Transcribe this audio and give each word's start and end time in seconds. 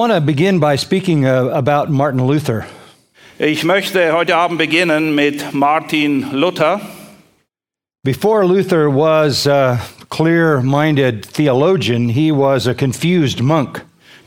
Want 0.00 0.14
to 0.14 0.20
begin 0.22 0.58
by 0.58 0.76
speaking 0.76 1.26
uh, 1.26 1.50
about 1.52 1.90
Martin 1.90 2.26
Luther. 2.26 2.64
Ich 3.38 3.64
möchte 3.64 4.14
heute 4.14 4.34
Abend 4.34 4.58
beginnen 4.58 5.14
mit 5.14 5.52
Martin 5.52 6.30
Luther. 6.32 6.80
Before 8.02 8.46
Luther 8.46 8.88
was 8.88 9.46
a 9.46 9.78
clear 10.08 10.62
minded 10.62 11.26
theologian, 11.26 12.08
he 12.08 12.32
was 12.32 12.66
a 12.66 12.74
confused 12.74 13.42
monk. 13.42 13.82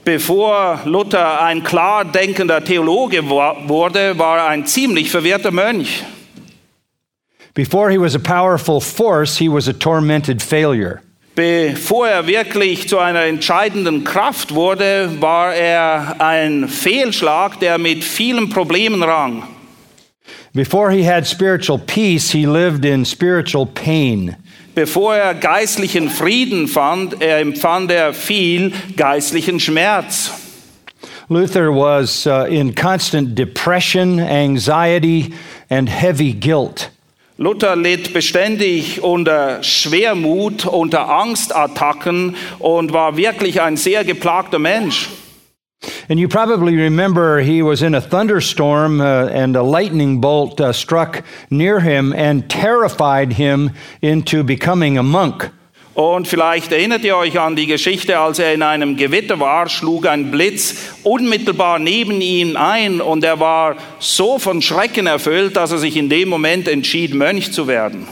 Bevor 0.05 0.79
Luther 0.85 1.41
ein 1.41 1.63
klar 1.63 2.05
denkender 2.05 2.63
Theologe 2.63 3.27
wurde, 3.27 4.19
war 4.19 4.37
er 4.37 4.49
ein 4.49 4.67
ziemlich 4.67 5.09
verwirrter 5.09 5.51
Mönch. 5.51 6.03
Before 7.55 7.89
he 7.89 7.97
was 7.97 8.13
a 8.13 8.19
powerful 8.19 8.79
force, 8.79 9.39
he 9.39 9.49
was 9.49 9.67
a 9.67 9.73
tormented 9.73 10.39
failure. 10.39 11.01
Bevor 11.35 12.07
er 12.07 12.27
wirklich 12.27 12.87
zu 12.87 12.99
einer 12.99 13.23
entscheidenden 13.23 14.03
Kraft 14.03 14.53
wurde, 14.53 15.09
war 15.19 15.55
er 15.55 16.17
ein 16.19 16.67
Fehlschlag, 16.67 17.59
der 17.59 17.79
mit 17.79 18.03
vielen 18.03 18.49
Problemen 18.49 19.01
rang. 19.01 19.41
Before 20.53 20.91
he 20.91 21.03
had 21.03 21.25
spiritual 21.25 21.79
peace, 21.79 22.31
he 22.31 22.45
lived 22.45 22.85
in 22.85 23.03
spiritual 23.03 23.65
pain. 23.65 24.35
Bevor 24.75 25.15
er 25.15 25.33
geistlichen 25.33 26.11
Frieden 26.11 26.67
fand, 26.67 27.19
er 27.19 27.39
empfand 27.39 27.91
er 27.91 28.13
viel 28.13 28.71
geistlichen 28.95 29.59
Schmerz. 29.59 30.31
Luther 31.29 31.71
was 31.71 32.27
uh, 32.27 32.45
in 32.47 32.75
constant 32.75 33.33
depression, 33.33 34.19
anxiety, 34.19 35.33
and 35.71 35.89
heavy 35.89 36.33
guilt. 36.33 36.92
Luther 37.37 37.75
litt 37.75 38.13
beständig 38.13 39.03
unter 39.03 39.63
Schwermut, 39.63 40.65
unter 40.65 41.09
Angstattacken 41.09 42.35
und 42.59 42.93
war 42.93 43.17
wirklich 43.17 43.59
ein 43.59 43.75
sehr 43.75 44.03
geplagter 44.03 44.59
Mensch. 44.59 45.09
And 46.09 46.19
you 46.19 46.27
probably 46.27 46.75
remember 46.75 47.39
he 47.39 47.61
was 47.61 47.81
in 47.81 47.95
a 47.95 48.01
thunderstorm 48.01 49.01
uh, 49.01 49.27
and 49.27 49.55
a 49.55 49.63
lightning 49.63 50.21
bolt 50.21 50.61
uh, 50.61 50.71
struck 50.71 51.23
near 51.49 51.79
him 51.79 52.13
and 52.13 52.49
terrified 52.49 53.33
him 53.33 53.71
into 54.01 54.43
becoming 54.43 54.97
a 54.97 55.03
monk. 55.03 55.49
Und 55.93 56.27
vielleicht 56.27 56.71
erinnert 56.71 57.03
ihr 57.03 57.15
euch 57.15 57.39
an 57.39 57.55
die 57.55 57.67
Geschichte, 57.67 58.17
als 58.17 58.39
er 58.39 58.53
in 58.53 58.63
einem 58.63 58.97
Gewitter 58.97 59.39
war, 59.39 59.69
schlug 59.69 60.07
ein 60.07 60.31
Blitz 60.31 60.75
unmittelbar 61.03 61.77
neben 61.77 62.19
ihn 62.19 62.57
ein 62.57 62.99
und 62.99 63.23
er 63.23 63.39
war 63.39 63.75
so 63.99 64.39
von 64.39 64.63
Schrecken 64.63 65.05
erfüllt, 65.05 65.55
dass 65.55 65.71
er 65.71 65.77
sich 65.77 65.95
in 65.95 66.09
dem 66.09 66.29
Moment 66.29 66.67
entschied, 66.67 67.13
Mönch 67.13 67.51
zu 67.53 67.67
werden. 67.67 68.07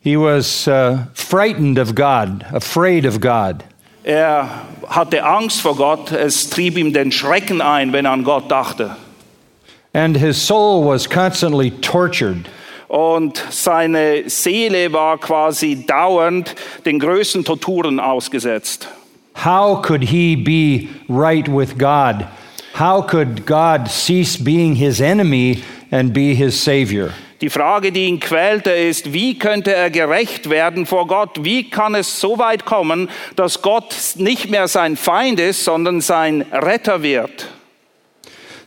He 0.00 0.16
was 0.16 0.66
uh, 0.68 0.98
frightened 1.12 1.78
of 1.78 1.94
God, 1.94 2.44
afraid 2.52 3.04
of 3.04 3.20
God. 3.20 3.56
Er 4.02 4.48
hatte 4.88 5.24
Angst 5.24 5.60
vor 5.60 5.76
Gott, 5.76 6.12
es 6.12 6.48
trieb 6.48 6.78
ihm 6.78 6.92
den 6.92 7.12
Schrecken 7.12 7.60
ein, 7.60 7.92
wenn 7.92 8.06
er 8.06 8.12
an 8.12 8.24
Gott 8.24 8.50
dachte. 8.50 8.96
And 9.92 10.16
his 10.16 10.40
soul 10.40 10.86
was 10.86 11.10
constantly 11.10 11.72
tortured. 11.72 12.48
Und 12.88 13.42
seine 13.50 14.28
Seele 14.28 14.92
war 14.92 15.18
quasi 15.18 15.84
dauernd 15.86 16.54
den 16.84 16.98
größten 16.98 17.44
Torturen 17.44 17.98
ausgesetzt. 17.98 18.88
How 19.44 19.82
could 19.82 20.02
he 20.02 20.36
be 20.36 20.88
right 21.08 21.46
with 21.48 21.76
God? 21.76 22.26
How 22.78 23.00
could 23.02 23.46
God 23.46 23.88
cease 23.88 24.42
being 24.42 24.74
his 24.74 25.00
enemy 25.00 25.62
and 25.90 26.12
be 26.12 26.34
his 26.34 26.62
savior? 26.62 27.10
Die 27.42 27.50
Frage, 27.50 27.92
die 27.92 28.06
ihn 28.06 28.18
quälte, 28.18 28.70
ist, 28.70 29.12
wie 29.12 29.38
könnte 29.38 29.74
er 29.74 29.90
gerecht 29.90 30.48
werden 30.48 30.86
vor 30.86 31.06
Gott? 31.06 31.44
Wie 31.44 31.68
kann 31.68 31.94
es 31.94 32.18
so 32.18 32.38
weit 32.38 32.64
kommen, 32.64 33.10
dass 33.34 33.60
Gott 33.60 33.94
nicht 34.16 34.50
mehr 34.50 34.68
sein 34.68 34.96
Feind 34.96 35.38
ist, 35.38 35.64
sondern 35.64 36.00
sein 36.00 36.46
Retter 36.50 37.02
wird? 37.02 37.48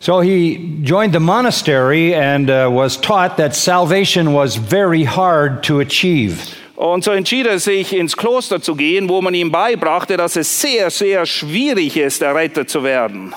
So 0.02 0.22
he 0.22 0.80
joined 0.82 1.14
the 1.14 1.20
monastery 1.20 2.16
and 2.16 2.50
uh, 2.50 2.70
was 2.72 2.96
taught 2.96 3.36
that 3.38 3.54
salvation 3.54 4.32
was 4.32 4.56
very 4.56 5.04
hard 5.04 5.64
to 5.64 5.82
achieve. 5.82 6.56
Und 6.78 7.04
so 7.04 7.12
entschied 7.12 7.46
er 7.46 7.60
sich, 7.60 7.92
ins 7.92 8.16
Kloster 8.16 8.62
zu 8.62 8.76
gehen, 8.76 9.10
wo 9.10 9.22
man 9.22 9.34
ihm 9.34 9.52
beibrachte, 9.52 10.16
dass 10.16 10.38
es 10.38 10.62
sehr, 10.62 10.90
sehr 10.90 11.26
schwierig 11.26 11.98
ist, 11.98 12.22
errettet 12.22 12.70
zu 12.70 12.84
werden. 12.84 13.36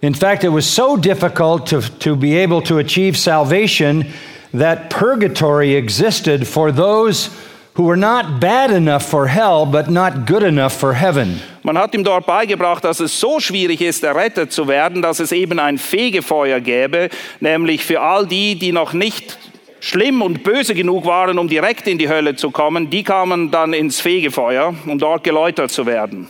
In 0.00 0.14
fact, 0.14 0.44
it 0.44 0.48
was 0.48 0.64
so 0.64 0.96
difficult 0.96 1.66
to, 1.66 1.82
to 1.98 2.16
be 2.16 2.38
able 2.38 2.62
to 2.62 2.78
achieve 2.78 3.18
salvation 3.18 4.06
that 4.54 4.88
purgatory 4.88 5.74
existed 5.74 6.46
for 6.46 6.72
those 6.72 7.28
who 7.74 7.82
were 7.82 7.98
not 7.98 8.40
bad 8.40 8.70
enough 8.70 9.04
for 9.04 9.26
hell, 9.26 9.66
but 9.66 9.90
not 9.90 10.26
good 10.26 10.42
enough 10.42 10.72
for 10.72 10.94
heaven. 10.94 11.40
Man 11.62 11.76
hat 11.76 11.94
ihm 11.94 12.04
dort 12.04 12.26
beigebracht, 12.26 12.84
dass 12.84 13.00
es 13.00 13.20
so 13.20 13.38
schwierig 13.38 13.80
ist, 13.82 14.02
errettet 14.02 14.52
zu 14.52 14.66
werden, 14.66 15.02
dass 15.02 15.20
es 15.20 15.30
eben 15.32 15.58
ein 15.58 15.76
Fegefeuer 15.76 16.60
gäbe, 16.60 17.10
nämlich 17.40 17.84
für 17.84 18.00
all 18.00 18.26
die, 18.26 18.54
die 18.54 18.72
noch 18.72 18.92
nicht 18.94 19.38
schlimm 19.80 20.22
und 20.22 20.42
böse 20.42 20.74
genug 20.74 21.04
waren, 21.04 21.38
um 21.38 21.48
direkt 21.48 21.86
in 21.86 21.98
die 21.98 22.08
Hölle 22.08 22.36
zu 22.36 22.50
kommen, 22.50 22.90
die 22.90 23.02
kamen 23.02 23.50
dann 23.50 23.72
ins 23.72 24.00
Fegefeuer, 24.00 24.74
um 24.86 24.98
dort 24.98 25.24
geläutert 25.24 25.70
zu 25.70 25.86
werden. 25.86 26.28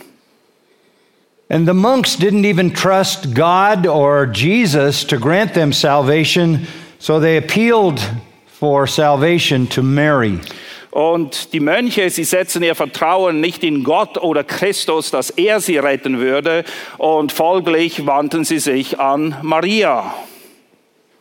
And 1.49 1.67
the 1.67 1.73
monks 1.73 2.17
didn't 2.17 2.45
even 2.45 2.73
trust 2.73 3.35
God 3.35 3.85
or 3.85 4.25
Jesus 4.25 5.05
to 5.07 5.17
grant 5.17 5.53
them 5.53 5.73
salvation, 5.73 6.65
so 6.97 7.19
they 7.19 7.35
appealed 7.35 7.99
for 8.47 8.87
salvation 8.87 9.67
to 9.67 9.83
Mary. 9.83 10.39
Und 10.91 11.53
die 11.53 11.61
Mönche, 11.61 12.09
sie 12.09 12.25
setzen 12.25 12.63
ihr 12.63 12.75
Vertrauen 12.75 13.39
nicht 13.39 13.63
in 13.63 13.83
Gott 13.83 14.17
oder 14.17 14.43
Christus, 14.43 15.09
dass 15.09 15.29
er 15.29 15.61
sie 15.61 15.77
retten 15.77 16.19
würde, 16.19 16.65
und 16.97 17.31
folglich 17.31 18.05
wandten 18.05 18.43
sie 18.43 18.59
sich 18.59 18.99
an 18.99 19.37
Maria. 19.41 20.13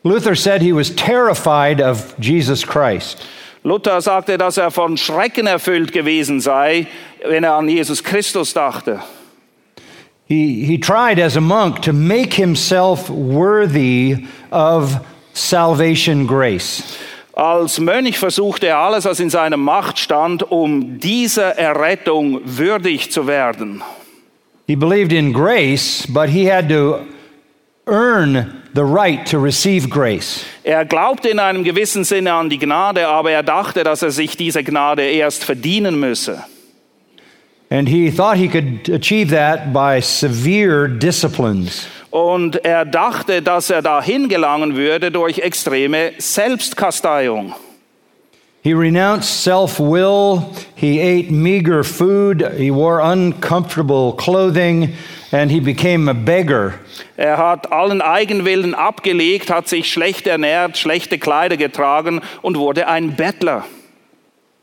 Luther 0.03 0.34
said 0.34 0.60
he 0.62 0.72
was 0.72 0.91
terrified 0.91 1.80
of 1.80 2.14
Jesus 2.19 2.66
Christ. 2.66 3.19
Luther 3.62 4.00
sagte, 4.00 4.38
dass 4.38 4.56
er 4.56 4.70
von 4.70 4.97
Schrecken 4.97 5.47
erfüllt 5.47 5.92
gewesen 5.92 6.41
sei, 6.41 6.86
wenn 7.22 7.44
er 7.44 7.54
an 7.54 7.69
Jesus 7.69 8.03
Christus 8.03 8.54
dachte. 8.54 9.00
He, 10.26 10.64
he 10.64 10.78
tried 10.78 11.19
as 11.19 11.36
a 11.36 11.41
monk 11.41 11.82
to 11.82 11.92
make 11.92 12.34
himself 12.34 13.10
worthy 13.10 14.26
of 14.50 15.04
salvation 15.34 16.26
grace. 16.26 16.82
Als 17.40 17.80
Mönch 17.80 18.18
versuchte 18.18 18.66
er 18.66 18.76
alles, 18.76 19.06
was 19.06 19.18
in 19.18 19.30
seiner 19.30 19.56
Macht 19.56 19.98
stand, 19.98 20.42
um 20.42 20.98
dieser 20.98 21.56
Errettung 21.56 22.42
würdig 22.44 23.10
zu 23.10 23.26
werden. 23.26 23.82
He 24.66 24.76
believed 24.76 25.10
in 25.10 25.32
grace, 25.32 26.06
but 26.06 26.28
he 26.28 26.52
had 26.52 26.68
to 26.68 26.98
earn 27.86 28.62
the 28.74 28.82
right 28.82 29.26
to 29.30 29.38
receive 29.38 29.88
grace. 29.88 30.44
Er 30.64 30.84
glaubte 30.84 31.30
in 31.30 31.38
einem 31.38 31.64
gewissen 31.64 32.04
Sinne 32.04 32.34
an 32.34 32.50
die 32.50 32.58
Gnade, 32.58 33.08
aber 33.08 33.30
er 33.30 33.42
dachte, 33.42 33.84
dass 33.84 34.02
er 34.02 34.10
sich 34.10 34.36
diese 34.36 34.62
Gnade 34.62 35.04
erst 35.04 35.42
verdienen 35.42 35.98
müsse. 35.98 36.44
And 37.70 37.88
he 37.88 38.10
thought 38.10 38.36
he 38.36 38.48
could 38.48 38.90
achieve 38.90 39.30
that 39.34 39.72
by 39.72 40.02
severe 40.02 40.90
disciplines. 40.90 41.86
Und 42.10 42.65
er 42.65 42.84
dachte, 42.84 43.41
dass 43.41 43.71
er 43.71 43.83
dahin 43.83 44.28
gelangen 44.28 44.74
würde 44.77 45.10
durch 45.10 45.39
extreme 45.39 46.12
Selbstkasteiung. 46.18 47.54
He 48.62 48.74
renounced 48.74 49.42
self 49.42 49.80
will, 49.80 50.42
he 50.74 51.01
ate 51.01 51.30
meager 51.30 51.83
food, 51.83 52.45
he 52.59 52.71
wore 52.71 53.01
uncomfortable 53.01 54.12
clothing, 54.18 54.92
and 55.33 55.51
he 55.51 55.60
became 55.60 56.10
a 56.10 56.12
beggar. 56.12 56.74
Er 57.16 57.39
hat 57.39 57.72
allen 57.72 58.03
Eigenwillen 58.03 58.74
abgelegt, 58.74 59.51
hat 59.51 59.68
sich 59.68 59.91
schlecht 59.91 60.27
ernährt, 60.27 60.77
schlechte 60.77 61.18
Kleider 61.18 61.56
getragen 61.56 62.21
und 62.42 62.59
wurde 62.59 62.86
ein 62.86 63.16
Bettler. 63.16 63.65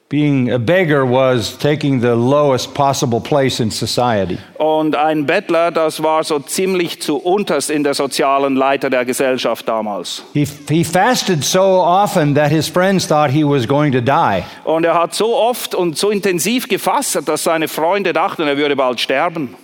Being 0.09 0.49
a 0.51 0.57
beggar 0.57 1.05
was 1.05 1.57
taking 1.57 1.99
the 1.99 2.15
lowest 2.15 2.73
possible 2.73 3.19
place 3.19 3.59
in 3.59 3.69
society. 3.71 4.37
Und 4.57 4.95
ein 4.95 5.25
Bettler, 5.25 5.69
das 5.69 6.01
war 6.01 6.23
so 6.23 6.39
ziemlich 6.39 7.01
zu 7.01 7.17
unterst 7.17 7.69
in 7.69 7.83
der 7.83 7.93
sozialen 7.93 8.55
Leiter 8.55 8.89
der 8.89 9.03
Gesellschaft 9.03 9.67
damals. 9.67 10.23
He, 10.33 10.47
he 10.69 10.85
fasted 10.85 11.43
so 11.43 11.81
often 11.81 12.35
that 12.35 12.51
his 12.51 12.69
friends 12.69 13.05
thought 13.05 13.31
he 13.31 13.43
was 13.43 13.67
going 13.67 13.91
to 13.91 13.99
die. 13.99 14.45
Und 14.63 14.85
er 14.85 14.93
hat 14.93 15.13
so 15.13 15.35
oft 15.35 15.75
und 15.75 15.97
so 15.97 16.09
intensiv 16.09 16.69
gefasst, 16.69 17.19
dass 17.25 17.43
seine 17.43 17.67
Freunde 17.67 18.13
dachten, 18.13 18.43
er 18.43 18.55
würde 18.55 18.77
bald 18.77 19.01
sterben. 19.01 19.57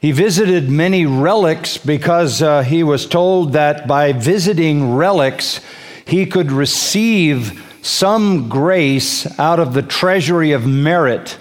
He 0.00 0.12
visited 0.12 0.70
many 0.70 1.04
relics 1.04 1.78
because 1.78 2.40
uh, 2.40 2.62
he 2.62 2.84
was 2.84 3.08
told 3.08 3.54
that 3.54 3.88
by 3.88 4.12
visiting 4.12 4.96
relics, 4.96 5.60
he 6.06 6.26
could 6.26 6.52
receive 6.52 7.52
some 7.84 8.48
grace 8.48 9.26
out 9.38 9.60
of 9.60 9.74
the 9.74 9.82
treasury 9.82 10.54
of 10.54 10.64
merit. 10.64 11.38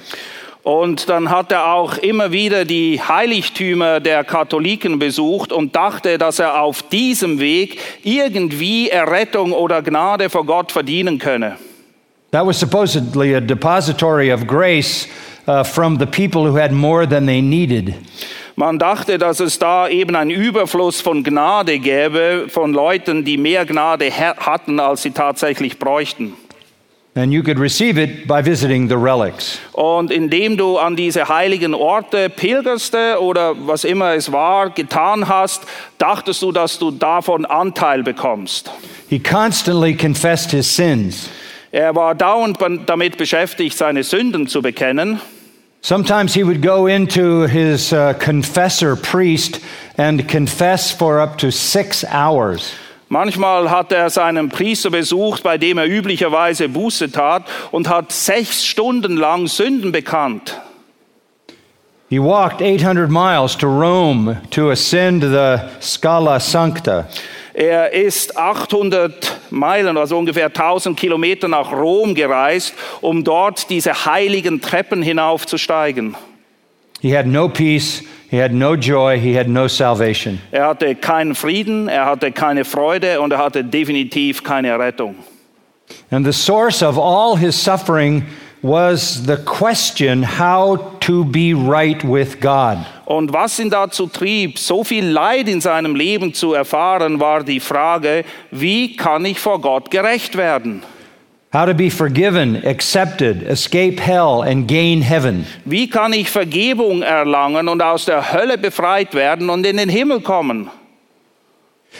Und 0.64 1.10
dann 1.10 1.30
hat 1.30 1.52
er 1.52 1.74
auch 1.74 1.98
immer 1.98 2.32
wieder 2.32 2.64
die 2.64 3.02
Heiligtümer 3.02 4.00
der 4.00 4.24
Katholiken 4.24 4.98
besucht 4.98 5.52
und 5.52 5.76
dachte, 5.76 6.18
dass 6.18 6.40
er 6.40 6.62
auf 6.62 6.84
diesem 6.84 7.40
Weg 7.40 7.80
irgendwie 8.04 8.90
Errettung 8.90 9.52
oder 9.52 9.82
Gnade 9.82 10.30
vor 10.30 10.46
Gott 10.46 10.72
verdienen 10.72 11.18
könne. 11.20 11.58
That 12.32 12.46
was 12.46 12.60
supposedly 12.60 13.36
a 13.36 13.42
depository 13.42 14.32
of 14.34 14.48
grace 14.48 15.08
uh, 15.48 15.64
from 15.64 16.00
the 16.00 16.06
people 16.06 16.50
who 16.50 16.58
had 16.58 16.72
more 16.72 17.06
than 17.06 17.26
they 17.26 17.42
needed. 17.42 17.96
Man 18.56 18.78
dachte, 18.78 19.18
dass 19.18 19.40
es 19.40 19.58
da 19.58 19.88
eben 19.88 20.16
einen 20.16 20.30
Überfluss 20.30 21.02
von 21.02 21.24
Gnade 21.24 21.80
gäbe, 21.80 22.46
von 22.50 22.72
Leuten, 22.74 23.26
die 23.26 23.38
mehr 23.38 23.66
Gnade 23.66 24.12
ha- 24.12 24.36
hatten, 24.38 24.80
als 24.80 25.02
sie 25.02 25.12
tatsächlich 25.12 25.80
bräuchten. 25.80 26.34
And 27.16 27.32
you 27.32 27.44
could 27.44 27.60
receive 27.60 28.02
it 28.02 28.28
by 28.28 28.44
visiting 28.44 28.88
the 28.90 28.96
relics. 28.96 29.60
Und 29.74 30.10
indem 30.12 30.58
du 30.58 30.78
an 30.80 30.96
diese 30.96 31.28
heiligen 31.30 31.76
Orte 31.76 32.28
pilgerste 32.30 33.20
oder 33.22 33.54
was 33.68 33.84
immer 33.84 34.14
es 34.16 34.32
war, 34.32 34.72
getan 34.72 35.28
hast, 35.28 35.64
dachtest 36.00 36.42
du, 36.42 36.52
dass 36.52 36.80
du 36.80 36.90
davon 36.90 37.46
Anteil 37.46 38.02
bekommst. 38.02 38.72
He 39.10 39.20
constantly 39.20 39.96
confessed 39.96 40.52
his 40.52 40.76
sins. 40.76 41.30
Er 41.72 41.96
war 41.96 42.16
dauernd 42.16 42.58
damit 42.88 43.18
beschäftigt, 43.18 43.78
seine 43.78 44.04
Sünden 44.04 44.48
zu 44.48 44.62
bekennen. 44.64 45.20
Sometimes 45.86 46.34
he 46.34 46.46
would 46.46 46.62
go 46.62 46.88
into 46.88 47.42
his 47.42 47.92
uh, 47.92 48.14
confessor 48.14 48.96
priest 48.96 49.60
and 49.98 50.30
confess 50.30 50.92
for 50.92 51.20
up 51.20 51.38
to 51.40 51.52
six 51.52 52.06
hours. 52.06 52.74
Manchmal 53.10 53.70
hat 53.70 53.92
er 53.92 54.10
seinen 54.10 54.48
Priester 54.48 54.90
besucht, 54.90 55.44
bei 55.44 55.58
dem 55.58 55.78
er 55.78 55.86
üblicherweise 55.86 56.70
Buße 56.70 57.12
tat 57.12 57.44
und 57.72 57.90
hat 57.90 58.14
sechs 58.14 58.66
Stunden 58.66 59.18
lang 59.18 59.48
Sünden 59.48 59.92
bekannt. 59.92 60.58
He 62.10 62.18
walked 62.18 62.62
800 62.62 63.10
miles 63.10 63.58
to 63.58 63.68
Rome 63.68 64.38
to 64.52 64.72
ascend 64.72 65.22
the 65.22 65.70
Scala 65.82 66.40
Sancta. 66.40 67.10
Er 67.54 67.94
ist 67.94 68.36
800 68.36 69.40
Meilen, 69.52 69.96
also 69.98 70.18
ungefähr 70.18 70.48
1000 70.48 70.98
Kilometer 70.98 71.48
nach 71.48 71.72
Rom 71.72 72.16
gereist, 72.16 72.74
um 73.02 73.24
dort 73.24 73.70
diese 73.70 74.06
heiligen 74.06 74.60
Treppen 74.60 75.04
hinaufzusteigen. 75.04 76.16
He 77.02 77.16
had 77.16 77.28
no 77.28 77.50
peace, 77.50 78.02
he 78.32 78.42
had 78.42 78.54
no 78.54 78.76
joy, 78.76 79.20
he 79.20 79.38
had 79.38 79.48
no 79.48 79.68
salvation. 79.68 80.40
Er 80.52 80.68
hatte 80.68 80.96
keinen 80.96 81.36
Frieden, 81.36 81.90
er 81.90 82.06
hatte 82.06 82.32
keine 82.32 82.66
Freude 82.66 83.20
und 83.22 83.32
er 83.32 83.40
hatte 83.40 83.64
definitiv 83.64 84.44
keine 84.44 84.80
Rettung. 84.80 85.16
And 86.10 86.26
the 86.26 86.34
source 86.34 86.82
of 86.82 86.98
all 86.98 87.38
his 87.38 87.62
suffering 87.62 88.24
was 88.64 89.26
the 89.26 89.36
question 89.36 90.24
how 90.24 90.78
to 91.02 91.26
be 91.26 91.54
right 91.54 92.02
with 92.04 92.40
God. 92.40 92.78
Und 93.06 93.34
was 93.34 93.60
ihn 93.60 93.70
dazu 93.70 94.08
trieb, 94.08 94.58
so 94.58 94.84
viel 94.84 95.06
Leid 95.06 95.50
in 95.50 95.62
seinem 95.62 95.96
Leben 95.96 96.34
zu 96.34 96.54
erfahren, 96.54 97.20
war 97.20 97.44
die 97.44 97.60
Frage, 97.60 98.24
wie 98.52 98.96
kann 98.96 99.26
ich 99.26 99.40
vor 99.40 99.60
Gott 99.60 99.92
gerecht 99.92 100.38
werden? 100.38 100.84
How 101.54 101.68
to 101.68 101.74
be 101.76 101.92
forgiven, 101.92 102.56
accepted, 102.66 103.44
escape 103.44 104.02
hell, 104.02 104.42
and 104.42 104.68
gain 104.68 105.04
heaven. 105.04 105.46
Wie 105.66 105.88
kann 105.88 106.12
ich 106.14 106.32
Vergebung 106.32 107.04
erlangen 107.04 107.68
und 107.68 107.84
aus 107.84 108.06
der 108.06 108.34
Hölle 108.34 108.58
befreit 108.58 109.14
werden 109.14 109.52
und 109.52 109.64
in 109.64 109.78
den 109.78 109.90
Himmel 109.90 110.22
kommen? 110.22 110.72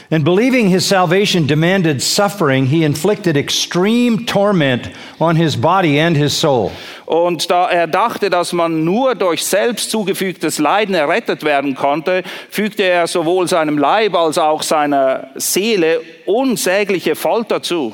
And 0.10 0.24
believing 0.24 0.70
his 0.70 0.86
salvation 0.86 1.48
demanded 1.48 2.02
suffering, 2.02 2.68
he 2.68 2.84
inflicted 2.84 3.38
extreme 3.38 4.26
torment 4.26 4.90
on 5.20 5.36
his 5.36 5.56
body 5.56 6.00
and 6.00 6.16
his 6.16 6.34
soul. 6.34 6.72
Und 7.06 7.50
da 7.50 7.70
er 7.70 7.88
dachte, 7.88 8.30
dass 8.30 8.54
man 8.54 8.84
nur 8.84 9.16
durch 9.16 9.44
selbst 9.44 9.92
zugefügtes 9.92 10.60
Leiden 10.60 10.96
errettet 10.96 11.44
werden 11.44 11.76
konnte, 11.76 12.24
fügte 12.50 12.84
er 12.84 13.08
sowohl 13.08 13.48
seinem 13.48 13.78
Leib 13.78 14.16
als 14.16 14.38
auch 14.38 14.64
seiner 14.64 15.30
Seele 15.36 16.02
unsägliche 16.26 17.16
Folter 17.16 17.62
zu. 17.62 17.94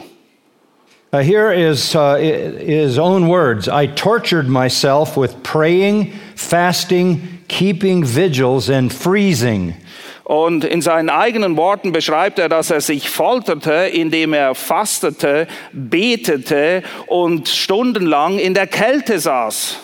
Uh, 1.12 1.24
here 1.24 1.52
is 1.52 1.96
uh, 1.96 2.18
his 2.18 3.00
own 3.00 3.28
words 3.28 3.68
I 3.68 3.88
tortured 3.88 4.48
myself 4.48 5.18
with 5.18 5.42
praying, 5.42 6.14
fasting, 6.36 7.40
keeping 7.48 8.06
vigils, 8.06 8.70
and 8.70 8.94
freezing. 8.94 9.74
Und 10.30 10.64
in 10.64 10.84
seinen 10.84 11.10
eigenen 11.10 11.58
Worten 11.58 11.92
beschreibt 11.92 12.38
er, 12.38 12.50
dass 12.50 12.70
er 12.70 12.82
sich 12.82 13.10
folterte, 13.10 13.90
indem 13.92 14.34
er 14.34 14.54
fastete, 14.54 15.48
betete 15.74 16.84
und 17.08 17.50
stundenlang 17.50 18.38
in 18.38 18.54
der 18.54 18.68
Kälte 18.68 19.18
saß. 19.20 19.78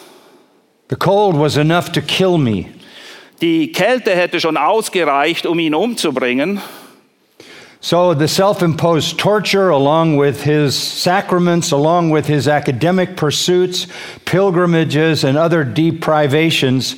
The 0.91 0.97
cold 0.97 1.39
was 1.39 1.57
enough 1.57 1.91
to 1.93 2.01
kill 2.01 2.37
me. 2.37 2.65
Die 3.41 3.71
Kälte 3.71 4.11
hätte 4.11 4.39
schon 4.39 4.55
ausgereicht, 4.55 5.47
um 5.47 5.57
ihn 5.57 5.73
umzubringen. 5.73 6.61
So 7.79 8.13
the 8.13 8.27
self 8.27 8.61
imposed 8.61 9.17
torture, 9.17 9.71
along 9.71 10.19
with 10.19 10.43
his 10.43 10.75
sacraments, 10.75 11.71
along 11.71 12.11
with 12.11 12.27
his 12.27 12.47
academic 12.47 13.15
pursuits, 13.15 13.87
pilgrimages, 14.25 15.23
and 15.23 15.39
other 15.39 15.63
deprivations, 15.63 16.97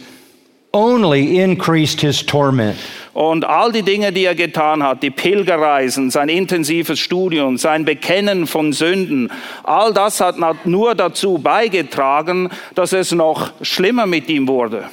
only 0.73 1.39
increased 1.39 2.01
his 2.01 2.21
torment. 2.21 2.77
Und 3.17 3.45
all 3.45 3.71
die 3.71 3.81
Dinge, 3.81 4.13
die 4.13 4.25
er 4.25 4.35
getan 4.35 4.83
hat, 4.83 5.01
die 5.01 5.09
Pilgerreisen, 5.09 6.11
sein 6.11 6.29
intensives 6.29 6.99
Studium, 6.99 7.57
sein 7.57 7.83
Bekennen 7.83 8.45
von 8.45 8.73
Sünden, 8.73 9.31
all 9.63 9.91
das 9.91 10.21
hat 10.21 10.37
nur 10.65 10.93
dazu 10.93 11.39
beigetragen, 11.39 12.51
dass 12.75 12.93
es 12.93 13.13
noch 13.13 13.53
schlimmer 13.63 14.05
mit 14.05 14.29
ihm 14.29 14.47
wurde. 14.47 14.83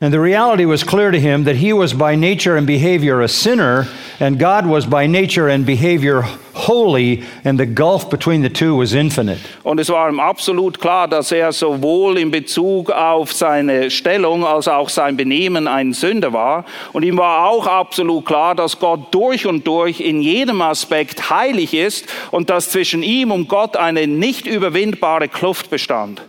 And 0.00 0.12
the 0.12 0.20
reality 0.20 0.66
was 0.66 0.84
clear 0.84 1.12
to 1.12 1.20
him 1.20 1.44
that 1.44 1.56
he 1.56 1.72
was 1.72 1.94
by 1.94 2.16
nature 2.16 2.56
and 2.56 2.66
behavior 2.66 3.20
a 3.22 3.28
sinner, 3.28 3.86
and 4.18 4.38
God 4.38 4.66
was 4.66 4.86
by 4.86 5.06
nature 5.06 5.48
and 5.48 5.64
behavior 5.64 6.24
holy, 6.54 7.22
and 7.44 7.58
the 7.58 7.66
gulf 7.66 8.10
between 8.10 8.42
the 8.42 8.48
two 8.48 8.76
was 8.76 8.92
infinite. 8.92 9.38
Und 9.62 9.78
es 9.78 9.88
war 9.88 10.08
ihm 10.08 10.18
absolut 10.18 10.80
klar, 10.80 11.08
dass 11.08 11.30
er 11.32 11.52
sowohl 11.52 12.18
in 12.18 12.30
Bezug 12.30 12.90
auf 12.90 13.32
seine 13.32 13.90
Stellung 13.90 14.44
als 14.44 14.66
auch 14.68 14.88
sein 14.88 15.16
Benehmen 15.16 15.68
ein 15.68 15.92
Sünder 15.92 16.32
war. 16.32 16.64
Und 16.92 17.04
ihm 17.04 17.16
war 17.16 17.48
auch 17.48 17.66
absolut 17.66 18.26
klar, 18.26 18.54
dass 18.54 18.78
Gott 18.78 19.14
durch 19.14 19.46
und 19.46 19.66
durch 19.66 20.00
in 20.00 20.20
jedem 20.20 20.60
Aspekt 20.60 21.30
heilig 21.30 21.72
ist 21.72 22.06
und 22.30 22.50
dass 22.50 22.70
zwischen 22.70 23.02
ihm 23.02 23.30
und 23.30 23.48
Gott 23.48 23.76
eine 23.76 24.06
nicht 24.06 24.46
überwindbare 24.46 25.28
Kluft 25.28 25.70
bestand. 25.70 26.22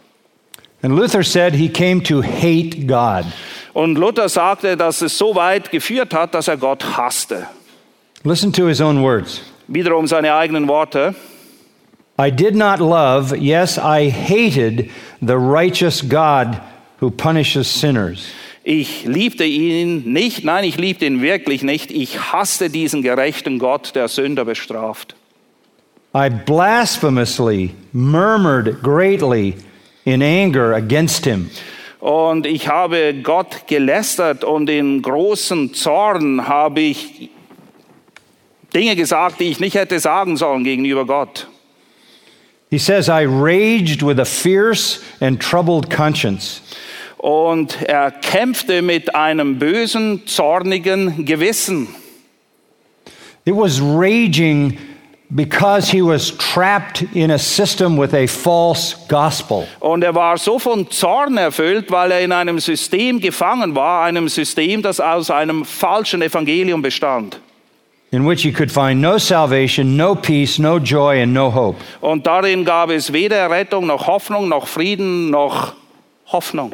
And 0.82 0.96
Luther 0.96 1.24
said 1.24 1.56
he 1.56 1.68
came 1.68 2.04
to 2.04 2.22
hate 2.22 2.86
God. 2.86 3.26
Und 3.76 3.98
Luther 3.98 4.30
sagte, 4.30 4.78
dass 4.78 5.02
es 5.02 5.18
so 5.18 5.36
weit 5.36 5.70
geführt 5.70 6.14
hat, 6.14 6.34
dass 6.34 6.48
er 6.48 6.56
Gott 6.56 6.96
hasste. 6.96 7.46
Listen 8.24 8.54
to 8.54 8.68
his 8.68 8.80
own 8.80 9.04
words. 9.04 9.42
Wiederum 9.68 10.08
seine 10.08 10.34
eigenen 10.34 10.70
Worte. 10.70 11.14
I 12.18 12.32
did 12.32 12.56
not 12.56 12.80
love, 12.80 13.36
yes, 13.36 13.78
I 13.78 14.10
hated 14.10 14.90
the 15.20 15.38
righteous 15.38 16.02
God 16.02 16.58
who 17.02 17.12
punishes 17.12 17.68
sinners. 17.68 18.26
Ich 18.64 19.04
liebte 19.04 19.44
ihn 19.44 20.14
nicht, 20.14 20.46
nein, 20.46 20.64
ich 20.64 20.78
liebte 20.78 21.06
ihn 21.06 21.22
wirklich 21.22 21.62
nicht. 21.62 21.92
Ich 21.92 22.32
hasste 22.32 22.70
diesen 22.70 23.02
gerechten 23.02 23.60
Gott, 23.60 23.94
der 23.94 24.08
Sünder 24.08 24.46
bestraft. 24.46 25.16
I 26.14 26.30
blasphemously 26.30 27.76
murmured 27.92 28.82
greatly 28.82 29.56
in 30.06 30.22
anger 30.22 30.74
against 30.76 31.26
him. 31.26 31.50
Und 32.06 32.46
ich 32.46 32.68
habe 32.68 33.16
Gott 33.24 33.66
gelästert 33.66 34.44
und 34.44 34.70
in 34.70 35.02
großen 35.02 35.74
Zorn 35.74 36.48
habe 36.48 36.82
ich 36.82 37.32
Dinge 38.76 38.96
gesagt, 38.96 39.40
die 39.40 39.46
ich 39.46 39.60
nicht 39.60 39.74
hätte 39.74 40.00
sagen 40.00 40.38
sollen 40.38 40.64
gegenüber 40.64 41.08
Gott. 41.08 41.48
He 42.70 42.78
says, 42.78 43.08
I 43.08 43.26
raged 43.26 44.04
with 44.04 44.20
a 44.20 44.24
fierce 44.24 45.02
and 45.20 45.42
troubled 45.42 45.90
conscience. 45.90 46.62
Und 47.18 47.82
er 47.82 48.12
kämpfte 48.12 48.84
mit 48.84 49.16
einem 49.16 49.58
bösen, 49.58 50.28
zornigen 50.28 51.26
Gewissen. 51.26 51.88
It 53.46 53.56
was 53.56 53.82
raging 53.82 54.78
because 55.30 55.92
he 55.92 56.02
was 56.02 56.32
trapped 56.38 57.04
in 57.14 57.32
a 57.32 57.38
system 57.38 57.98
with 57.98 58.14
a 58.14 58.28
false 58.28 58.96
gospel. 59.08 59.68
Und 59.80 60.04
er 60.04 60.14
war 60.14 60.38
so 60.38 60.60
von 60.60 60.90
Zorn 60.90 61.38
erfüllt, 61.38 61.92
weil 61.92 62.12
er 62.12 62.22
in 62.22 62.32
einem 62.32 62.60
System 62.60 63.20
gefangen 63.20 63.76
war, 63.76 64.04
einem 64.04 64.28
System, 64.30 64.82
das 64.82 65.00
aus 65.00 65.30
einem 65.30 65.66
falschen 65.66 66.22
Evangelium 66.22 66.82
bestand. 66.82 67.40
in 68.12 68.26
which 68.26 68.44
he 68.44 68.52
could 68.52 68.72
find 68.72 69.02
no 69.02 69.18
salvation, 69.18 69.98
no 69.98 70.16
peace, 70.16 70.58
no 70.58 70.80
joy, 70.80 71.22
and 71.22 71.34
no 71.34 71.50
hope. 71.52 71.78
Und 72.00 72.26
darin 72.26 72.64
gab 72.64 72.90
es 72.90 73.12
weder 73.12 73.50
Rettung 73.50 73.88
noch 73.88 74.08
Hoffnung, 74.08 74.48
noch 74.48 74.68
Frieden, 74.68 75.30
noch 75.32 75.74
Hoffnung. 76.28 76.72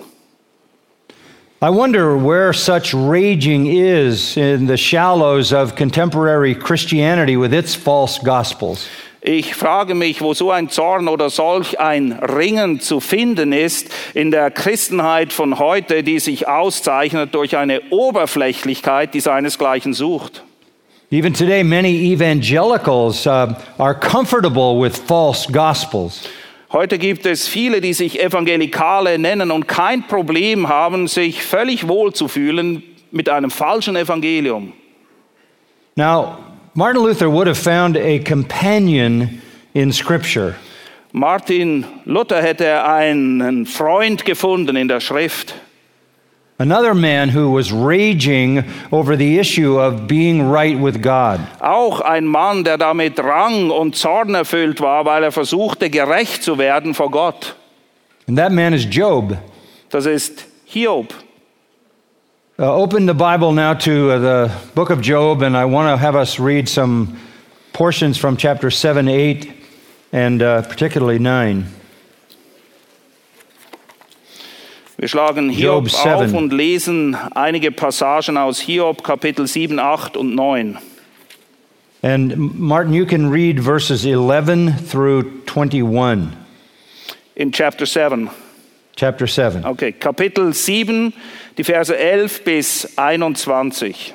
I 1.64 1.70
wonder 1.70 2.18
where 2.18 2.54
such 2.54 2.92
raging 2.92 3.68
is 3.68 4.36
in 4.36 4.66
the 4.66 4.78
shallows 4.78 5.54
of 5.54 5.76
contemporary 5.76 6.56
Christianity 6.56 7.38
with 7.38 7.54
its 7.54 7.76
false 7.76 8.18
gospels. 8.18 8.88
Ich 9.22 9.54
frage 9.54 9.94
mich, 9.94 10.22
wo 10.22 10.34
so 10.34 10.50
ein 10.50 10.70
Zorn 10.70 11.08
oder 11.08 11.30
solch 11.30 11.80
ein 11.80 12.14
Ringen 12.14 12.80
zu 12.80 13.00
finden 13.00 13.54
ist 13.54 13.90
in 14.16 14.32
der 14.32 14.50
Christenheit 14.50 15.32
von 15.32 15.60
heute, 15.60 16.02
die 16.02 16.18
sich 16.18 16.48
auszeichnet 16.48 17.36
durch 17.36 17.56
eine 17.56 17.82
Oberflächlichkeit, 17.92 19.14
die 19.14 19.20
seinesgleichen 19.20 19.94
sucht. 19.94 20.42
Even 21.12 21.32
today, 21.32 21.62
many 21.62 22.12
evangelicals 22.12 23.28
uh, 23.28 23.54
are 23.78 23.94
comfortable 23.94 24.82
with 24.82 24.98
false 24.98 25.46
gospels. 25.46 26.28
Heute 26.74 26.98
gibt 26.98 27.26
es 27.26 27.50
viele, 27.50 27.82
die 27.82 27.94
sich 27.94 28.24
Evangelikale 28.24 29.20
nennen 29.20 29.52
und 29.52 29.68
kein 29.68 30.08
Problem 30.08 30.70
haben, 30.70 31.10
sich 31.10 31.44
völlig 31.44 31.90
wohl 31.90 32.14
zu 32.14 32.30
fühlen 32.30 32.82
mit 33.12 33.28
einem 33.28 33.52
falschen 33.52 33.98
Evangelium. 33.98 34.72
Now, 35.96 36.38
Martin 36.74 37.04
Luther 37.04 37.30
would 37.30 37.48
have 37.48 37.62
found 37.62 37.98
a 37.98 38.20
companion 38.20 39.42
in 39.74 39.92
Scripture. 39.92 40.56
Martin 41.12 41.86
Luther 42.06 42.42
hätte 42.42 42.86
einen 42.86 43.66
Freund 43.66 44.24
gefunden 44.24 44.78
in 44.78 44.88
der 44.88 45.02
Schrift. 45.02 45.54
Another 46.62 46.94
man 46.94 47.30
who 47.30 47.50
was 47.50 47.72
raging 47.72 48.64
over 48.92 49.16
the 49.16 49.40
issue 49.40 49.80
of 49.80 50.06
being 50.08 50.44
right 50.44 50.78
with 50.78 51.02
God. 51.02 51.40
Auch 51.60 52.02
ein 52.02 52.28
Mann, 52.28 52.64
der 52.64 52.78
damit 52.78 53.18
Rang 53.18 53.72
und 53.72 53.96
Zorn 53.96 54.36
erfüllt 54.36 54.80
war, 54.80 55.06
weil 55.06 55.24
er 55.24 55.32
versuchte, 55.32 55.90
gerecht 55.90 56.44
zu 56.44 56.60
werden 56.60 56.94
vor 56.94 57.10
Gott. 57.10 57.56
And 58.28 58.38
that 58.38 58.52
man 58.52 58.74
is 58.76 58.86
Job. 58.86 59.36
Das 59.90 60.06
ist 60.06 60.46
Hiob. 60.66 61.12
Uh, 62.60 62.66
open 62.66 63.08
the 63.08 63.14
Bible 63.16 63.54
now 63.54 63.74
to 63.74 64.12
uh, 64.12 64.20
the 64.20 64.52
book 64.76 64.92
of 64.92 65.02
Job, 65.02 65.42
and 65.42 65.58
I 65.58 65.66
want 65.66 65.90
to 65.90 65.98
have 65.98 66.16
us 66.16 66.40
read 66.40 66.70
some 66.70 67.18
portions 67.74 68.20
from 68.20 68.38
chapter 68.38 68.70
7, 68.70 69.08
8, 69.08 69.52
and 70.14 70.44
uh, 70.44 70.62
particularly 70.62 71.18
9. 71.18 71.66
Wir 75.02 75.08
schlagen 75.08 75.50
Hiob, 75.50 75.90
7. 75.90 76.14
auf 76.14 76.34
und 76.36 76.54
lesen 76.54 77.18
einige 77.34 77.72
Passagen 77.72 78.38
aus 78.38 78.60
Hiob, 78.60 79.04
Kapitel 79.04 79.48
7, 79.48 79.80
8 79.80 80.16
und 80.16 80.36
9. 80.36 80.78
And 82.04 82.60
Martin, 82.60 82.94
you 82.94 83.08
can 83.08 83.32
read 83.32 83.60
verses 83.60 84.06
11 84.06 84.92
through 84.92 85.24
21, 85.48 86.38
In 87.34 87.52
Chapter 87.52 87.88
7. 87.88 88.30
chapter 88.96 89.26
7. 89.26 89.66
Okay, 89.66 89.92
Kapitel 89.92 90.54
7, 90.54 91.14
die 91.58 91.64
Verse 91.64 91.98
11 91.98 92.44
bis 92.44 92.96
21. 92.96 94.14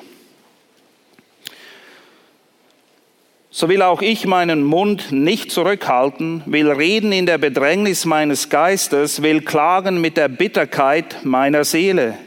So 3.49 3.69
will 3.69 3.81
auch 3.81 4.01
ich 4.01 4.25
meinen 4.25 4.61
Mund 4.63 5.13
nicht 5.13 5.51
zurückhalten, 5.51 6.43
will 6.45 6.69
reden 6.69 7.13
in 7.13 7.25
der 7.25 7.37
Bedrängnis 7.37 8.03
meines 8.03 8.49
Geistes, 8.49 9.21
will 9.21 9.39
klagen 9.39 10.01
mit 10.01 10.17
der 10.17 10.27
Bitterkeit 10.27 11.23
meiner 11.23 11.63
Seele. 11.63 12.17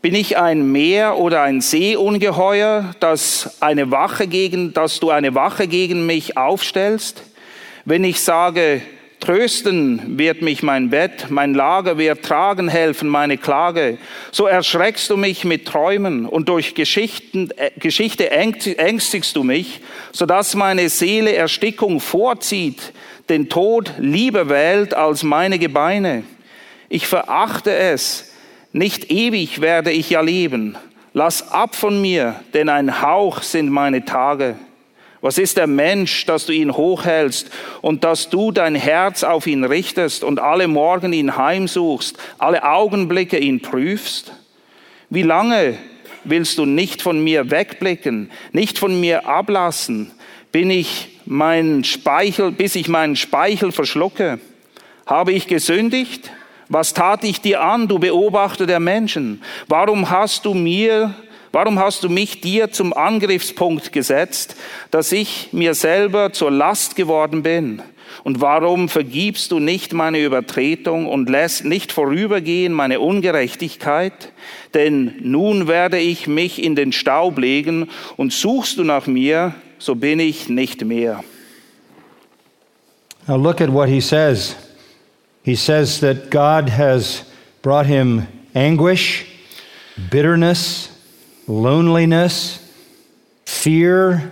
Bin 0.00 0.14
ich 0.14 0.38
ein 0.38 0.72
Meer 0.72 1.18
oder 1.18 1.42
ein 1.42 1.60
Seeungeheuer, 1.60 2.94
das, 3.00 3.58
eine 3.60 3.90
Wache 3.90 4.28
gegen, 4.28 4.72
dass 4.72 4.98
du 4.98 5.10
eine 5.10 5.34
Wache 5.34 5.68
gegen 5.68 6.06
mich 6.06 6.38
aufstellst? 6.38 7.22
Wenn 7.84 8.02
ich 8.02 8.22
sage, 8.22 8.80
Trösten 9.20 10.18
wird 10.18 10.42
mich 10.42 10.62
mein 10.62 10.90
Bett, 10.90 11.26
mein 11.28 11.52
Lager 11.52 11.98
wird 11.98 12.24
tragen 12.24 12.68
helfen 12.68 13.08
meine 13.08 13.36
Klage. 13.36 13.98
So 14.30 14.46
erschreckst 14.46 15.10
du 15.10 15.16
mich 15.16 15.44
mit 15.44 15.66
Träumen 15.66 16.24
und 16.24 16.48
durch 16.48 16.74
Geschichten, 16.74 17.50
äh, 17.56 17.70
Geschichte 17.78 18.30
ängstigst 18.30 19.34
du 19.34 19.42
mich, 19.42 19.80
sodass 20.12 20.54
meine 20.54 20.88
Seele 20.88 21.32
Erstickung 21.32 22.00
vorzieht, 22.00 22.92
den 23.28 23.48
Tod 23.48 23.92
lieber 23.98 24.48
wählt 24.48 24.94
als 24.94 25.24
meine 25.24 25.58
Gebeine. 25.58 26.22
Ich 26.88 27.08
verachte 27.08 27.74
es, 27.74 28.32
nicht 28.72 29.10
ewig 29.10 29.60
werde 29.60 29.90
ich 29.90 30.10
ja 30.10 30.20
leben. 30.20 30.76
Lass 31.12 31.50
ab 31.50 31.74
von 31.74 32.00
mir, 32.00 32.36
denn 32.54 32.68
ein 32.68 33.02
Hauch 33.02 33.42
sind 33.42 33.70
meine 33.70 34.04
Tage. 34.04 34.56
Was 35.20 35.38
ist 35.38 35.56
der 35.56 35.66
Mensch, 35.66 36.26
dass 36.26 36.46
du 36.46 36.52
ihn 36.52 36.76
hochhältst 36.76 37.50
und 37.80 38.04
dass 38.04 38.30
du 38.30 38.52
dein 38.52 38.76
Herz 38.76 39.24
auf 39.24 39.46
ihn 39.46 39.64
richtest 39.64 40.22
und 40.22 40.38
alle 40.38 40.68
Morgen 40.68 41.12
ihn 41.12 41.36
heimsuchst, 41.36 42.16
alle 42.38 42.62
Augenblicke 42.62 43.38
ihn 43.38 43.60
prüfst? 43.60 44.32
Wie 45.10 45.22
lange 45.22 45.76
willst 46.24 46.58
du 46.58 46.66
nicht 46.66 47.02
von 47.02 47.22
mir 47.22 47.50
wegblicken, 47.50 48.30
nicht 48.52 48.78
von 48.78 49.00
mir 49.00 49.26
ablassen, 49.26 50.12
bin 50.52 50.70
ich 50.70 51.18
mein 51.26 51.84
Speichel, 51.84 52.52
bis 52.52 52.76
ich 52.76 52.88
meinen 52.88 53.16
Speichel 53.16 53.72
verschlucke? 53.72 54.38
Habe 55.06 55.32
ich 55.32 55.46
gesündigt? 55.46 56.30
Was 56.68 56.94
tat 56.94 57.24
ich 57.24 57.40
dir 57.40 57.62
an, 57.62 57.88
du 57.88 57.98
Beobachter 57.98 58.66
der 58.66 58.80
Menschen? 58.80 59.42
Warum 59.68 60.10
hast 60.10 60.44
du 60.44 60.54
mir 60.54 61.14
Warum 61.52 61.78
hast 61.78 62.04
du 62.04 62.08
mich 62.08 62.40
dir 62.40 62.70
zum 62.70 62.92
Angriffspunkt 62.92 63.92
gesetzt, 63.92 64.56
dass 64.90 65.12
ich 65.12 65.48
mir 65.52 65.74
selber 65.74 66.32
zur 66.32 66.50
Last 66.50 66.96
geworden 66.96 67.42
bin? 67.42 67.82
Und 68.24 68.40
warum 68.40 68.88
vergibst 68.88 69.52
du 69.52 69.58
nicht 69.58 69.92
meine 69.92 70.18
Übertretung 70.18 71.06
und 71.06 71.28
lässt 71.28 71.64
nicht 71.64 71.92
vorübergehen 71.92 72.72
meine 72.72 73.00
Ungerechtigkeit? 73.00 74.32
Denn 74.74 75.14
nun 75.20 75.68
werde 75.68 75.98
ich 75.98 76.26
mich 76.26 76.62
in 76.62 76.74
den 76.74 76.92
Staub 76.92 77.38
legen 77.38 77.88
und 78.16 78.32
suchst 78.32 78.78
du 78.78 78.84
nach 78.84 79.06
mir, 79.06 79.54
so 79.78 79.94
bin 79.94 80.20
ich 80.20 80.48
nicht 80.48 80.84
mehr. 80.84 81.22
Now 83.26 83.36
look 83.36 83.60
at 83.60 83.72
what 83.72 83.88
he 83.88 84.00
says. 84.00 84.56
He 85.42 85.54
says 85.54 86.00
that 86.00 86.30
God 86.30 86.70
has 86.70 87.24
brought 87.62 87.86
him 87.86 88.26
anguish, 88.54 89.26
bitterness, 90.10 90.90
loneliness, 91.48 92.60
fear, 93.44 94.22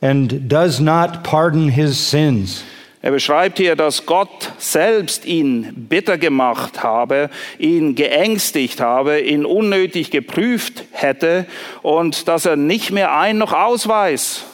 and 0.00 0.48
does 0.48 0.80
not 0.80 1.24
pardon 1.24 1.68
his 1.68 1.98
sins. 1.98 2.64
Er 3.00 3.12
beschreibt 3.12 3.58
hier, 3.58 3.76
dass 3.76 4.06
Gott 4.06 4.52
selbst 4.58 5.24
ihn 5.24 5.86
bitter 5.88 6.18
gemacht 6.18 6.82
habe, 6.82 7.30
ihn 7.58 7.94
geängstigt 7.94 8.80
habe, 8.80 9.20
ihn 9.20 9.44
unnötig 9.44 10.10
geprüft 10.10 10.84
hätte 10.90 11.46
und 11.82 12.26
dass 12.26 12.44
er 12.44 12.56
nicht 12.56 12.90
mehr 12.90 13.16
ein 13.16 13.38
noch 13.38 13.52
ausweis. 13.52 14.44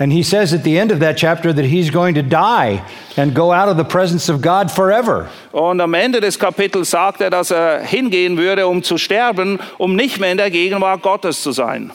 And 0.00 0.12
he 0.12 0.22
says 0.22 0.54
at 0.54 0.62
the 0.62 0.78
end 0.78 0.92
of 0.92 1.00
that 1.00 1.16
chapter 1.16 1.52
that 1.52 1.64
he's 1.64 1.90
going 1.90 2.14
to 2.14 2.22
die 2.22 2.84
and 3.16 3.34
go 3.34 3.50
out 3.50 3.68
of 3.68 3.76
the 3.76 3.84
presence 3.84 4.28
of 4.28 4.40
God 4.40 4.70
forever. 4.70 5.28
Und 5.52 5.80
am 5.80 5.94
Ende 5.94 6.20
des 6.20 6.38
Kapitels 6.38 6.90
sagt 6.90 7.20
er, 7.20 7.30
dass 7.30 7.50
er 7.50 7.80
hingehen 7.80 8.36
würde, 8.36 8.68
um 8.68 8.82
zu 8.84 8.96
sterben, 8.96 9.58
um 9.76 9.96
nicht 9.96 10.20
mehr 10.20 10.30
in 10.30 10.38
der 10.38 10.50
Gegenwart 10.50 11.02
Gottes 11.02 11.42
zu 11.42 11.50
sein. 11.50 11.90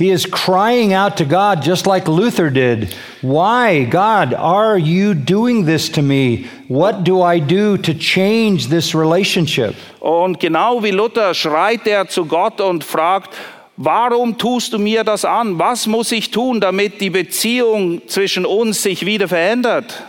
He 0.00 0.10
is 0.10 0.24
crying 0.24 0.94
out 0.94 1.16
to 1.18 1.26
God 1.26 1.62
just 1.62 1.86
like 1.86 2.08
Luther 2.08 2.50
did. 2.50 2.94
Why, 3.20 3.84
God, 3.84 4.32
are 4.32 4.78
you 4.78 5.14
doing 5.14 5.66
this 5.66 5.90
to 5.90 6.00
me? 6.02 6.46
What 6.68 7.04
do 7.04 7.22
I 7.22 7.38
do 7.38 7.76
to 7.76 7.92
change 7.92 8.68
this 8.68 8.94
relationship? 8.94 9.74
Und 10.00 10.40
genau 10.40 10.82
wie 10.82 10.90
Luther 10.90 11.34
schreit 11.34 11.86
er 11.86 12.08
zu 12.08 12.24
Gott 12.24 12.62
und 12.62 12.82
fragt, 12.82 13.36
warum 13.80 14.36
tust 14.36 14.72
du 14.74 14.78
mir 14.78 15.04
das 15.04 15.24
an? 15.24 15.58
Was 15.58 15.86
muss 15.86 16.12
ich 16.12 16.30
tun, 16.30 16.60
damit 16.60 17.00
die 17.00 17.10
Beziehung 17.10 18.02
zwischen 18.06 18.44
uns 18.44 18.82
sich 18.82 19.06
wieder 19.06 19.26
verändert? 19.26 20.02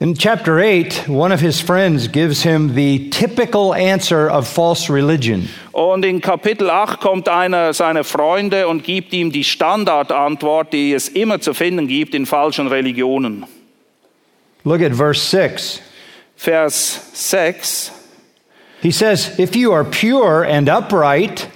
In 0.00 0.14
chapter 0.14 0.58
8, 0.58 1.08
one 1.08 1.32
of 1.34 1.40
his 1.40 1.60
friends 1.60 2.06
gives 2.06 2.44
him 2.44 2.72
the 2.76 3.10
typical 3.10 3.72
answer 3.74 4.30
of 4.30 4.46
false 4.46 4.88
religion. 4.88 5.48
Und 5.72 6.04
in 6.04 6.20
Kapitel 6.20 6.70
8 6.70 7.00
kommt 7.00 7.28
einer 7.28 7.72
seiner 7.72 8.04
Freunde 8.04 8.68
und 8.68 8.84
gibt 8.84 9.12
ihm 9.12 9.32
die 9.32 9.42
Standardantwort, 9.42 10.72
die 10.72 10.92
es 10.92 11.08
immer 11.08 11.40
zu 11.40 11.52
finden 11.52 11.88
gibt 11.88 12.14
in 12.14 12.26
falschen 12.26 12.68
Religionen. 12.68 13.44
Look 14.62 14.80
at 14.80 14.94
verse 14.94 15.20
6. 15.20 15.82
Vers 16.36 17.10
6. 17.14 17.90
He 18.80 18.92
says, 18.92 19.36
If 19.36 19.56
you 19.56 19.72
are 19.72 19.82
pure 19.82 20.44
and 20.44 20.68
upright, 20.68 21.48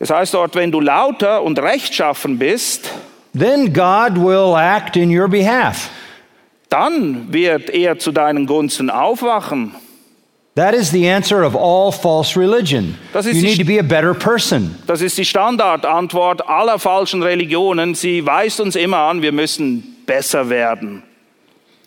Es 0.00 0.10
heißt 0.10 0.34
dort, 0.34 0.54
wenn 0.54 0.72
du 0.72 0.80
lauter 0.80 1.42
und 1.42 1.58
rechtschaffen 1.58 2.38
bist, 2.38 2.90
then 3.38 3.72
God 3.72 4.16
will 4.16 4.56
act 4.58 4.96
in 4.96 5.16
your 5.16 5.28
behalf. 5.28 5.90
dann 6.70 7.32
wird 7.32 7.68
er 7.70 7.98
zu 7.98 8.10
deinen 8.10 8.46
Gunsten 8.46 8.90
aufwachen. 8.90 9.74
That 10.56 10.74
is 10.74 10.90
the 10.90 11.08
answer 11.08 11.44
of 11.44 11.54
all 11.54 11.92
false 11.92 12.38
religion. 12.38 12.96
Das 13.12 13.24
ist 13.26 13.36
You 13.36 13.42
die 13.42 13.46
need 13.48 13.58
to 13.58 13.64
be 13.64 13.78
a 13.78 13.82
better 13.82 14.14
person. 14.14 14.74
Das 14.86 15.00
ist 15.00 15.16
die 15.16 15.24
Standardantwort 15.24 16.48
aller 16.48 16.78
falschen 16.78 17.22
Religionen. 17.22 17.94
Sie 17.94 18.24
weist 18.26 18.60
uns 18.60 18.76
immer 18.76 18.98
an, 18.98 19.22
wir 19.22 19.32
müssen 19.32 19.96
besser 20.06 20.48
werden. 20.48 21.02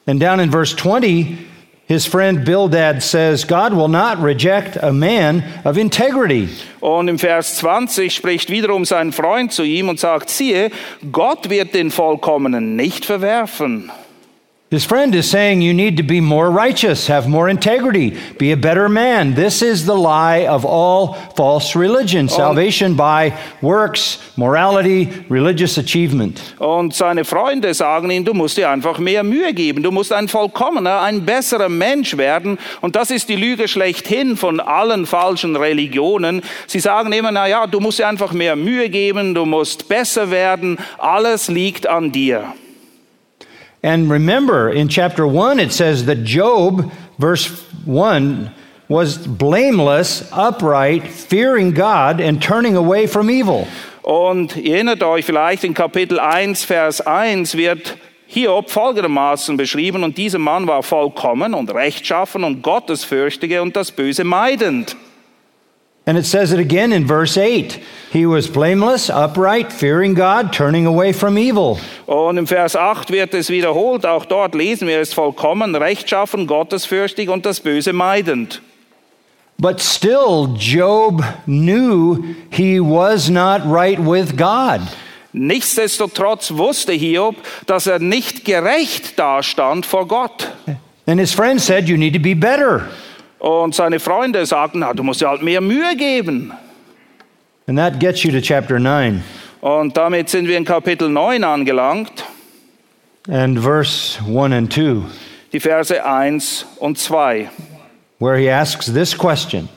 And 0.05 0.21
down 0.21 0.39
in 0.39 0.51
verse 0.51 0.75
20, 0.75 1.37
His 1.85 2.05
friend 2.05 2.45
Bildad 2.45 3.03
says, 3.03 3.43
God 3.43 3.73
will 3.73 3.89
not 3.89 4.17
reject 4.19 4.77
a 4.81 4.93
man 4.93 5.43
of 5.65 5.77
integrity. 5.77 6.47
Und 6.79 7.09
im 7.09 7.19
Vers 7.19 7.57
20 7.57 8.15
spricht 8.15 8.49
wiederum 8.49 8.85
sein 8.85 9.11
Freund 9.11 9.51
zu 9.51 9.63
ihm 9.63 9.89
und 9.89 9.99
sagt, 9.99 10.29
siehe, 10.29 10.71
Gott 11.11 11.49
wird 11.49 11.73
den 11.73 11.91
Vollkommenen 11.91 12.77
nicht 12.77 13.05
verwerfen. 13.05 13.91
His 14.73 14.85
friend 14.85 15.13
is 15.13 15.29
saying 15.29 15.61
you 15.61 15.71
need 15.71 15.97
to 15.97 16.03
be 16.03 16.19
more 16.19 16.49
righteous, 16.49 17.05
have 17.05 17.29
more 17.29 17.47
integrity, 17.47 18.17
be 18.39 18.53
a 18.53 18.57
better 18.57 18.89
man. 18.89 19.35
This 19.35 19.61
is 19.61 19.85
the 19.85 19.93
lie 19.93 20.47
of 20.47 20.65
all 20.65 21.13
false 21.35 21.75
religion 21.75 22.27
salvation 22.27 22.95
by 22.95 23.37
works, 23.61 24.17
morality, 24.35 25.11
religious 25.29 25.77
achievement. 25.77 26.41
Und 26.57 26.95
seine 26.95 27.23
Freunde 27.23 27.75
sagen 27.75 28.09
ihm, 28.09 28.25
du 28.25 28.33
musst 28.33 28.57
dir 28.57 28.71
einfach 28.71 28.97
mehr 28.97 29.21
Mühe 29.21 29.53
geben, 29.53 29.83
du 29.83 29.91
musst 29.91 30.11
ein 30.11 30.27
vollkommener, 30.27 31.01
ein 31.01 31.23
besserer 31.23 31.69
Mensch 31.69 32.17
werden. 32.17 32.57
Und 32.81 32.95
das 32.95 33.11
ist 33.11 33.29
die 33.29 33.35
Lüge 33.35 33.67
schlechthin 33.67 34.35
von 34.35 34.59
allen 34.59 35.05
falschen 35.05 35.55
Religionen. 35.55 36.41
Sie 36.65 36.79
sagen 36.79 37.13
immer, 37.13 37.31
na 37.31 37.45
ja, 37.45 37.67
du 37.67 37.79
musst 37.79 37.99
dir 37.99 38.07
einfach 38.07 38.33
mehr 38.33 38.55
Mühe 38.55 38.89
geben, 38.89 39.35
du 39.35 39.45
musst 39.45 39.87
besser 39.87 40.31
werden, 40.31 40.79
alles 40.97 41.47
liegt 41.47 41.85
an 41.85 42.11
dir. 42.11 42.55
And 43.83 44.09
remember, 44.09 44.69
in 44.69 44.87
chapter 44.87 45.27
1, 45.27 45.59
it 45.59 45.73
says 45.73 46.05
that 46.05 46.23
Job, 46.23 46.89
verse 47.19 47.47
1, 47.85 48.49
was 48.87 49.17
blameless, 49.17 50.31
upright, 50.31 51.07
fearing 51.07 51.73
God, 51.73 52.21
and 52.21 52.41
turning 52.41 52.77
away 52.77 53.07
from 53.07 53.29
evil. 53.29 53.67
Und 54.01 54.55
erinnert 54.55 55.03
euch 55.03 55.25
vielleicht 55.25 55.65
in 55.65 55.73
Kapitel 55.73 56.19
1, 56.19 56.63
Vers 56.63 57.01
1 57.01 57.55
wird 57.55 57.97
Hiob 58.27 58.69
folgendermaßen 58.69 59.57
beschrieben, 59.57 60.03
und 60.03 60.17
dieser 60.17 60.39
Mann 60.39 60.65
war 60.65 60.81
vollkommen 60.81 61.53
und 61.53 61.73
rechtschaffen 61.73 62.43
und 62.43 62.61
gottesfürchtige 62.61 63.61
und 63.61 63.75
das 63.75 63.91
Böse 63.91 64.23
meidend. 64.23 64.95
And 66.05 66.17
it 66.17 66.25
says 66.25 66.51
it 66.51 66.59
again 66.59 66.91
in 66.91 67.07
verse 67.07 67.37
8. 67.37 67.79
He 68.11 68.25
was 68.25 68.47
blameless, 68.47 69.09
upright, 69.09 69.71
fearing 69.71 70.13
God, 70.15 70.51
turning 70.51 70.85
away 70.85 71.13
from 71.13 71.37
evil. 71.37 71.79
Und 72.05 72.37
im 72.37 72.45
Vers 72.45 72.75
8 72.75 73.09
wird 73.09 73.33
es 73.33 73.49
wiederholt, 73.49 74.05
auch 74.05 74.25
dort 74.25 74.53
lesen 74.53 74.87
wir, 74.87 74.99
ist 74.99 75.13
vollkommen, 75.13 75.75
rechtschaffen, 75.75 76.45
gottesfürchtig 76.45 77.29
und 77.29 77.45
das 77.45 77.61
Böse 77.61 77.93
meidend. 77.93 78.61
But 79.57 79.79
still, 79.79 80.55
Job 80.57 81.23
knew 81.45 82.35
he 82.49 82.81
was 82.81 83.29
not 83.29 83.61
right 83.65 83.97
with 83.97 84.35
God. 84.35 84.81
Nichtsdestotrotz 85.31 86.51
wusste 86.51 86.91
Hiob, 86.91 87.35
dass 87.65 87.87
er 87.87 87.99
nicht 87.99 88.43
gerecht 88.43 89.17
dastand 89.17 89.85
vor 89.85 90.07
Gott. 90.07 90.49
And 91.07 91.19
his 91.19 91.33
friend 91.33 91.61
said, 91.61 91.87
You 91.87 91.97
need 91.97 92.13
to 92.13 92.19
be 92.19 92.35
better. 92.35 92.89
Und 93.43 93.75
seine 93.75 93.99
Freunde 93.99 94.45
sagten, 94.45 94.79
na, 94.79 94.93
du 94.93 95.03
musst 95.03 95.19
dir 95.19 95.27
halt 95.27 95.41
mehr 95.41 95.59
Mühe 95.59 95.97
geben. 95.97 96.53
And 97.67 97.77
that 97.77 97.99
gets 97.99 98.23
you 98.23 98.31
to 98.31 98.39
chapter 98.39 98.79
9 98.79 99.21
Und 99.59 99.97
damit 99.97 100.29
sind 100.29 100.47
wir 100.47 100.55
in 100.55 100.63
Kapitel 100.63 101.09
9 101.09 101.43
angelangt, 101.43 102.23
and 103.29 103.59
verse 103.59 104.17
1 104.25 104.53
and 104.53 104.71
2, 104.71 105.03
die 105.51 105.59
Verse 105.59 105.91
1 106.05 106.65
und 106.79 106.97
2. 106.97 107.49
where 108.19 108.37
he 108.37 108.49
asks 108.49 108.85
this 108.85 109.13
question 109.13 109.67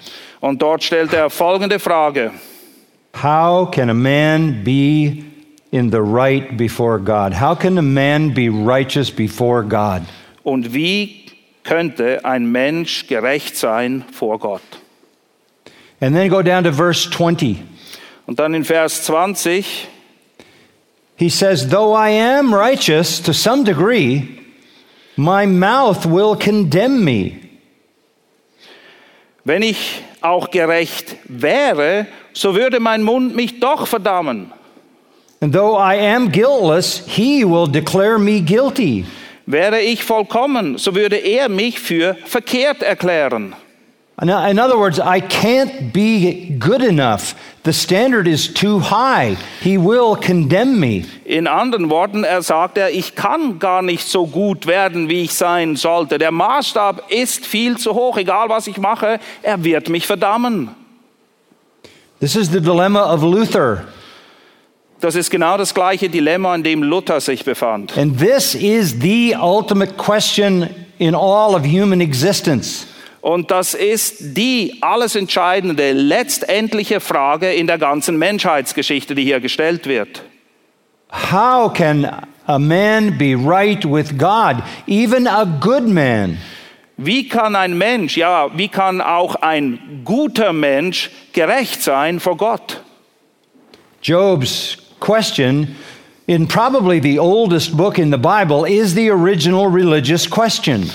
Und 0.40 0.62
dort 0.62 0.84
stellt 0.84 1.12
er 1.12 1.28
folgende 1.28 1.80
Frage. 1.80 2.30
How 3.20 3.68
can 3.68 3.90
a 3.90 3.94
man 3.94 4.62
be 4.62 5.24
in 5.72 5.90
the 5.90 6.00
right 6.00 6.56
before 6.56 7.00
God? 7.00 7.32
How 7.40 7.56
can 7.58 7.78
a 7.78 7.82
man 7.82 8.32
be 8.32 8.48
righteous 8.48 9.10
before 9.10 9.64
God? 9.64 10.02
Und 10.44 10.72
wie 10.72 11.25
könnte 11.66 12.24
ein 12.24 12.50
Mensch 12.50 13.06
gerecht 13.06 13.56
sein 13.56 14.04
vor 14.12 14.38
Gott? 14.38 14.62
And 16.00 16.14
then 16.14 16.30
go 16.30 16.42
down 16.42 16.64
to 16.64 16.72
verse 16.72 17.10
20. 17.10 17.58
Und 18.26 18.38
dann 18.38 18.54
in 18.54 18.64
Vers 18.64 19.04
20, 19.04 19.88
He 21.16 21.30
says, 21.30 21.68
Though 21.68 21.94
I 21.94 22.10
am 22.10 22.52
righteous 22.52 23.22
to 23.22 23.32
some 23.32 23.64
degree, 23.64 24.28
my 25.16 25.46
mouth 25.46 26.04
will 26.06 26.36
condemn 26.36 27.04
me. 27.04 27.46
wenn 29.46 29.62
ich 29.62 30.02
auch 30.22 30.50
gerecht 30.50 31.16
wäre, 31.28 32.08
so 32.32 32.56
würde 32.56 32.80
mein 32.80 33.04
Mund 33.04 33.36
mich 33.36 33.60
doch 33.60 33.86
verdammen. 33.86 34.52
And 35.40 35.54
though 35.54 35.78
I 35.78 35.94
am 35.94 36.32
guiltless, 36.32 37.06
he 37.06 37.44
will 37.44 37.68
declare 37.68 38.18
me 38.18 38.40
guilty. 38.40 39.06
Wäre 39.46 39.80
ich 39.80 40.02
vollkommen, 40.02 40.76
so 40.76 40.94
würde 40.94 41.16
er 41.16 41.48
mich 41.48 41.78
für 41.78 42.16
verkehrt 42.24 42.82
erklären. 42.82 43.54
In 44.20 44.30
other 44.30 44.78
words, 44.78 44.98
I 44.98 45.20
can't 45.20 45.92
be 45.92 46.56
good 46.58 46.82
enough. 46.82 47.34
The 47.64 47.72
standard 47.74 48.26
is 48.26 48.48
too 48.48 48.80
high. 48.80 49.36
He 49.60 49.76
will 49.76 50.16
condemn 50.16 50.80
me. 50.80 51.04
In 51.26 51.46
anderen 51.46 51.90
Worten, 51.90 52.24
er 52.24 52.40
sagt 52.40 52.78
er, 52.78 52.90
ich 52.90 53.14
kann 53.14 53.58
gar 53.58 53.82
nicht 53.82 54.08
so 54.08 54.26
gut 54.26 54.66
werden, 54.66 55.10
wie 55.10 55.24
ich 55.24 55.34
sein 55.34 55.76
sollte. 55.76 56.16
Der 56.16 56.32
Maßstab 56.32 57.12
ist 57.12 57.44
viel 57.44 57.76
zu 57.76 57.92
hoch, 57.92 58.16
egal 58.16 58.48
was 58.48 58.66
ich 58.68 58.78
mache, 58.78 59.20
er 59.42 59.62
wird 59.62 59.90
mich 59.90 60.06
verdammen. 60.06 60.70
This 62.18 62.36
is 62.36 62.50
the 62.50 62.60
dilemma 62.60 63.12
of 63.12 63.22
Luther. 63.22 63.84
Das 65.00 65.14
ist 65.14 65.30
genau 65.30 65.58
das 65.58 65.74
gleiche 65.74 66.08
Dilemma, 66.08 66.54
in 66.54 66.62
dem 66.62 66.82
Luther 66.82 67.20
sich 67.20 67.44
befand. 67.44 67.96
And 67.98 68.18
this 68.18 68.54
is 68.54 68.96
the 69.00 69.36
ultimate 69.38 69.96
question 69.96 70.68
in 70.98 71.14
all 71.14 71.54
of 71.54 71.64
human 71.64 72.00
existence. 72.00 72.86
Und 73.20 73.50
das 73.50 73.74
ist 73.74 74.36
die 74.36 74.78
alles 74.80 75.16
entscheidende, 75.16 75.92
letztendliche 75.92 77.00
Frage 77.00 77.52
in 77.52 77.66
der 77.66 77.76
ganzen 77.76 78.16
Menschheitsgeschichte, 78.18 79.14
die 79.14 79.24
hier 79.24 79.40
gestellt 79.40 79.86
wird. 79.86 80.22
How 81.10 81.72
can 81.72 82.08
a 82.46 82.58
man 82.58 83.18
be 83.18 83.34
right 83.36 83.84
with 83.84 84.16
God, 84.16 84.62
even 84.86 85.26
a 85.26 85.44
good 85.44 85.88
man? 85.88 86.38
Wie 86.96 87.28
kann 87.28 87.56
ein 87.56 87.76
Mensch, 87.76 88.16
ja, 88.16 88.48
wie 88.56 88.68
kann 88.68 89.00
auch 89.00 89.34
ein 89.34 90.02
guter 90.04 90.52
Mensch 90.52 91.10
gerecht 91.32 91.82
sein 91.82 92.20
vor 92.20 92.36
Gott? 92.36 92.80
Job's 94.02 94.78
question, 95.00 95.76
in 96.26 96.46
probably 96.46 97.00
the 97.00 97.18
oldest 97.18 97.76
book 97.76 97.98
in 97.98 98.10
the 98.10 98.18
Bible, 98.18 98.64
is 98.64 98.94
the 98.94 99.10
original 99.10 99.68
religious 99.68 100.26
question. 100.28 100.90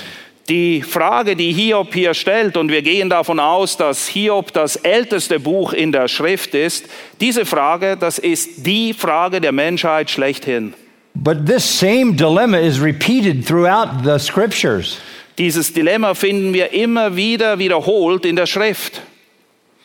Die 0.48 0.82
Frage, 0.82 1.36
die 1.36 1.52
Hiob 1.52 1.94
hier 1.94 2.14
stellt, 2.14 2.56
und 2.56 2.70
wir 2.70 2.82
gehen 2.82 3.08
davon 3.08 3.38
aus, 3.38 3.76
dass 3.76 4.08
Hiob 4.08 4.52
das 4.52 4.76
älteste 4.76 5.38
Buch 5.38 5.72
in 5.72 5.92
der 5.92 6.08
Schrift 6.08 6.54
ist, 6.54 6.86
diese 7.20 7.46
Frage, 7.46 7.96
das 7.96 8.18
ist 8.18 8.66
die 8.66 8.92
Frage 8.92 9.40
der 9.40 9.52
Menschheit 9.52 10.10
schlechthin. 10.10 10.74
But 11.14 11.46
this 11.46 11.64
same 11.64 12.14
dilemma 12.14 12.58
is 12.58 12.80
repeated 12.80 13.46
throughout 13.46 14.02
the 14.04 14.18
scriptures. 14.18 14.98
Dieses 15.38 15.72
Dilemma 15.72 16.14
finden 16.14 16.52
wir 16.52 16.72
immer 16.72 17.16
wieder 17.16 17.58
wiederholt 17.58 18.26
in 18.26 18.36
der 18.36 18.46
Schrift. 18.46 19.00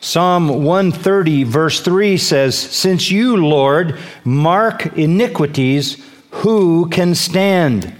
Psalm 0.00 0.64
130, 0.64 1.44
verse 1.44 1.82
3 1.82 2.16
says, 2.16 2.56
Since 2.56 3.10
you, 3.10 3.36
Lord, 3.36 3.98
mark 4.24 4.96
iniquities, 4.96 6.02
who 6.30 6.88
can 6.88 7.14
stand? 7.14 7.92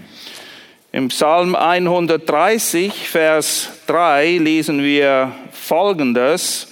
Im 0.93 1.09
Psalm 1.09 1.55
130, 1.55 2.93
Vers 3.09 3.67
3 3.85 4.37
lesen 4.37 4.81
wir 4.81 5.33
Folgendes. 5.51 6.67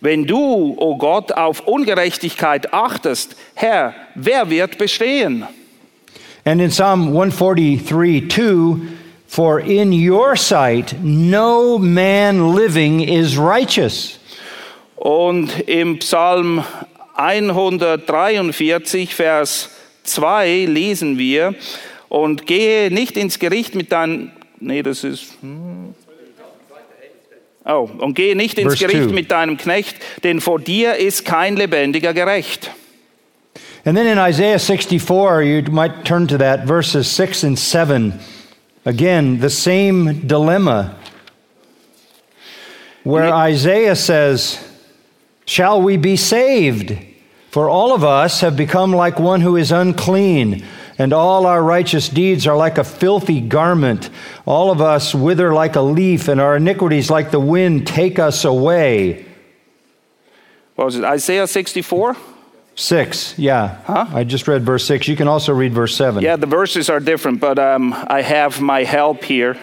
Wenn 0.00 0.24
du, 0.24 0.38
o 0.38 0.76
oh 0.78 0.96
Gott, 0.96 1.32
auf 1.32 1.66
Ungerechtigkeit 1.66 2.72
achtest, 2.72 3.36
Herr, 3.54 3.94
wer 4.14 4.48
wird 4.48 4.78
bestehen? 4.78 5.46
And 6.44 6.60
in 6.60 6.70
Psalm 6.70 7.08
143, 7.08 8.28
2, 8.30 8.78
For 9.36 9.60
in 9.60 9.92
your 9.92 10.34
sight 10.34 10.94
no 11.02 11.76
man 11.76 12.54
living 12.54 13.00
is 13.02 13.36
righteous. 13.36 14.18
Und 14.96 15.50
im 15.68 15.98
Psalm 15.98 16.64
143, 17.16 19.14
Vers 19.14 19.68
2 20.04 20.64
lesen 20.64 21.18
wir, 21.18 21.54
und 22.08 22.46
gehe 22.46 22.90
nicht 22.90 23.18
ins 23.18 23.38
Gericht 23.38 23.74
mit 23.74 23.92
deinem, 23.92 24.30
nee, 24.58 24.82
das 24.82 25.04
ist, 25.04 25.34
hm. 25.42 25.94
oh, 27.66 27.90
und 27.98 28.14
gehe 28.14 28.34
nicht 28.34 28.58
ins 28.58 28.78
Verse 28.78 28.86
Gericht 28.86 29.08
two. 29.10 29.14
mit 29.14 29.30
deinem 29.30 29.58
Knecht, 29.58 29.96
denn 30.24 30.40
vor 30.40 30.58
dir 30.58 30.94
ist 30.96 31.26
kein 31.26 31.56
Lebendiger 31.56 32.14
gerecht. 32.14 32.70
And 33.84 33.98
then 33.98 34.06
in 34.06 34.16
Isaiah 34.16 34.58
64, 34.58 35.42
you 35.44 35.62
might 35.70 36.06
turn 36.06 36.26
to 36.26 36.38
that, 36.38 36.66
verses 36.66 37.14
6 37.14 37.44
and 37.44 37.58
7. 37.58 38.18
Again, 38.86 39.40
the 39.40 39.50
same 39.50 40.28
dilemma 40.28 40.96
where 43.02 43.34
Isaiah 43.34 43.96
says, 43.96 44.64
Shall 45.44 45.82
we 45.82 45.96
be 45.96 46.16
saved? 46.16 46.96
For 47.50 47.68
all 47.68 47.92
of 47.92 48.04
us 48.04 48.42
have 48.42 48.56
become 48.56 48.92
like 48.92 49.18
one 49.18 49.40
who 49.40 49.56
is 49.56 49.72
unclean, 49.72 50.64
and 50.98 51.12
all 51.12 51.46
our 51.46 51.64
righteous 51.64 52.08
deeds 52.08 52.46
are 52.46 52.56
like 52.56 52.78
a 52.78 52.84
filthy 52.84 53.40
garment. 53.40 54.08
All 54.44 54.70
of 54.70 54.80
us 54.80 55.12
wither 55.12 55.52
like 55.52 55.74
a 55.74 55.80
leaf, 55.80 56.28
and 56.28 56.40
our 56.40 56.56
iniquities, 56.56 57.10
like 57.10 57.32
the 57.32 57.40
wind, 57.40 57.88
take 57.88 58.20
us 58.20 58.44
away. 58.44 59.26
What 60.76 60.84
Was 60.84 60.96
it 60.96 61.04
Isaiah 61.04 61.48
64? 61.48 62.16
Six, 62.78 63.34
yeah. 63.38 63.78
Huh? 63.86 64.06
I 64.12 64.24
just 64.24 64.46
read 64.46 64.62
verse 64.62 64.84
six. 64.84 65.08
You 65.08 65.16
can 65.16 65.28
also 65.28 65.54
read 65.54 65.72
verse 65.72 65.96
seven. 65.96 66.22
Yeah, 66.22 66.36
the 66.36 66.46
verses 66.46 66.90
are 66.90 67.00
different, 67.00 67.40
but 67.40 67.58
um, 67.58 67.94
I 68.06 68.20
have 68.20 68.60
my 68.60 68.84
help 68.84 69.24
here. 69.24 69.56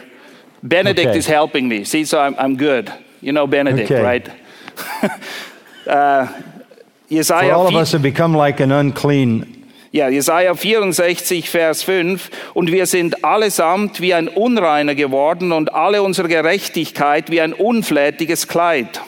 Benedict 0.63 1.09
Okay. 1.09 1.17
is 1.19 1.27
helping 1.27 1.67
me. 1.67 1.83
See, 1.83 2.05
so 2.05 2.19
I'm, 2.19 2.35
I'm 2.39 2.57
good. 2.57 2.91
You 3.21 3.31
know 3.31 3.45
Benedict, 3.45 3.91
Okay. 3.91 4.01
right? 4.01 4.27
uh, 5.87 6.25
For 6.27 7.15
Jesaja, 7.15 7.53
all 7.53 7.67
of 7.67 7.75
us 7.75 7.91
have 7.91 8.01
become 8.01 8.33
like 8.33 8.59
an 8.59 8.71
unclean 8.71 9.63
ja, 9.93 10.07
Jesaja 10.09 10.55
64, 10.55 11.51
Vers 11.51 11.83
5. 11.83 12.31
Und 12.55 12.71
wir 12.71 12.87
sind 12.87 13.23
allesamt 13.23 14.01
wie 14.01 14.15
ein 14.15 14.27
Unreiner 14.27 14.95
geworden 14.95 15.51
und 15.51 15.75
alle 15.75 16.01
unsere 16.01 16.27
Gerechtigkeit 16.27 17.29
wie 17.29 17.39
ein 17.39 17.53
unflätiges 17.53 18.47
Kleid. 18.47 19.01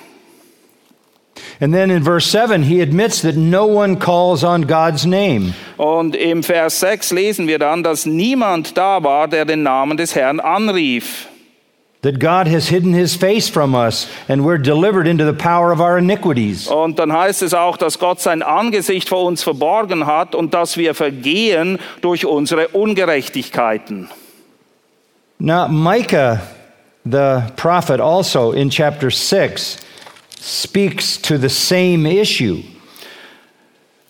And 1.59 1.73
then 1.73 1.89
in 1.89 2.03
verse 2.03 2.25
7, 2.29 2.63
he 2.63 2.81
admits 2.81 3.21
that 3.21 3.37
no 3.37 3.65
one 3.65 3.97
calls 3.97 4.43
on 4.43 4.67
God's 4.67 5.05
name. 5.05 5.53
Und 5.77 6.15
im 6.15 6.43
Vers 6.43 6.79
6 6.81 7.11
lesen 7.11 7.47
wir 7.47 7.59
dann, 7.59 7.81
dass 7.81 8.05
niemand 8.05 8.77
da 8.77 9.03
war, 9.03 9.27
der 9.27 9.45
den 9.45 9.63
Namen 9.63 9.97
des 9.97 10.15
Herrn 10.15 10.39
anrief. 10.39 11.27
That 12.01 12.19
God 12.19 12.47
has 12.47 12.67
hidden 12.67 12.93
his 12.93 13.15
face 13.15 13.49
from 13.49 13.73
us 13.73 14.07
and 14.27 14.43
we're 14.43 14.59
delivered 14.59 15.07
into 15.07 15.25
the 15.25 15.33
power 15.33 15.71
of 15.71 15.79
our 15.79 15.97
iniquities. 15.97 16.67
Und 16.67 16.99
dann 16.99 17.11
heißt 17.11 17.41
es 17.41 17.55
auch, 17.55 17.77
dass 17.77 17.97
Gott 17.97 18.19
sein 18.21 18.43
Angesicht 18.43 19.09
vor 19.09 19.23
uns 19.23 19.41
verborgen 19.41 20.05
hat 20.05 20.35
und 20.35 20.53
dass 20.53 20.77
wir 20.77 20.93
vergehen 20.93 21.79
durch 22.01 22.25
unsere 22.25 22.67
Ungerechtigkeiten. 22.67 24.09
Now, 25.39 25.67
Micah, 25.67 26.41
the 27.05 27.41
prophet, 27.55 27.99
also 27.99 28.51
in 28.51 28.69
chapter 28.69 29.09
6, 29.09 29.77
speaks 30.39 31.17
to 31.21 31.37
the 31.37 31.49
same 31.49 32.05
issue. 32.05 32.63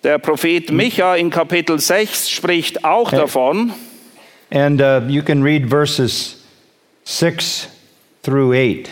Der 0.04 0.20
Prophet 0.20 0.72
Micha 0.72 1.16
in 1.16 1.30
Kapitel 1.30 1.80
6 1.80 2.30
spricht 2.30 2.84
auch 2.86 3.12
Äh. 3.12 3.18
davon. 3.18 3.74
And 4.52 4.80
uh, 4.80 5.02
you 5.08 5.24
can 5.24 5.42
read 5.42 5.68
verses 5.70 6.44
6 7.06 7.68
through 8.22 8.54
8. 8.54 8.90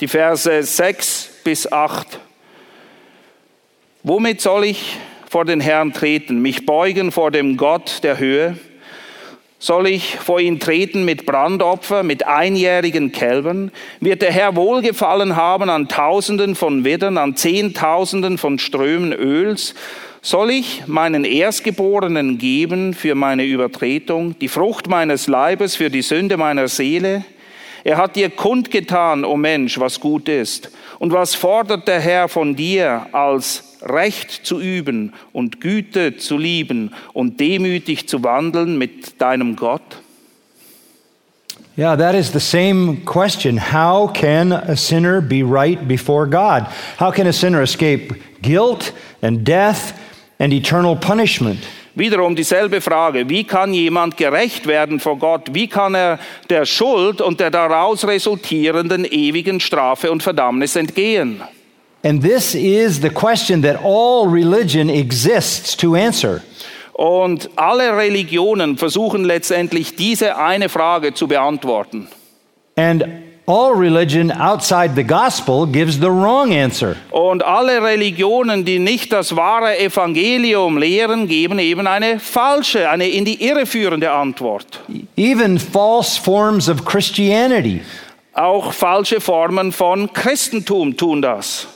Die 0.00 0.06
Verse 0.08 0.62
6 0.62 1.30
bis 1.44 1.70
8. 1.70 2.18
Womit 4.04 4.40
soll 4.40 4.64
ich 4.64 4.96
vor 5.28 5.44
den 5.44 5.60
Herrn 5.60 5.92
treten, 5.92 6.42
mich 6.42 6.66
beugen 6.66 7.12
vor 7.12 7.30
dem 7.30 7.56
Gott 7.56 8.00
der 8.02 8.18
Höhe? 8.18 8.56
Soll 9.62 9.86
ich 9.86 10.16
vor 10.16 10.40
ihn 10.40 10.58
treten 10.58 11.04
mit 11.04 11.24
Brandopfer, 11.24 12.02
mit 12.02 12.26
einjährigen 12.26 13.12
Kälbern? 13.12 13.70
Wird 14.00 14.20
der 14.20 14.32
Herr 14.32 14.56
Wohlgefallen 14.56 15.36
haben 15.36 15.70
an 15.70 15.86
Tausenden 15.86 16.56
von 16.56 16.82
Widdern, 16.82 17.16
an 17.16 17.36
Zehntausenden 17.36 18.38
von 18.38 18.58
Strömen 18.58 19.12
Öls? 19.12 19.76
Soll 20.20 20.50
ich 20.50 20.88
meinen 20.88 21.24
Erstgeborenen 21.24 22.38
geben 22.38 22.92
für 22.92 23.14
meine 23.14 23.44
Übertretung, 23.44 24.36
die 24.40 24.48
Frucht 24.48 24.88
meines 24.88 25.28
Leibes 25.28 25.76
für 25.76 25.90
die 25.90 26.02
Sünde 26.02 26.36
meiner 26.36 26.66
Seele? 26.66 27.24
Er 27.84 27.98
hat 27.98 28.16
dir 28.16 28.30
kundgetan, 28.30 29.24
o 29.24 29.36
Mensch, 29.36 29.78
was 29.78 30.00
gut 30.00 30.28
ist. 30.28 30.72
Und 30.98 31.12
was 31.12 31.36
fordert 31.36 31.86
der 31.86 32.00
Herr 32.00 32.26
von 32.26 32.56
dir, 32.56 33.06
als 33.12 33.71
Recht 33.84 34.46
zu 34.46 34.60
üben 34.60 35.12
und 35.32 35.60
Güte 35.60 36.16
zu 36.16 36.38
lieben 36.38 36.92
und 37.12 37.40
demütig 37.40 38.08
zu 38.08 38.22
wandeln 38.22 38.78
mit 38.78 39.20
deinem 39.20 39.56
Gott? 39.56 39.82
Yeah, 41.76 41.96
that 41.96 42.14
is 42.14 42.30
the 42.30 42.40
same 42.40 42.98
question. 43.06 43.56
How 43.56 44.06
can 44.06 44.52
a 44.52 44.76
sinner 44.76 45.22
be 45.22 45.42
right 45.42 45.88
before 45.88 46.26
God? 46.26 46.66
How 46.98 47.10
can 47.10 47.26
a 47.26 47.32
sinner 47.32 47.62
escape 47.62 48.14
guilt 48.42 48.92
and 49.22 49.42
death 49.42 49.94
and 50.38 50.52
eternal 50.52 50.96
punishment? 50.96 51.60
Wiederum 51.94 52.34
dieselbe 52.34 52.80
Frage, 52.80 53.28
wie 53.28 53.44
kann 53.44 53.72
jemand 53.74 54.16
gerecht 54.16 54.66
werden 54.66 54.98
vor 55.00 55.18
Gott? 55.18 55.54
Wie 55.54 55.66
kann 55.66 55.94
er 55.94 56.18
der 56.48 56.66
Schuld 56.66 57.20
und 57.20 57.38
der 57.40 57.50
daraus 57.50 58.06
resultierenden 58.06 59.04
ewigen 59.04 59.60
Strafe 59.60 60.10
und 60.10 60.22
Verdammnis 60.22 60.76
entgehen? 60.76 61.42
And 62.04 62.20
this 62.20 62.54
is 62.54 63.00
the 63.00 63.10
question 63.10 63.62
that 63.62 63.76
all 63.84 64.26
religion 64.26 64.90
exists 64.90 65.76
to 65.76 65.94
answer. 65.94 66.42
Und 66.94 67.48
alle 67.56 67.96
Religionen 67.96 68.76
versuchen 68.76 69.24
letztendlich 69.24 69.96
diese 69.96 70.36
eine 70.36 70.68
Frage 70.68 71.14
zu 71.14 71.26
beantworten. 71.28 72.08
And 72.76 73.04
all 73.46 73.72
religion 73.72 74.30
outside 74.30 74.94
the 74.94 75.04
gospel 75.04 75.66
gives 75.66 75.98
the 75.98 76.10
wrong 76.10 76.52
answer. 76.52 76.96
Und 77.10 77.42
alle 77.44 77.82
Religionen, 77.82 78.64
die 78.64 78.78
nicht 78.78 79.12
das 79.12 79.36
wahre 79.36 79.78
Evangelium 79.78 80.78
lehren, 80.78 81.28
geben 81.28 81.58
eben 81.58 81.86
eine 81.86 82.18
falsche, 82.18 82.90
eine 82.90 83.08
in 83.08 83.24
die 83.24 83.44
Irre 83.44 83.64
führende 83.64 84.10
Antwort. 84.10 84.80
Even 85.16 85.58
false 85.58 86.20
forms 86.20 86.68
of 86.68 86.84
Christianity. 86.84 87.80
Auch 88.34 88.72
falsche 88.72 89.20
Formen 89.20 89.72
von 89.72 90.12
Christentum 90.12 90.96
tun 90.96 91.22
das. 91.22 91.68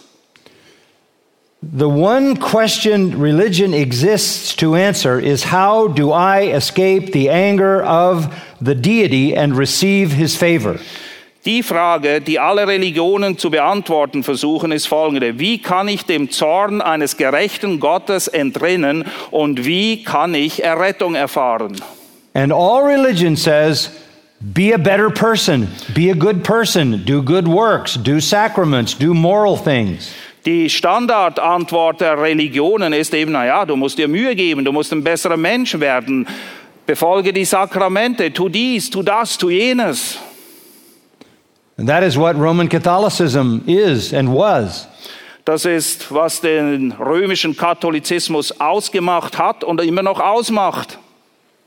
The 1.72 1.88
one 1.88 2.36
question 2.36 3.18
religion 3.18 3.74
exists 3.74 4.54
to 4.56 4.76
answer 4.76 5.18
is 5.18 5.42
how 5.42 5.88
do 5.88 6.12
I 6.12 6.42
escape 6.42 7.12
the 7.12 7.28
anger 7.28 7.82
of 7.82 8.32
the 8.60 8.74
deity 8.74 9.34
and 9.34 9.56
receive 9.56 10.12
his 10.12 10.36
favor? 10.36 10.78
Die 11.44 11.62
Frage, 11.62 12.20
die 12.20 12.38
alle 12.38 12.66
Religionen 12.66 13.36
zu 13.36 13.50
beantworten 13.50 14.22
versuchen, 14.22 14.70
ist 14.70 14.86
folgende. 14.86 15.40
Wie 15.40 15.58
kann 15.58 15.88
ich 15.88 16.04
dem 16.04 16.30
Zorn 16.30 16.80
eines 16.80 17.16
gerechten 17.16 17.80
Gottes 17.80 18.28
entrinnen 18.28 19.04
und 19.30 19.64
wie 19.64 20.04
kann 20.04 20.34
ich 20.34 20.62
Errettung 20.62 21.16
erfahren? 21.16 21.76
And 22.34 22.52
all 22.52 22.84
religion 22.84 23.36
says 23.36 23.90
be 24.40 24.72
a 24.72 24.78
better 24.78 25.10
person, 25.10 25.68
be 25.94 26.10
a 26.10 26.14
good 26.14 26.44
person, 26.44 27.04
do 27.04 27.22
good 27.22 27.48
works, 27.48 27.94
do 27.94 28.20
sacraments, 28.20 28.94
do 28.94 29.14
moral 29.14 29.56
things. 29.56 30.12
Die 30.46 30.70
Standardantwort 30.70 32.00
der 32.00 32.22
Religionen 32.22 32.92
ist 32.92 33.12
eben, 33.14 33.32
naja, 33.32 33.64
du 33.64 33.74
musst 33.74 33.98
dir 33.98 34.06
Mühe 34.06 34.36
geben, 34.36 34.64
du 34.64 34.70
musst 34.70 34.92
ein 34.92 35.02
besserer 35.02 35.36
Mensch 35.36 35.78
werden, 35.80 36.24
befolge 36.86 37.32
die 37.32 37.44
Sakramente, 37.44 38.32
tu 38.32 38.48
dies, 38.48 38.88
tu 38.88 39.02
das, 39.02 39.36
tu 39.36 39.50
jenes. 39.50 40.18
And 41.76 41.88
that 41.88 42.04
is 42.04 42.16
what 42.16 42.36
Roman 42.36 42.68
Catholicism 42.68 43.60
is 43.66 44.14
and 44.14 44.28
was. 44.28 44.86
Das 45.44 45.64
ist, 45.64 46.14
was 46.14 46.40
den 46.40 46.92
römischen 46.92 47.56
Katholizismus 47.56 48.60
ausgemacht 48.60 49.38
hat 49.38 49.64
und 49.64 49.80
immer 49.80 50.02
noch 50.02 50.20
ausmacht. 50.20 50.96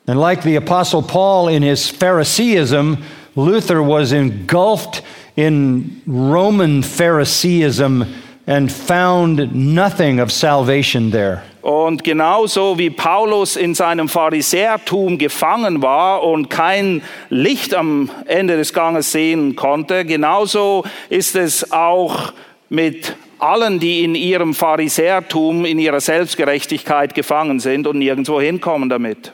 And 0.07 0.17
like 0.17 0.41
the 0.43 0.55
Apostle 0.55 1.01
Paul 1.01 1.49
in 1.51 1.63
his 1.63 1.89
Phariseeism, 1.89 2.97
Luther 3.35 3.85
was 3.85 4.13
engulfed 4.13 5.03
in 5.35 6.01
Roman 6.07 6.81
Phariseeism 6.81 8.05
and 8.49 8.71
found 8.71 9.53
nothing 9.53 10.19
of 10.19 10.31
salvation 10.31 11.11
there. 11.11 11.43
Und 11.61 12.03
genauso 12.03 12.79
wie 12.79 12.89
Paulus 12.89 13.55
in 13.55 13.75
seinem 13.75 14.09
Pharisäertum 14.09 15.19
gefangen 15.19 15.83
war 15.83 16.23
und 16.23 16.49
kein 16.49 17.03
Licht 17.29 17.75
am 17.75 18.09
Ende 18.25 18.57
des 18.57 18.73
Ganges 18.73 19.11
sehen 19.11 19.55
konnte, 19.55 20.03
genauso 20.03 20.83
ist 21.09 21.35
es 21.35 21.71
auch 21.71 22.33
mit 22.69 23.15
allen, 23.37 23.79
die 23.79 24.03
in 24.03 24.15
ihrem 24.15 24.55
Pharisäertum, 24.55 25.65
in 25.65 25.77
ihrer 25.77 26.01
Selbstgerechtigkeit 26.01 27.13
gefangen 27.13 27.59
sind 27.59 27.85
und 27.85 27.99
nirgendwo 27.99 28.41
hinkommen 28.41 28.89
damit. 28.89 29.31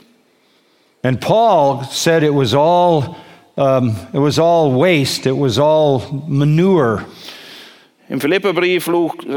And 1.04 1.22
Paul 1.22 1.86
said 1.90 2.24
it 2.24 2.34
was 2.34 2.54
all, 2.54 3.16
um, 3.56 3.96
it 4.12 4.20
was 4.20 4.40
all 4.40 4.78
waste, 4.78 5.26
it 5.26 5.38
was 5.38 5.58
all 5.58 6.02
manure. 6.28 7.06
Im 8.08 8.22
Philipperbrief 8.22 8.90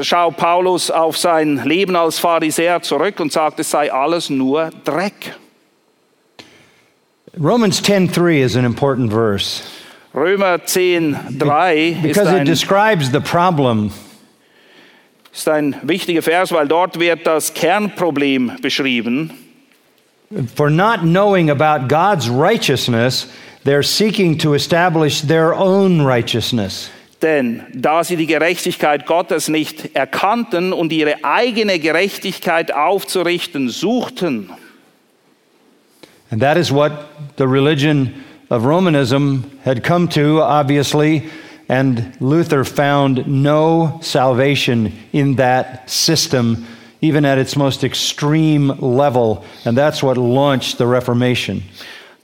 schaut 0.03 0.37
Paulus 0.37 0.91
auf 0.91 1.17
sein 1.17 1.63
Leben 1.65 1.97
als 1.97 2.19
Pharisäer 2.19 2.83
zurück 2.83 3.19
und 3.19 3.33
sagt, 3.33 3.61
es 3.61 3.71
sei 3.71 3.91
alles 3.91 4.29
nur 4.29 4.71
Dreck. 4.85 5.35
Romans 7.41 7.83
10:3 7.83 8.43
is 8.43 8.57
an 8.57 8.65
important 8.65 9.13
verse 9.13 9.63
Römer 10.15 10.65
10, 10.65 11.39
3 11.39 11.77
ist 11.77 12.03
because 12.03 12.29
it 12.29 12.41
ein, 12.41 12.47
describes 12.47 13.13
the 13.13 13.21
problem 13.21 13.93
ist 15.33 15.49
ein 15.49 15.77
wichtiger 15.83 16.23
Vers, 16.23 16.51
weil 16.51 16.67
dort 16.67 16.99
wird 16.99 17.27
das 17.27 17.55
Kernproblem 17.55 18.57
beschrieben. 18.61 19.31
For 20.57 20.69
not 20.69 21.01
knowing 21.03 21.49
about 21.49 21.87
God's 21.87 22.29
righteousness, 22.29 23.29
they're 23.65 23.85
seeking 23.85 24.37
to 24.39 24.55
establish 24.55 25.23
their 25.23 25.55
own 25.55 26.01
righteousness. 26.05 26.91
Denn 27.23 27.67
da 27.75 28.05
sie 28.05 28.17
die 28.17 28.27
Gerechtigkeit 28.27 29.07
Gottes 29.07 29.49
nicht 29.49 29.97
erkannten 29.97 30.73
und 30.73 30.93
ihre 30.93 31.25
eigene 31.25 31.79
Gerechtigkeit 31.79 32.73
aufzurichten 32.73 33.69
suchten, 33.69 34.51
And 36.31 36.43
that 36.43 36.59
is 36.59 36.71
what 36.71 36.93
the 37.37 37.49
religion 37.49 38.25
of 38.51 38.65
Romanism 38.65 39.59
had 39.65 39.83
come 39.83 40.09
to, 40.09 40.43
obviously, 40.43 41.31
and 41.69 42.17
Luther 42.21 42.65
found 42.65 43.27
no 43.27 43.99
salvation 44.03 44.93
in 45.13 45.37
that 45.37 45.89
system, 45.89 46.67
even 47.01 47.25
at 47.25 47.39
its 47.39 47.57
most 47.57 47.85
extreme 47.85 48.69
level, 48.81 49.45
and 49.65 49.77
that's 49.77 50.03
what 50.03 50.17
launched 50.17 50.79
the 50.79 50.87
Reformation. 50.87 51.63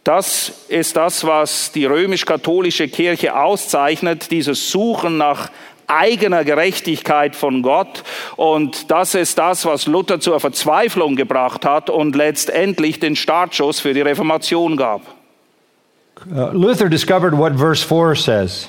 Das 0.05 0.53
ist 0.69 0.97
das, 0.97 1.25
was 1.25 1.73
die 1.73 1.87
römisch-katholische 1.87 2.89
Kirche 2.89 3.37
auszeichnet, 3.37 4.31
dieses 4.31 4.71
Suchen 4.71 5.17
nach 5.17 5.51
eigener 5.87 6.45
Gerechtigkeit 6.45 7.35
von 7.35 7.63
Gott. 7.63 8.05
Und 8.37 8.91
das 8.91 9.15
ist 9.15 9.39
das, 9.39 9.65
was 9.65 9.87
Luther 9.87 10.21
zur 10.21 10.41
Verzweiflung 10.41 11.17
gebracht 11.17 11.65
hat 11.65 11.91
und 11.91 12.17
letztendlich 12.17 13.01
den 13.01 13.17
Startschuss 13.17 13.81
für 13.81 13.95
die 13.95 14.03
Reformation 14.03 14.77
gab. 14.77 15.03
Uh, 16.31 16.51
Luther 16.53 16.89
discovered 16.89 17.37
what 17.37 17.59
verse 17.59 17.85
4 17.85 18.15
says 18.15 18.69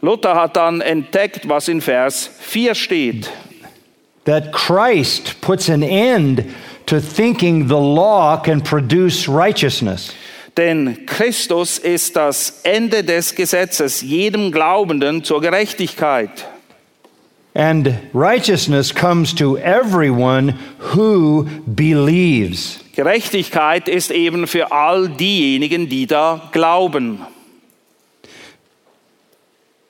Luther 0.00 0.34
hat 0.34 0.56
dann 0.56 0.80
entdeckt, 0.80 1.46
was 1.46 1.68
in 1.68 1.82
Vers 1.82 2.30
4 2.40 2.74
steht. 2.74 3.30
that 4.28 4.52
Christ 4.52 5.40
puts 5.40 5.70
an 5.70 5.82
end 5.82 6.54
to 6.84 7.00
thinking 7.00 7.68
the 7.68 7.78
law 7.78 8.36
can 8.36 8.60
produce 8.60 9.26
righteousness. 9.26 10.14
Denn 10.58 11.06
Christus 11.06 11.78
ist 11.78 12.16
das 12.16 12.62
Ende 12.64 13.04
des 13.04 13.36
Gesetzes, 13.36 14.02
jedem 14.02 14.50
Glaubenden 14.50 15.22
zur 15.22 15.40
Gerechtigkeit. 15.40 16.48
And 17.54 17.94
righteousness 18.12 18.92
comes 18.92 19.32
to 19.36 19.56
everyone 19.58 20.58
who 20.96 21.46
believes. 21.64 22.80
Gerechtigkeit 22.96 23.88
ist 23.88 24.10
eben 24.10 24.48
für 24.48 24.72
all 24.72 25.08
diejenigen, 25.08 25.88
die 25.88 26.08
da 26.08 26.50
glauben. 26.50 27.20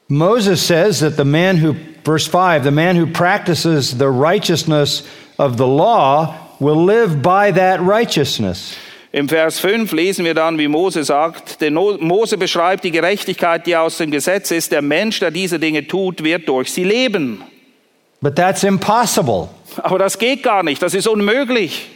Moses 0.08 0.66
says 0.66 1.00
that 1.00 1.16
the 1.16 1.24
man 1.24 1.56
who, 1.56 1.76
verse 2.04 2.26
5, 2.26 2.62
the 2.62 2.70
man 2.70 2.94
who 2.94 3.06
practices 3.06 3.96
the 3.96 4.10
righteousness 4.10 5.02
of 5.38 5.56
the 5.56 5.66
law 5.66 6.34
will 6.60 6.84
live 6.84 7.22
by 7.22 7.52
that 7.52 7.80
righteousness. 7.80 8.76
Im 9.10 9.28
Vers 9.28 9.58
5 9.60 9.90
lesen 9.92 10.24
wir 10.24 10.34
dann, 10.34 10.58
wie 10.58 10.68
Mose 10.68 11.02
sagt, 11.02 11.62
denn 11.62 11.74
Mose 11.74 12.36
beschreibt 12.36 12.84
die 12.84 12.90
Gerechtigkeit, 12.90 13.66
die 13.66 13.74
aus 13.74 13.96
dem 13.96 14.10
Gesetz 14.10 14.50
ist. 14.50 14.70
Der 14.70 14.82
Mensch, 14.82 15.20
der 15.20 15.30
diese 15.30 15.58
Dinge 15.58 15.86
tut, 15.86 16.22
wird 16.22 16.46
durch 16.48 16.70
sie 16.70 16.84
leben. 16.84 17.42
But 18.20 18.36
that's 18.36 18.64
impossible. 18.64 19.48
Aber 19.82 19.98
das 19.98 20.18
geht 20.18 20.42
gar 20.42 20.62
nicht, 20.62 20.82
das 20.82 20.92
ist 20.92 21.08
unmöglich. 21.08 21.88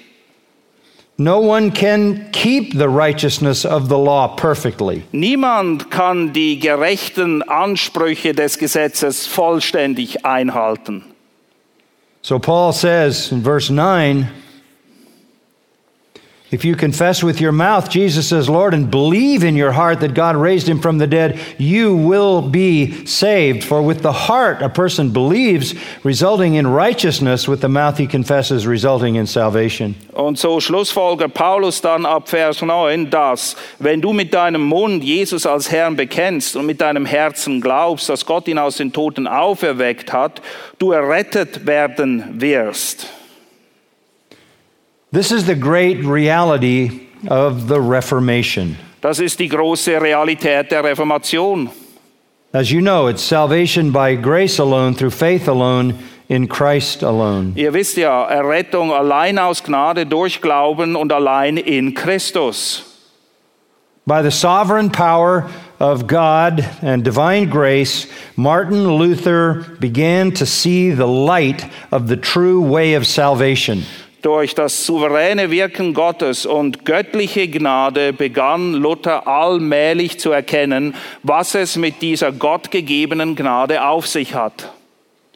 No 1.19 1.39
one 1.39 1.71
can 1.71 2.31
keep 2.33 2.73
the 2.73 2.89
righteousness 2.89 3.67
of 3.67 3.89
the 3.89 3.97
law 3.97 4.29
perfectly. 4.29 5.03
Niemand 5.13 5.91
kann 5.91 6.33
die 6.33 6.59
gerechten 6.59 7.43
Ansprüche 7.43 8.33
des 8.33 8.59
Gesetzes 8.59 9.27
vollständig 9.27 10.25
einhalten. 10.25 11.05
So 12.23 12.39
Paul 12.39 12.73
says 12.73 13.31
in 13.31 13.43
verse 13.43 13.71
9 13.71 14.29
if 16.53 16.65
you 16.65 16.77
confess 16.77 17.23
with 17.23 17.41
your 17.41 17.51
mouth 17.51 17.89
Jesus 17.89 18.31
as 18.31 18.49
Lord 18.49 18.75
and 18.75 18.91
believe 18.91 19.43
in 19.43 19.57
your 19.57 19.73
heart 19.73 20.01
that 20.01 20.15
God 20.15 20.37
raised 20.37 20.69
him 20.69 20.81
from 20.81 20.99
the 20.99 21.07
dead, 21.07 21.41
you 21.59 21.97
will 21.97 22.43
be 22.43 23.07
saved. 23.07 23.65
For 23.65 23.83
with 23.83 24.03
the 24.03 24.13
heart 24.13 24.61
a 24.63 24.69
person 24.69 25.11
believes, 25.11 25.75
resulting 26.05 26.55
in 26.55 26.67
righteousness, 26.67 27.49
with 27.49 27.63
the 27.63 27.69
mouth 27.69 27.97
he 27.97 28.07
confesses, 28.07 28.67
resulting 28.67 29.17
in 29.17 29.27
salvation. 29.27 29.95
Und 30.13 30.39
so 30.39 30.61
schlussfolgert 30.61 31.33
Paulus 31.33 31.81
dann 31.81 32.05
ab 32.05 32.29
Vers 32.29 32.61
9, 32.61 33.09
dass 33.11 33.57
wenn 33.79 34.03
du 34.03 34.13
mit 34.13 34.35
deinem 34.35 34.63
Mund 34.63 35.03
Jesus 35.03 35.47
als 35.47 35.73
Herrn 35.73 35.97
bekennst 35.97 36.55
und 36.55 36.67
mit 36.67 36.81
deinem 36.83 37.07
Herzen 37.07 37.63
glaubst, 37.63 38.11
dass 38.11 38.27
Gott 38.27 38.47
ihn 38.47 38.59
aus 38.59 38.77
den 38.77 38.93
Toten 38.93 39.27
auferweckt 39.27 40.13
hat, 40.13 40.43
du 40.79 40.93
errettet 40.93 41.67
werden 41.67 42.25
wirst. 42.35 43.09
This 45.13 45.31
is 45.31 45.45
the 45.45 45.55
great 45.55 46.03
reality 46.07 47.11
of 47.29 47.69
the 47.69 47.79
Reformation. 47.83 48.79
Das 49.03 49.19
ist 49.21 49.39
die 49.39 49.49
große 49.49 50.01
Realität 50.01 50.71
der 50.71 50.83
Reformation. 50.83 51.69
As 52.55 52.71
you 52.71 52.81
know, 52.81 53.09
it's 53.09 53.23
salvation 53.23 53.93
by 53.93 54.15
grace 54.15 54.59
alone, 54.59 54.95
through 54.95 55.11
faith 55.11 55.49
alone, 55.49 55.99
in 56.31 56.49
Christ 56.49 57.03
alone. 57.03 57.53
Ihr 57.57 57.75
wisst 57.75 57.99
ja, 57.99 58.25
Errettung 58.25 58.91
allein 58.91 59.39
aus 59.39 59.63
Gnade 59.63 60.07
durch 60.07 60.41
Glauben 60.41 60.97
und 60.97 61.13
allein 61.13 61.59
in 61.59 61.93
Christus. 61.93 62.85
By 64.07 64.23
the 64.23 64.31
sovereign 64.31 64.89
power 64.89 65.51
of 65.79 66.07
God 66.07 66.67
and 66.81 67.05
divine 67.05 67.51
grace, 67.51 68.07
Martin 68.35 68.97
Luther 68.97 69.77
began 69.79 70.33
to 70.33 70.47
see 70.47 70.91
the 70.91 71.07
light 71.07 71.67
of 71.91 72.09
the 72.09 72.17
true 72.17 72.63
way 72.63 72.95
of 72.95 73.07
salvation. 73.07 73.85
Durch 74.23 74.55
das 74.55 74.87
souveräne 74.87 75.51
Wirken 75.51 75.95
Gottes 75.95 76.47
und 76.47 76.85
göttliche 76.85 77.49
Gnade 77.49 78.13
begann 78.13 78.73
Luther 78.73 79.27
allmählich 79.27 80.21
zu 80.21 80.31
erkennen, 80.31 80.95
was 81.25 81.57
es 81.57 81.77
mit 81.77 82.01
dieser 82.03 82.31
gottgegebenen 82.31 83.35
Gnade 83.35 83.85
auf 83.85 84.07
sich 84.07 84.37
hat. 84.37 84.73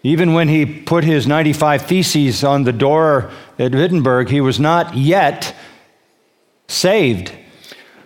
Even 0.04 0.36
when 0.36 0.48
he 0.48 0.64
put 0.64 1.02
his 1.02 1.26
95 1.26 1.82
Theses 1.88 2.44
on 2.44 2.64
the 2.64 2.72
door 2.72 3.28
at 3.58 3.72
Wittenberg, 3.72 4.30
he 4.30 4.40
was 4.40 4.60
not 4.60 4.94
yet 4.94 5.52
saved. 6.68 7.32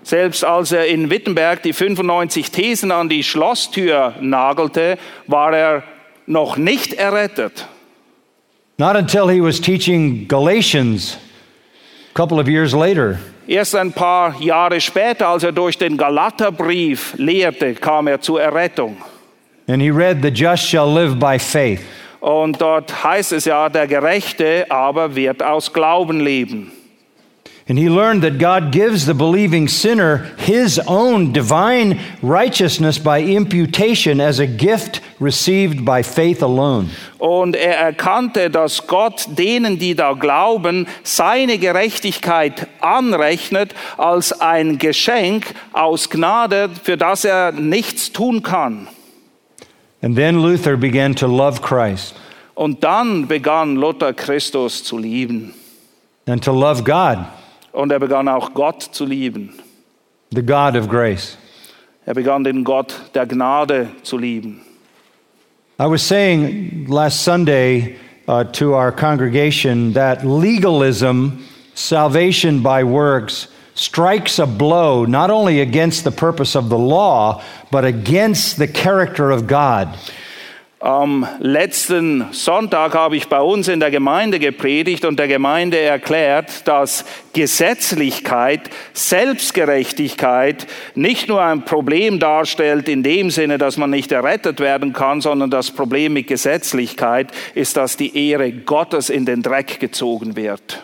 Selbst 0.02 0.42
als 0.44 0.72
er 0.72 0.86
in 0.86 1.10
Wittenberg 1.10 1.62
die 1.62 1.74
95 1.74 2.50
Thesen 2.50 2.90
an 2.90 3.10
die 3.10 3.22
Schlosstür 3.22 4.14
nagelte, 4.22 4.96
war 5.26 5.52
er 5.52 5.82
noch 6.24 6.56
nicht 6.56 6.94
errettet. 6.94 7.68
Not 8.80 8.96
until 8.96 9.28
he 9.28 9.42
was 9.42 9.60
teaching 9.60 10.26
Galatians 10.26 11.18
a 12.10 12.14
couple 12.14 12.40
of 12.40 12.48
years 12.48 12.72
later. 12.72 13.18
Erst 13.46 13.74
ein 13.74 13.92
paar 13.92 14.40
Jahre 14.40 14.80
später, 14.80 15.28
als 15.28 15.42
er 15.44 15.52
durch 15.52 15.76
den 15.76 15.98
Galaterbrief 15.98 17.12
lehrte, 17.18 17.74
kam 17.74 18.06
er 18.06 18.22
zur 18.22 18.40
Errettung. 18.40 18.96
And 19.68 19.82
he 19.82 19.90
read, 19.90 20.22
The 20.22 20.30
just 20.30 20.64
shall 20.64 20.90
live 20.90 21.18
by 21.18 21.38
faith. 21.38 21.82
Und 22.20 22.58
dort 22.58 23.04
heißt 23.04 23.32
es 23.32 23.44
ja, 23.44 23.68
der 23.68 23.86
Gerechte 23.86 24.64
aber 24.70 25.14
wird 25.14 25.42
aus 25.42 25.70
Glauben 25.70 26.20
leben. 26.20 26.72
And 27.70 27.78
he 27.78 27.88
learned 27.88 28.22
that 28.24 28.40
God 28.40 28.72
gives 28.72 29.06
the 29.06 29.14
believing 29.14 29.68
sinner 29.68 30.28
his 30.38 30.80
own 30.88 31.32
divine 31.32 32.00
righteousness 32.20 32.98
by 32.98 33.20
imputation 33.22 34.20
as 34.20 34.40
a 34.40 34.46
gift 34.48 35.00
received 35.20 35.84
by 35.84 36.02
faith 36.02 36.42
alone. 36.42 36.88
Und 37.20 37.54
er 37.54 37.76
erkannte, 37.76 38.50
dass 38.50 38.88
Gott 38.88 39.28
denen, 39.38 39.78
die 39.78 39.94
da 39.94 40.14
glauben, 40.14 40.88
seine 41.04 41.58
Gerechtigkeit 41.58 42.66
anrechnet 42.80 43.72
als 43.96 44.32
ein 44.40 44.78
Geschenk 44.78 45.54
aus 45.72 46.10
Gnade, 46.10 46.70
für 46.82 46.96
das 46.96 47.24
er 47.24 47.52
nichts 47.52 48.10
tun 48.10 48.42
kann. 48.42 48.88
And 50.02 50.16
then 50.16 50.42
Luther 50.42 50.76
began 50.76 51.14
to 51.14 51.28
love 51.28 51.60
Christ 51.62 52.16
Und 52.56 52.82
dann 52.82 53.28
begann 53.28 53.76
Luther 53.76 54.12
Christus 54.12 54.82
zu 54.82 54.98
lieben. 54.98 55.54
and 56.26 56.42
to 56.42 56.50
love 56.50 56.82
God, 56.82 57.26
Und 57.72 57.92
er 57.92 57.98
begann 57.98 58.28
auch 58.28 58.54
Gott 58.54 58.82
zu 58.82 59.04
lieben. 59.04 59.60
the 60.32 60.42
God 60.42 60.76
of 60.76 60.88
grace. 60.88 61.36
Er 62.06 62.14
begann 62.14 62.44
den 62.44 62.64
Gott 62.64 62.94
der 63.14 63.26
Gnade 63.26 63.88
zu 64.02 64.16
lieben. 64.16 64.60
I 65.78 65.86
was 65.86 66.02
saying 66.02 66.86
last 66.88 67.22
Sunday 67.22 67.96
uh, 68.28 68.44
to 68.44 68.74
our 68.74 68.92
congregation 68.92 69.92
that 69.94 70.24
legalism, 70.24 71.44
salvation 71.74 72.62
by 72.62 72.84
works, 72.84 73.48
strikes 73.74 74.38
a 74.38 74.46
blow 74.46 75.04
not 75.04 75.30
only 75.30 75.60
against 75.60 76.04
the 76.04 76.10
purpose 76.10 76.54
of 76.54 76.68
the 76.68 76.78
law, 76.78 77.42
but 77.70 77.84
against 77.84 78.56
the 78.58 78.68
character 78.68 79.30
of 79.30 79.46
God. 79.46 79.98
Am 80.82 81.28
letzten 81.40 82.32
Sonntag 82.32 82.94
habe 82.94 83.14
ich 83.14 83.28
bei 83.28 83.42
uns 83.42 83.68
in 83.68 83.80
der 83.80 83.90
Gemeinde 83.90 84.38
gepredigt 84.38 85.04
und 85.04 85.18
der 85.18 85.28
Gemeinde 85.28 85.78
erklärt, 85.78 86.66
dass 86.66 87.04
Gesetzlichkeit, 87.34 88.70
Selbstgerechtigkeit 88.94 90.66
nicht 90.94 91.28
nur 91.28 91.42
ein 91.42 91.66
Problem 91.66 92.18
darstellt 92.18 92.88
in 92.88 93.02
dem 93.02 93.28
Sinne, 93.28 93.58
dass 93.58 93.76
man 93.76 93.90
nicht 93.90 94.10
errettet 94.10 94.58
werden 94.58 94.94
kann, 94.94 95.20
sondern 95.20 95.50
das 95.50 95.70
Problem 95.70 96.14
mit 96.14 96.28
Gesetzlichkeit 96.28 97.28
ist, 97.54 97.76
dass 97.76 97.98
die 97.98 98.30
Ehre 98.30 98.50
Gottes 98.50 99.10
in 99.10 99.26
den 99.26 99.42
Dreck 99.42 99.80
gezogen 99.80 100.34
wird. 100.34 100.82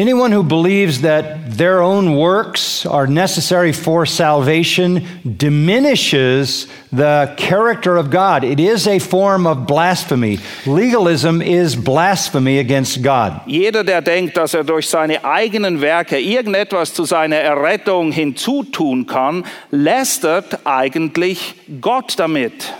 Anyone 0.00 0.32
who 0.32 0.42
believes 0.42 1.02
that 1.02 1.58
their 1.58 1.82
own 1.82 2.16
works 2.16 2.86
are 2.86 3.06
necessary 3.06 3.70
for 3.70 4.06
salvation 4.06 5.04
diminishes 5.36 6.66
the 6.90 7.34
character 7.36 7.98
of 7.98 8.10
God. 8.10 8.42
It 8.42 8.58
is 8.58 8.86
a 8.86 8.98
form 8.98 9.46
of 9.46 9.66
blasphemy. 9.66 10.38
Legalism 10.64 11.42
is 11.42 11.76
blasphemy 11.76 12.60
against 12.60 13.02
God. 13.02 13.42
Jeder, 13.46 13.84
der 13.84 14.00
denkt, 14.00 14.38
dass 14.38 14.54
er 14.54 14.64
durch 14.64 14.88
seine 14.88 15.22
eigenen 15.22 15.82
Werke 15.82 16.18
irgendetwas 16.18 16.94
zu 16.94 17.04
seiner 17.04 17.36
Errettung 17.36 18.10
hinzutun 18.10 19.06
kann, 19.06 19.44
lästert 19.70 20.64
eigentlich 20.64 21.56
Gott 21.82 22.18
damit. 22.18 22.72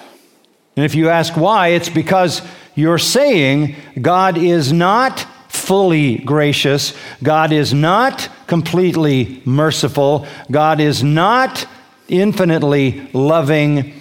And 0.75 0.87
if 0.87 0.95
you 0.95 1.11
ask 1.11 1.37
why, 1.37 1.75
it's 1.75 1.91
because 1.91 2.41
you're 2.75 2.99
saying 2.99 3.77
God 4.01 4.39
is 4.39 4.73
not 4.73 5.27
fully 5.61 6.19
gracious. 6.19 6.95
God 7.23 7.53
is 7.53 7.73
not 7.73 8.29
completely 8.47 9.43
merciful. 9.45 10.27
God 10.51 10.81
is 10.81 11.03
not 11.03 11.67
infinitely 12.09 13.09
loving. 13.13 13.95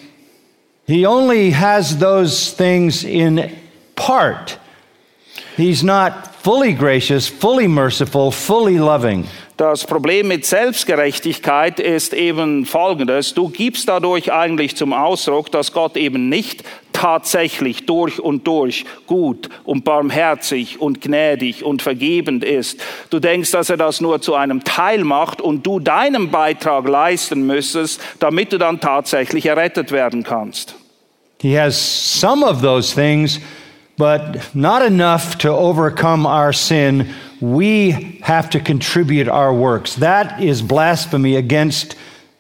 He 0.88 1.06
only 1.06 1.52
has 1.52 1.98
those 1.98 2.52
things 2.52 3.04
in 3.04 3.56
part. 3.96 4.58
He's 5.56 5.84
not 5.84 6.36
fully 6.42 6.74
gracious, 6.74 7.28
fully 7.28 7.68
merciful, 7.68 8.32
fully 8.32 8.80
loving. 8.80 9.28
Das 9.58 9.86
Problem 9.86 10.30
mit 10.30 10.46
Selbstgerechtigkeit 10.46 11.82
ist 11.82 12.14
eben 12.14 12.66
folgendes. 12.66 13.34
Du 13.34 13.50
gibst 13.50 13.90
dadurch 13.90 14.32
eigentlich 14.32 14.78
zum 14.78 14.94
Ausdruck, 14.94 15.52
dass 15.52 15.74
Gott 15.74 15.98
eben 15.98 16.30
nicht 16.30 16.64
tatsächlich 17.00 17.86
durch 17.86 18.20
und 18.20 18.46
durch 18.46 18.84
gut 19.08 19.50
und 19.64 19.86
barmherzig 19.86 20.82
und 20.82 21.00
gnädig 21.00 21.64
und 21.64 21.82
vergebend 21.82 22.44
ist. 22.44 22.82
Du 23.10 23.20
denkst, 23.20 23.52
dass 23.52 23.70
er 23.70 23.78
das 23.78 24.02
nur 24.02 24.22
zu 24.22 24.36
einem 24.36 24.66
Teil 24.66 25.06
macht 25.06 25.40
und 25.40 25.66
du 25.66 25.80
deinen 25.80 26.30
Beitrag 26.30 26.90
leisten 26.90 27.48
müsstest, 27.48 28.02
damit 28.20 28.52
du 28.52 28.58
dann 28.58 28.82
tatsächlich 28.82 29.46
errettet 29.46 29.94
werden 29.94 30.24
kannst. 30.24 30.76
He 31.40 31.58
has 31.58 31.78
some 31.78 32.46
of 32.46 32.62
those 32.62 32.94
things, 32.94 33.40
but 33.98 34.54
not 34.54 34.82
enough 34.82 35.38
to 35.38 35.56
overcome 35.56 36.28
our 36.28 36.52
sin. 36.52 37.14
We 37.40 38.20
have 38.24 38.50
to 38.50 38.60
contribute 38.60 39.30
our 39.30 39.54
works. 39.54 39.96
That 39.96 40.42
is 40.42 40.62
blasphemy 40.62 41.38
against 41.38 41.96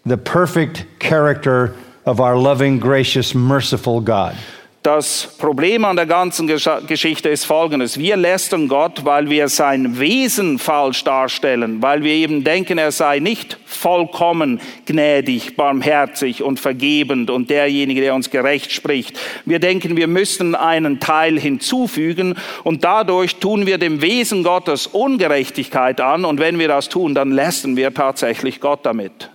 the 0.05 0.17
perfect 0.17 0.85
character 0.99 1.73
of 2.05 2.19
our 2.19 2.35
loving, 2.35 2.79
gracious, 2.79 3.33
merciful 3.33 4.01
God. 4.01 4.33
Das 4.81 5.35
Problem 5.37 5.83
an 5.83 5.97
der 5.97 6.05
ganzen 6.05 6.47
Gesch- 6.49 6.87
Geschichte 6.87 7.27
ist 7.27 7.43
folgendes. 7.43 7.99
Wir 7.99 8.15
lästern 8.15 8.69
Gott, 8.69 9.03
weil 9.03 9.29
wir 9.29 9.49
sein 9.49 9.99
Wesen 9.99 10.57
falsch 10.57 11.03
darstellen, 11.03 11.81
weil 11.81 12.01
wir 12.01 12.13
eben 12.13 12.45
denken, 12.45 12.77
er 12.77 12.93
sei 12.93 13.19
nicht 13.19 13.57
vollkommen 13.65 14.61
gnädig, 14.85 15.57
barmherzig 15.57 16.43
und 16.43 16.61
vergebend 16.61 17.29
und 17.29 17.49
derjenige, 17.49 17.99
der 17.99 18.15
uns 18.15 18.29
gerecht 18.29 18.71
spricht. 18.71 19.19
Wir 19.43 19.59
denken, 19.59 19.97
wir 19.97 20.07
müssten 20.07 20.55
einen 20.55 21.01
Teil 21.01 21.37
hinzufügen 21.37 22.35
und 22.63 22.85
dadurch 22.85 23.35
tun 23.35 23.65
wir 23.65 23.79
dem 23.79 24.01
Wesen 24.01 24.43
Gottes 24.43 24.87
Ungerechtigkeit 24.87 25.99
an 25.99 26.23
und 26.23 26.39
wenn 26.39 26.57
wir 26.57 26.69
das 26.69 26.87
tun, 26.87 27.13
dann 27.13 27.31
lästern 27.31 27.75
wir 27.75 27.93
tatsächlich 27.93 28.61
Gott 28.61 28.85
damit. 28.85 29.29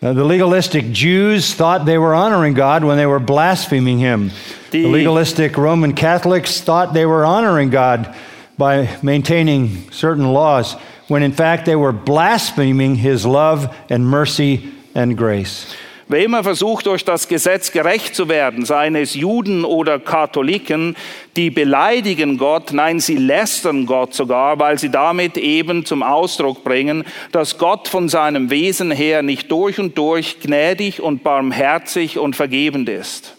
Now, 0.00 0.12
the 0.12 0.24
legalistic 0.24 0.92
Jews 0.92 1.54
thought 1.54 1.84
they 1.84 1.98
were 1.98 2.14
honoring 2.14 2.54
God 2.54 2.84
when 2.84 2.96
they 2.96 3.06
were 3.06 3.18
blaspheming 3.18 3.98
Him. 3.98 4.30
The, 4.70 4.82
The- 4.82 4.88
legalistic 4.88 5.56
Roman 5.56 5.92
Catholics 5.94 6.60
thought 6.60 6.94
they 6.94 7.06
were 7.06 7.24
honoring 7.24 7.70
God 7.70 8.14
by 8.56 8.96
maintaining 9.02 9.90
certain 9.90 10.32
laws, 10.32 10.74
when 11.08 11.22
in 11.22 11.32
fact 11.32 11.66
they 11.66 11.76
were 11.76 11.92
blaspheming 11.92 12.94
His 12.94 13.26
love 13.26 13.74
and 13.90 14.06
mercy 14.06 14.72
and 14.94 15.16
grace. 15.16 15.74
Wer 16.10 16.24
immer 16.24 16.42
versucht, 16.42 16.86
durch 16.86 17.04
das 17.04 17.28
Gesetz 17.28 17.70
gerecht 17.70 18.14
zu 18.14 18.30
werden, 18.30 18.64
seien 18.64 18.96
es 18.96 19.12
Juden 19.12 19.66
oder 19.66 19.98
Katholiken, 19.98 20.96
die 21.36 21.50
beleidigen 21.50 22.38
Gott, 22.38 22.72
nein, 22.72 22.98
sie 22.98 23.16
lästern 23.16 23.84
Gott 23.84 24.14
sogar, 24.14 24.58
weil 24.58 24.78
sie 24.78 24.88
damit 24.88 25.36
eben 25.36 25.84
zum 25.84 26.02
Ausdruck 26.02 26.64
bringen, 26.64 27.04
dass 27.30 27.58
Gott 27.58 27.88
von 27.88 28.08
seinem 28.08 28.48
Wesen 28.48 28.90
her 28.90 29.20
nicht 29.20 29.52
durch 29.52 29.78
und 29.78 29.98
durch 29.98 30.40
gnädig 30.40 31.02
und 31.02 31.22
barmherzig 31.22 32.18
und 32.18 32.36
vergebend 32.36 32.88
ist. 32.88 33.34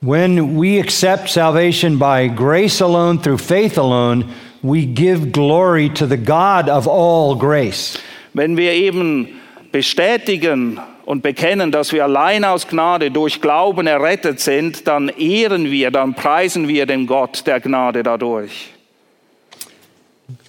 When 0.00 0.58
we 0.58 0.80
accept 0.80 1.28
salvation 1.28 1.98
by 1.98 2.30
grace 2.34 2.80
alone, 2.80 3.20
through 3.20 3.40
faith 3.40 3.76
alone, 3.76 4.24
we 4.62 4.86
give 4.86 5.30
glory 5.30 5.90
to 5.90 6.06
the 6.06 6.16
God 6.16 6.70
of 6.70 6.88
all 6.88 7.36
grace. 7.36 7.98
Wenn 8.32 8.56
wir 8.56 8.72
eben 8.72 9.28
bestätigen 9.74 10.78
und 11.04 11.24
bekennen, 11.24 11.72
dass 11.72 11.92
wir 11.92 12.04
allein 12.04 12.44
aus 12.44 12.68
Gnade 12.68 13.10
durch 13.10 13.40
Glauben 13.40 13.88
errettet 13.88 14.38
sind, 14.38 14.86
dann 14.86 15.08
ehren 15.08 15.68
wir, 15.68 15.90
dann 15.90 16.14
preisen 16.14 16.68
wir 16.68 16.86
den 16.86 17.08
Gott 17.08 17.44
der 17.44 17.58
Gnade 17.58 18.04
dadurch. 18.04 18.68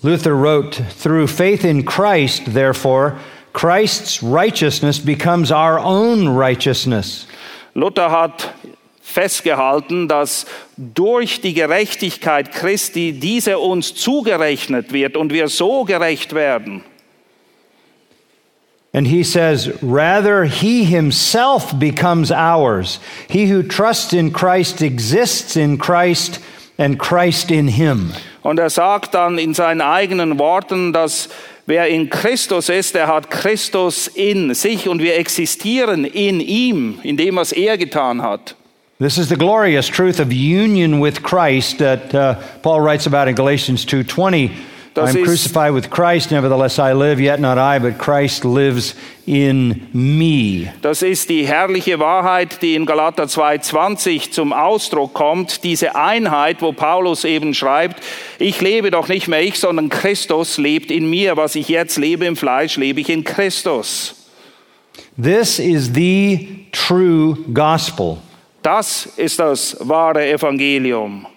Luther 0.04 0.30
wrote, 0.30 0.86
Through 1.02 1.28
faith 1.28 1.64
in 1.64 1.84
Christ, 1.84 2.54
therefore, 2.54 3.14
Christ's 3.52 4.22
righteousness 4.22 5.00
becomes 5.00 5.52
our 5.52 5.80
own 5.84 6.28
righteousness. 6.28 7.26
Luther 7.74 8.12
hat 8.12 8.54
festgehalten, 9.02 10.08
dass 10.08 10.46
durch 10.78 11.42
die 11.42 11.56
Gerechtigkeit 11.56 12.52
Christi 12.52 13.14
diese 13.14 13.58
uns 13.58 13.96
zugerechnet 13.96 14.94
wird 14.94 15.18
und 15.18 15.34
wir 15.34 15.48
so 15.48 15.84
gerecht 15.84 16.36
werden. 16.36 16.84
And 18.96 19.08
he 19.08 19.24
says, 19.24 19.68
Rather, 19.84 20.46
he 20.46 20.86
himself 20.86 21.78
becomes 21.78 22.32
ours. 22.32 23.00
He 23.28 23.48
who 23.48 23.62
trusts 23.62 24.14
in 24.14 24.32
Christ 24.32 24.82
exists 24.82 25.58
in 25.58 25.78
Christ, 25.78 26.40
and 26.78 26.98
Christ 26.98 27.52
in 27.52 27.68
him. 27.68 28.14
Und 28.42 28.58
er 28.58 28.70
sagt 28.70 29.14
dann 29.14 29.38
in 29.38 29.54
seinen 29.54 29.82
eigenen 29.82 30.40
Worten, 30.40 30.94
dass 30.94 31.28
wer 31.66 31.90
in 31.90 32.10
Christus 32.10 32.70
ist, 32.70 32.96
der 32.96 33.08
hat 33.08 33.30
Christus 33.30 34.08
in 34.08 34.54
sich 34.54 34.88
und 34.88 35.02
wir 35.02 35.18
existieren 35.18 36.06
in 36.06 36.40
ihm, 36.40 37.00
in 37.04 37.18
dem, 37.18 37.36
was 37.36 37.52
er 37.52 37.78
getan 37.78 38.22
hat. 38.22 38.56
This 39.00 39.18
is 39.18 39.28
the 39.28 39.36
glorious 39.36 39.90
truth 39.90 40.22
of 40.22 40.32
union 40.32 41.02
with 41.02 41.22
Christ 41.22 41.80
that 41.80 42.16
uh, 42.16 42.36
Paul 42.62 42.80
writes 42.80 43.06
about 43.06 43.28
in 43.28 43.36
Galatians 43.36 43.86
2:20. 43.86 44.52
Das 44.96 45.14
I'm 45.14 45.26
crucified 45.26 45.74
with 45.74 45.90
Christ, 45.90 46.32
nevertheless 46.32 46.80
I 46.80 46.94
live, 46.94 47.20
yet 47.20 47.42
not 47.42 47.58
I, 47.58 47.80
but 47.80 48.00
Christ 48.00 48.46
lives 48.46 48.96
in 49.28 49.90
me. 49.92 50.72
Das 50.82 51.02
ist 51.02 51.30
die 51.30 51.46
herrliche 51.46 52.00
Wahrheit, 52.00 52.62
die 52.62 52.76
in 52.76 52.86
Galater 52.86 53.26
2,20 53.26 54.32
zum 54.32 54.54
Ausdruck 54.54 55.14
kommt. 55.14 55.66
Diese 55.66 55.98
Einheit, 55.98 56.62
wo 56.62 56.72
Paulus 56.72 57.26
eben 57.26 57.54
schreibt, 57.54 58.02
ich 58.40 58.62
lebe 58.62 58.90
doch 58.90 59.10
nicht 59.10 59.28
mehr 59.28 59.42
ich, 59.42 59.60
sondern 59.60 59.90
Christus 59.90 60.58
lebt 60.58 60.90
in 60.92 61.10
mir. 61.10 61.36
Was 61.36 61.56
ich 61.56 61.68
jetzt 61.68 61.98
lebe 61.98 62.24
im 62.24 62.38
Fleisch, 62.38 62.78
lebe 62.78 63.02
ich 63.02 63.10
in 63.10 63.26
Christus. 63.26 64.16
This 65.22 65.60
is 65.60 65.92
the 65.94 66.68
true 66.72 67.38
gospel. 67.54 68.20
Das 68.62 69.08
ist 69.18 69.40
das 69.40 69.76
wahre 69.82 70.26
Evangelium. 70.26 71.28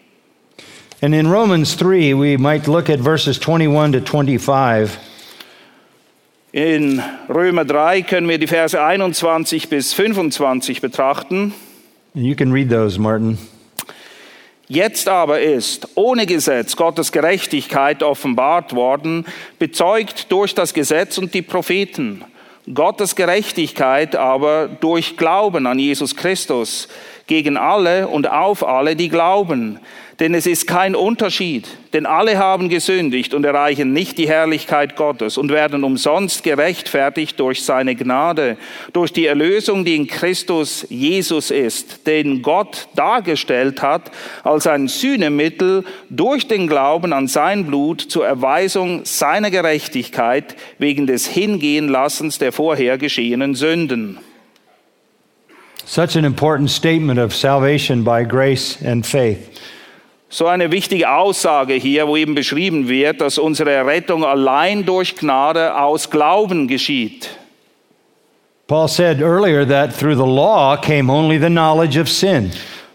And 1.01 1.15
in 1.15 1.31
Romans 1.31 1.77
3, 1.77 2.15
we 2.15 2.37
might 2.37 2.67
look 2.67 2.91
at 2.91 2.99
verses 2.99 3.39
21 3.39 3.93
to 3.93 4.01
25. 4.01 4.99
In 6.51 7.01
Römer 7.29 7.65
3 7.65 8.03
können 8.03 8.29
wir 8.29 8.39
die 8.39 8.49
Verse 8.49 8.75
21 8.75 9.69
bis 9.69 9.93
25 9.93 10.81
betrachten. 10.81 11.55
And 12.17 12.27
you 12.27 12.35
can 12.35 12.51
read 12.51 12.69
those, 12.69 12.99
Martin. 12.99 13.39
Jetzt 14.67 15.09
aber 15.09 15.41
ist 15.41 15.87
ohne 15.95 16.27
Gesetz 16.27 16.75
Gottes 16.75 17.13
Gerechtigkeit 17.13 18.03
offenbart 18.03 18.75
worden, 18.75 19.25
bezeugt 19.61 20.33
durch 20.33 20.53
das 20.57 20.75
Gesetz 20.75 21.17
und 21.17 21.33
die 21.33 21.43
Propheten. 21.43 22.25
Gottes 22.75 23.15
Gerechtigkeit 23.15 24.17
aber 24.17 24.69
durch 24.69 25.17
Glauben 25.17 25.67
an 25.67 25.79
Jesus 25.79 26.17
Christus 26.17 26.89
gegen 27.29 27.57
alle 27.57 28.09
und 28.09 28.29
auf 28.29 28.67
alle, 28.67 28.97
die 28.97 29.09
glauben. 29.09 29.79
Denn 30.19 30.35
es 30.35 30.49
ist 30.49 30.67
kein 30.67 30.97
Unterschied, 30.97 31.69
denn 31.93 32.05
alle 32.05 32.39
haben 32.39 32.69
gesündigt 32.69 33.35
und 33.35 33.45
erreichen 33.45 33.93
nicht 33.93 34.19
die 34.19 34.29
Herrlichkeit 34.29 34.97
Gottes 34.97 35.39
und 35.39 35.53
werden 35.53 35.85
umsonst 35.85 36.43
gerechtfertigt 36.43 37.39
durch 37.39 37.63
seine 37.63 37.95
Gnade, 37.95 38.57
durch 38.93 39.13
die 39.13 39.27
Erlösung, 39.27 39.85
die 39.85 39.95
in 39.95 40.09
Christus 40.09 40.85
Jesus 40.89 41.53
ist, 41.53 42.09
den 42.09 42.43
Gott 42.43 42.89
dargestellt 42.97 43.81
hat 43.81 44.11
als 44.43 44.67
ein 44.67 44.89
Sühnemittel 44.89 45.85
durch 46.11 46.49
den 46.49 46.67
Glauben 46.67 47.13
an 47.13 47.29
sein 47.29 47.67
Blut 47.67 48.01
zur 48.01 48.27
Erweisung 48.27 49.05
seiner 49.05 49.53
Gerechtigkeit 49.53 50.57
wegen 50.79 51.07
des 51.07 51.29
Hingehenlassens 51.29 52.39
der 52.39 52.51
vorher 52.51 52.99
geschehenen 52.99 53.55
Sünden. 53.55 54.19
Such 55.89 56.17
an 56.17 56.27
important 56.27 56.69
statement 56.69 57.19
of 57.19 57.35
salvation 57.35 58.05
by 58.05 58.23
grace 58.23 58.77
and 58.83 59.07
faith. 59.07 59.59
So 60.29 60.47
eine 60.47 60.71
wichtige 60.71 61.09
Aussage 61.09 61.73
hier, 61.73 62.07
wo 62.07 62.15
eben 62.15 62.35
beschrieben 62.35 62.89
wird, 62.89 63.23
dass 63.23 63.39
unsere 63.39 63.87
Rettung 63.87 64.23
allein 64.23 64.85
durch 64.85 65.17
Gnade 65.17 65.75
aus 65.81 66.11
Glauben 66.11 66.69
geschieht. 66.69 67.31
Paul 68.67 68.87
said 68.87 69.23
earlier 69.23 69.65
that 69.65 69.99
through 69.99 70.15
the 70.15 70.27
law 70.27 70.77
came 70.77 71.11
only 71.11 71.39
the 71.39 71.49
knowledge 71.49 71.99
of 71.99 72.07
sin. 72.07 72.51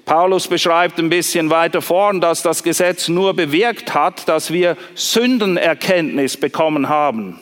Paulus 0.05 0.47
beschreibt 0.47 0.99
ein 0.99 1.09
bisschen 1.09 1.49
weiter 1.49 1.81
vorn, 1.81 2.21
dass 2.21 2.43
das 2.43 2.61
Gesetz 2.61 3.09
nur 3.09 3.33
bewirkt 3.33 3.95
hat, 3.95 4.29
dass 4.29 4.53
wir 4.53 4.77
Sündenerkenntnis 4.93 6.37
bekommen 6.37 6.89
haben. 6.89 7.39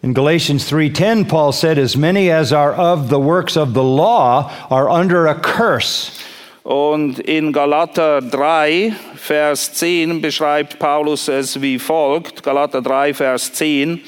In 0.00 0.14
Galatians 0.14 0.70
3:10 0.70 1.28
Paul 1.28 1.52
said 1.52 1.76
as 1.76 1.96
many 1.96 2.30
as 2.30 2.52
are 2.52 2.72
of 2.72 3.08
the 3.08 3.18
works 3.18 3.56
of 3.56 3.74
the 3.74 3.82
law 3.82 4.50
are 4.70 4.88
under 4.88 5.26
a 5.26 5.34
curse. 5.34 6.22
Und 6.62 7.18
in 7.20 7.52
Galater 7.52 8.20
3, 8.20 8.92
Vers 9.16 9.72
10 9.72 10.20
beschreibt 10.20 10.78
Paulus 10.78 11.26
es 11.28 11.60
wie 11.60 11.78
folgt. 11.78 12.42
Galater 12.42 12.82
3, 12.82 13.14
Vers 13.14 13.52
10. 13.54 14.02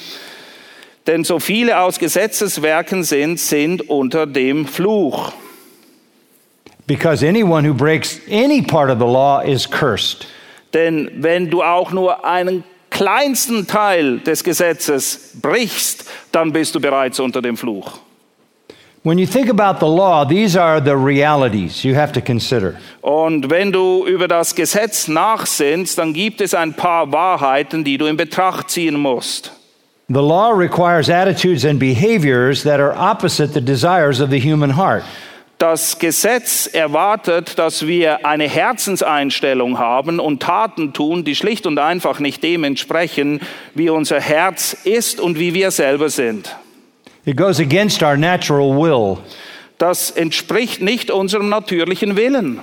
Denn 1.07 1.25
so 1.25 1.41
viele 1.41 1.81
aus 1.81 1.99
Gesetzeswerken 1.99 3.03
sind, 3.03 3.41
sind 3.41 3.89
unter 3.89 4.27
dem 4.27 4.67
Fluch. 4.67 5.33
Because 6.87 7.27
anyone 7.27 7.65
who 7.67 7.75
breaks 7.75 8.21
any 8.31 8.63
part 8.63 8.91
of 8.91 8.99
the 8.99 9.07
law 9.07 9.41
is 9.41 9.67
cursed. 9.69 10.27
Denn 10.73 11.11
wenn 11.17 11.51
du 11.51 11.63
auch 11.63 11.93
nur 11.93 12.25
einen 12.25 12.63
kleinsten 12.91 13.67
Teil 13.67 14.19
des 14.19 14.45
Gesetzes 14.45 15.33
brichst, 15.41 16.05
dann 16.33 16.53
bist 16.53 16.75
du 16.75 16.81
bereits 16.81 17.21
unter 17.21 17.41
dem 17.41 17.57
Fluch. 17.57 18.01
When 19.03 19.17
you 19.17 19.27
think 19.27 19.49
about 19.49 19.81
the 19.81 19.91
law, 19.91 20.27
these 20.27 20.61
are 20.61 20.79
the 20.79 20.95
realities 20.95 21.83
you 21.83 21.95
have 21.95 22.13
to 22.13 22.21
consider. 22.21 22.75
Und 23.01 23.49
wenn 23.49 23.73
du 23.73 24.05
über 24.07 24.29
das 24.29 24.55
Gesetz 24.55 25.09
nachsinnst, 25.09 25.97
dann 25.97 26.13
gibt 26.13 26.43
es 26.43 26.53
ein 26.53 26.75
paar 26.75 27.11
Wahrheiten, 27.11 27.83
die 27.83 27.97
du 27.97 28.05
in 28.05 28.19
Betracht 28.19 28.69
ziehen 28.69 29.01
musst. 29.01 29.53
The 30.09 30.21
law 30.21 30.51
requires 30.51 31.09
attitudes 31.09 31.65
and 31.65 31.79
behaviors 31.79 32.63
that 32.65 32.79
are 32.79 32.93
opposite 32.95 33.55
the 33.55 33.61
desires 33.61 34.21
of 34.21 34.29
the 34.29 34.39
human 34.39 34.77
heart. 34.77 35.05
Das 35.61 35.99
Gesetz 35.99 36.67
erwartet, 36.73 37.59
dass 37.59 37.87
wir 37.87 38.25
eine 38.25 38.49
Herzenseinstellung 38.49 39.79
haben 39.79 40.19
und 40.19 40.41
Taten 40.41 40.95
tun, 40.95 41.23
die 41.23 41.35
schlicht 41.35 41.67
und 41.67 41.79
einfach 41.79 42.19
nicht 42.19 42.43
dem 42.43 42.65
entsprechen, 42.65 43.41
wie 43.75 43.91
unser 43.91 44.23
Herz 44.23 44.73
ist 44.85 45.21
und 45.21 45.39
wie 45.39 45.53
wir 45.53 45.71
selber 45.71 46.09
sind. 46.09 46.57
It 47.27 47.37
goes 47.37 47.61
against 47.61 48.03
our 48.03 48.17
natural 48.17 48.71
will. 48.71 49.19
Das 49.77 50.11
entspricht 50.11 50.81
nicht 50.81 51.11
unserem 51.11 51.51
natürlichen 51.51 52.17
Willen. 52.17 52.63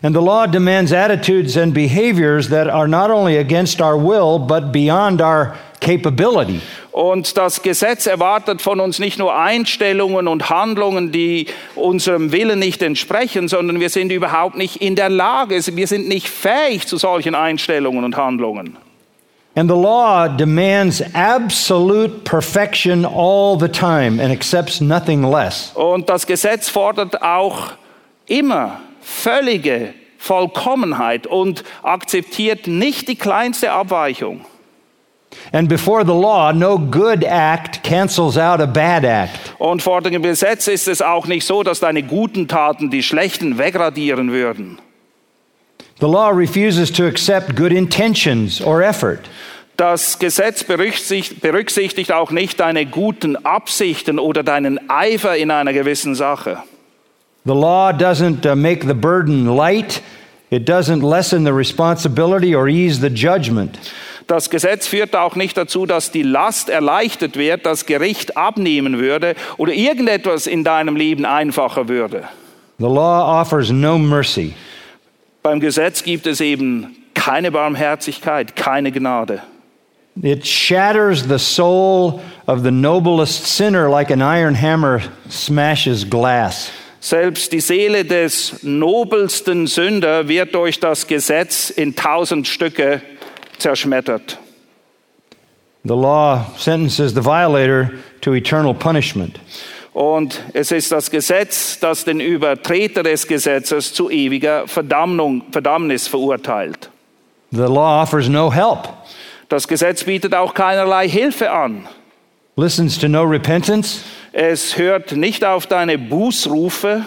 And 0.00 0.14
the 0.14 0.22
law 0.22 0.46
demands 0.46 0.92
attitudes 0.92 1.56
and 1.56 1.74
behaviors 1.74 2.48
that 2.50 2.68
are 2.68 2.86
not 2.86 3.10
only 3.10 3.36
against 3.36 3.80
our 3.80 3.96
will, 3.96 4.38
but 4.38 4.70
beyond 4.70 5.20
our 5.20 5.56
capability. 5.80 6.60
Und 6.92 7.36
das 7.36 7.62
Gesetz 7.62 8.06
erwartet 8.06 8.62
von 8.62 8.80
uns 8.80 8.98
nicht 8.98 9.18
nur 9.18 9.36
Einstellungen 9.36 10.28
und 10.28 10.48
Handlungen, 10.50 11.12
die 11.12 11.46
unserem 11.74 12.32
Willen 12.32 12.58
nicht 12.58 12.82
entsprechen, 12.82 13.48
sondern 13.48 13.80
wir 13.80 13.90
sind 13.90 14.10
überhaupt 14.10 14.56
nicht 14.56 14.76
in 14.76 14.96
der 14.96 15.08
Lage, 15.08 15.60
wir 15.76 15.86
sind 15.86 16.08
nicht 16.08 16.28
fähig 16.28 16.86
zu 16.86 16.96
solchen 16.96 17.34
Einstellungen 17.34 18.04
und 18.04 18.16
Handlungen. 18.16 18.76
And 19.58 19.70
the 19.70 19.76
law 19.76 20.28
demands 20.28 21.02
absolute 21.14 22.24
perfection 22.24 23.06
all 23.06 23.58
the 23.58 23.68
time 23.68 24.22
and 24.22 24.30
accepts 24.30 24.82
nothing 24.82 25.22
less. 25.22 25.72
Und 25.74 26.10
das 26.10 26.26
Gesetz 26.26 26.68
fordert 26.68 27.22
auch 27.22 27.72
immer 28.26 28.80
völlige 29.00 29.94
Vollkommenheit 30.18 31.26
und 31.26 31.64
akzeptiert 31.82 32.66
nicht 32.66 33.08
die 33.08 33.16
kleinste 33.16 33.72
Abweichung. 33.72 34.44
And 35.52 35.68
before 35.68 36.04
the 36.04 36.14
law, 36.14 36.52
no 36.52 36.78
good 36.78 37.24
act 37.24 37.82
cancels 37.82 38.36
out 38.36 38.60
a 38.60 38.66
bad 38.66 39.04
act. 39.04 39.54
Und 39.58 39.82
vor 39.82 40.00
dem 40.00 40.22
Gesetz 40.22 40.66
ist 40.68 40.88
es 40.88 41.02
auch 41.02 41.26
nicht 41.26 41.46
so, 41.46 41.62
dass 41.62 41.80
deine 41.80 42.02
guten 42.02 42.48
Taten 42.48 42.90
die 42.90 43.02
schlechten 43.02 43.58
wegradieren 43.58 44.32
würden. 44.32 44.78
The 46.00 46.06
law 46.06 46.28
refuses 46.30 46.92
to 46.92 47.06
accept 47.06 47.56
good 47.56 47.72
intentions 47.72 48.60
or 48.60 48.82
effort. 48.82 49.20
Das 49.76 50.18
Gesetz 50.18 50.64
berücksichtigt, 50.64 51.42
berücksichtigt 51.42 52.12
auch 52.12 52.30
nicht 52.30 52.60
deine 52.60 52.86
guten 52.86 53.36
Absichten 53.36 54.18
oder 54.18 54.42
deinen 54.42 54.90
Eifer 54.90 55.36
in 55.36 55.50
einer 55.50 55.72
gewissen 55.72 56.14
Sache. 56.14 56.62
The 57.44 57.52
law 57.52 57.92
doesn't 57.92 58.50
uh, 58.50 58.56
make 58.56 58.86
the 58.86 58.94
burden 58.94 59.46
light, 59.46 60.02
it 60.50 60.68
doesn't 60.68 61.02
lessen 61.02 61.44
the 61.44 61.52
responsibility 61.52 62.54
or 62.54 62.68
ease 62.68 63.00
the 63.00 63.08
judgment. 63.08 63.78
Das 64.26 64.50
Gesetz 64.50 64.88
führt 64.88 65.14
auch 65.14 65.36
nicht 65.36 65.56
dazu, 65.56 65.86
dass 65.86 66.10
die 66.10 66.22
Last 66.22 66.68
erleichtert 66.68 67.36
wird, 67.36 67.64
das 67.64 67.86
Gericht 67.86 68.36
abnehmen 68.36 68.98
würde 68.98 69.36
oder 69.56 69.72
irgendetwas 69.72 70.48
in 70.48 70.64
deinem 70.64 70.96
Leben 70.96 71.24
einfacher 71.24 71.88
würde. 71.88 72.24
The 72.78 72.86
law 72.86 73.40
offers 73.40 73.70
no 73.70 73.98
mercy. 73.98 74.54
Beim 75.42 75.60
Gesetz 75.60 76.02
gibt 76.02 76.26
es 76.26 76.40
eben 76.40 76.96
keine 77.14 77.52
Barmherzigkeit, 77.52 78.56
keine 78.56 78.90
Gnade. 78.90 79.42
It 80.22 80.46
shatters 80.46 81.22
the 81.28 81.38
soul 81.38 82.20
of 82.46 82.62
the 82.64 82.70
noblest 82.70 83.46
sinner 83.46 83.88
like 83.88 84.10
an 84.10 84.20
iron 84.20 84.54
hammer 84.54 85.02
smashes 85.30 86.08
glass. 86.08 86.70
Selbst 87.00 87.52
die 87.52 87.60
Seele 87.60 88.04
des 88.04 88.62
nobelsten 88.62 89.68
Sünder 89.68 90.26
wird 90.26 90.54
durch 90.54 90.80
das 90.80 91.06
Gesetz 91.06 91.70
in 91.70 91.94
tausend 91.94 92.48
Stücke 92.48 93.00
zerschmettert. 93.58 94.38
The 95.84 95.94
law 95.94 96.46
sentences 96.56 97.12
the 97.14 97.22
violator 97.24 97.90
to 98.22 98.34
eternal 98.34 98.74
punishment. 98.74 99.38
Und 99.92 100.42
es 100.52 100.72
ist 100.72 100.92
das 100.92 101.10
Gesetz, 101.10 101.78
das 101.80 102.04
den 102.04 102.20
Übertreter 102.20 103.02
des 103.02 103.26
Gesetzes 103.26 103.94
zu 103.94 104.10
ewiger 104.10 104.66
Verdammung, 104.68 105.44
Verdammnis 105.52 106.06
verurteilt. 106.08 106.90
The 107.52 107.62
law 107.62 108.02
offers 108.02 108.28
no 108.28 108.52
help, 108.52 108.88
Das 109.48 109.66
Gesetz 109.68 110.02
bietet 110.04 110.34
auch 110.34 110.52
keinerlei 110.54 111.08
Hilfe 111.08 111.50
an. 111.52 111.86
listens 112.56 112.98
to 112.98 113.08
no 113.08 113.22
repentance, 113.22 114.00
Es 114.32 114.76
hört 114.76 115.12
nicht 115.12 115.44
auf 115.44 115.66
deine 115.66 115.96
Bußrufe. 115.96 117.06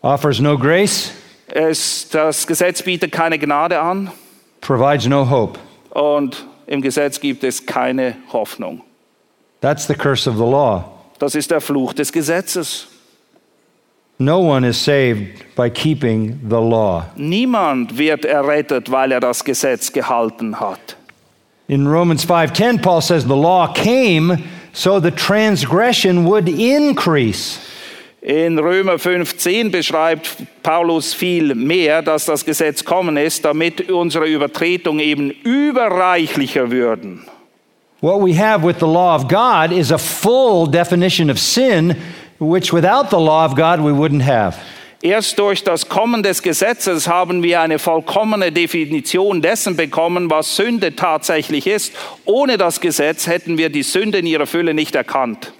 offers 0.00 0.38
no 0.40 0.56
grace, 0.56 1.10
Es, 1.48 2.08
das 2.08 2.46
Gesetz 2.46 2.82
bietet 2.82 3.10
keine 3.12 3.38
Gnade 3.38 3.80
an. 3.80 4.10
provides 4.62 5.06
no 5.06 5.28
hope. 5.28 5.58
Und 5.96 6.44
im 6.66 6.82
Gesetz 6.82 7.18
gibt 7.18 7.42
es 7.42 7.64
keine 7.64 8.16
Hoffnung. 8.30 8.82
That's 9.62 9.86
the 9.86 9.94
curse 9.94 10.28
of 10.28 10.36
the 10.36 10.42
law. 10.42 10.84
Das 11.18 11.34
ist 11.34 11.50
der 11.50 11.62
Fluch 11.62 11.94
des 11.94 12.12
Gesetzes. 12.12 12.88
No 14.18 14.40
one 14.40 14.66
is 14.68 14.76
saved 14.76 15.54
by 15.56 15.70
keeping 15.70 16.38
the 16.50 16.56
law. 16.56 17.06
Niemand 17.16 17.96
wird 17.96 18.26
errettet, 18.26 18.90
weil 18.90 19.10
er 19.10 19.20
das 19.20 19.42
Gesetz 19.42 19.90
gehalten 19.90 20.60
hat. 20.60 20.96
In 21.66 21.86
Romans 21.86 22.26
5:10 22.26 22.82
Paul 22.82 23.00
says 23.00 23.22
the 23.22 23.30
law 23.30 23.66
came 23.72 24.38
so 24.74 25.00
the 25.00 25.10
transgression 25.10 26.26
would 26.26 26.46
increase. 26.46 27.58
In 28.26 28.58
Römer 28.58 28.98
15 28.98 29.70
beschreibt 29.70 30.38
Paulus 30.60 31.14
viel 31.14 31.54
mehr, 31.54 32.02
dass 32.02 32.24
das 32.24 32.44
Gesetz 32.44 32.84
kommen 32.84 33.16
ist, 33.16 33.44
damit 33.44 33.88
unsere 33.88 34.26
Übertretungen 34.26 34.98
eben 34.98 35.30
überreichlicher 35.30 36.72
würden. 36.72 37.24
What 38.00 38.20
we 38.20 38.36
have 38.36 38.66
with 38.66 38.80
the 38.80 38.86
law 38.86 39.14
of 39.14 39.28
God 39.28 39.70
is 39.70 39.92
a 39.92 39.96
full 39.96 40.68
definition 40.68 41.30
of 41.30 41.38
sin 41.38 41.94
which 42.40 42.72
without 42.72 43.10
the 43.10 43.16
law 43.16 43.46
of 43.46 43.54
God 43.54 43.78
we 43.78 43.92
wouldn't 43.92 44.26
have. 44.26 44.58
Erst 45.02 45.38
durch 45.38 45.62
das 45.62 45.88
Kommen 45.88 46.24
des 46.24 46.42
Gesetzes 46.42 47.06
haben 47.06 47.44
wir 47.44 47.60
eine 47.60 47.78
vollkommene 47.78 48.50
Definition 48.50 49.40
dessen 49.40 49.76
bekommen, 49.76 50.28
was 50.32 50.56
Sünde 50.56 50.96
tatsächlich 50.96 51.68
ist. 51.68 51.94
Ohne 52.24 52.58
das 52.58 52.80
Gesetz 52.80 53.28
hätten 53.28 53.56
wir 53.56 53.70
die 53.70 53.84
Sünde 53.84 54.18
in 54.18 54.26
ihrer 54.26 54.46
Fülle 54.46 54.74
nicht 54.74 54.96
erkannt. 54.96 55.52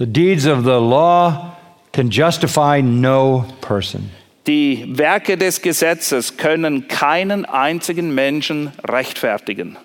The 0.00 0.06
deeds 0.06 0.46
of 0.46 0.64
the 0.64 0.80
law 0.80 1.56
can 1.92 2.08
justify 2.08 2.80
no 2.80 3.44
person. 3.60 4.10
Die 4.46 4.86
Werke 4.96 5.36
des 5.36 5.60
Gesetzes 5.60 6.38
können 6.38 6.88
keinen 6.88 7.44
einzigen 7.44 8.14
Menschen 8.14 8.72
rechtfertigen. 8.82 9.76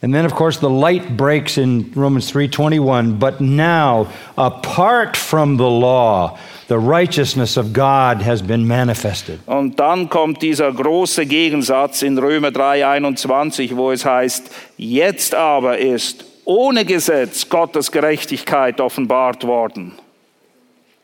And 0.00 0.14
then 0.14 0.24
of 0.24 0.34
course 0.34 0.58
the 0.60 0.70
light 0.70 1.14
breaks 1.14 1.58
in 1.58 1.92
Romans 1.94 2.32
3:21, 2.32 3.18
but 3.18 3.42
now 3.42 4.06
apart 4.38 5.14
from 5.14 5.58
the 5.58 5.68
law 5.68 6.38
the 6.68 6.78
righteousness 6.78 7.58
of 7.58 7.74
God 7.74 8.22
has 8.22 8.40
been 8.40 8.66
manifested. 8.66 9.40
Und 9.44 9.78
dann 9.78 10.08
kommt 10.08 10.40
dieser 10.40 10.72
große 10.72 11.26
Gegensatz 11.26 12.00
in 12.00 12.16
Römer 12.16 12.50
3:21, 12.50 13.76
wo 13.76 13.92
es 13.92 14.06
heißt, 14.06 14.50
jetzt 14.78 15.34
aber 15.34 15.76
ist 15.76 16.29
ohne 16.46 16.84
Gesetz 16.84 17.48
Gottes 17.48 17.90
Gerechtigkeit 17.90 18.80
offenbart 18.80 19.44
worden. 19.44 19.92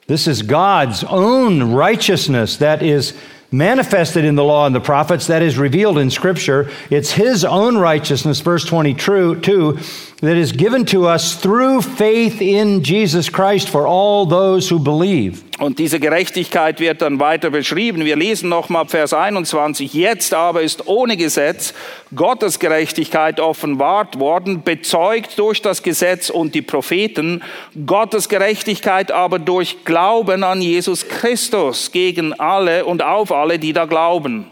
This 0.07 0.29
is 0.29 0.43
God's 0.43 1.03
own 1.05 1.73
righteousness 1.73 2.59
that 2.59 2.83
is 2.83 3.13
manifested 3.51 4.25
in 4.25 4.35
the 4.35 4.45
law 4.45 4.67
and 4.67 4.75
the 4.75 4.81
prophets, 4.81 5.27
that 5.29 5.43
is 5.43 5.59
revealed 5.59 5.99
in 5.99 6.11
Scripture. 6.11 6.71
It's 6.91 7.13
His 7.13 7.45
own 7.45 7.77
righteousness, 7.77 8.41
verse 8.41 8.65
22, 8.65 9.79
that 10.21 10.37
is 10.37 10.53
given 10.53 10.85
to 10.87 11.07
us 11.07 11.37
through 11.37 11.83
faith 11.83 12.41
in 12.41 12.83
Jesus 12.83 13.29
Christ 13.29 13.69
for 13.69 13.87
all 13.87 14.27
those 14.27 14.69
who 14.69 14.79
believe. 14.79 15.46
Und 15.59 15.79
diese 15.79 16.01
Gerechtigkeit 16.01 16.81
wird 16.81 17.01
dann 17.01 17.19
weiter 17.19 17.49
beschrieben. 17.49 18.05
Wir 18.05 18.17
lesen 18.17 18.51
nochmal 18.51 18.87
Vers 18.87 19.15
21. 19.15 19.95
Jetzt 19.95 20.35
aber 20.35 20.61
ist 20.61 20.87
ohne 20.87 21.17
Gesetz 21.17 21.73
Gottes 22.15 22.59
Gerechtigkeit 22.59 23.41
offenbart 23.41 24.19
worden, 24.19 24.63
bezeugt 24.63 25.39
durch 25.39 25.63
das 25.63 25.83
Gesetz 25.83 26.29
und 26.29 26.55
die 26.55 26.61
Propheten, 26.61 27.43
Gottes 27.87 28.29
Gerechtigkeit 28.29 29.11
aber 29.11 29.39
durch 29.39 29.85
Glauben 29.87 30.45
an 30.45 30.61
Jesus 30.61 31.09
Christus 31.09 31.91
gegen 31.91 32.35
alle 32.35 32.85
und 32.85 33.03
auf 33.03 33.33
alle, 33.33 33.59
die 33.59 33.73
da 33.73 33.87
glauben. 33.87 34.51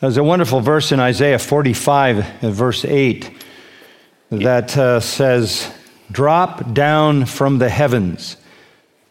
There's 0.00 0.18
a 0.18 0.22
wonderful 0.22 0.62
verse 0.62 0.92
in 0.92 1.00
Isaiah 1.00 1.38
45, 1.38 2.24
verse 2.54 2.84
8, 2.84 3.30
that 4.30 4.76
uh, 4.76 5.00
says, 5.00 5.70
Drop 6.12 6.72
down 6.72 7.26
from 7.26 7.58
the 7.58 7.68
heavens. 7.68 8.37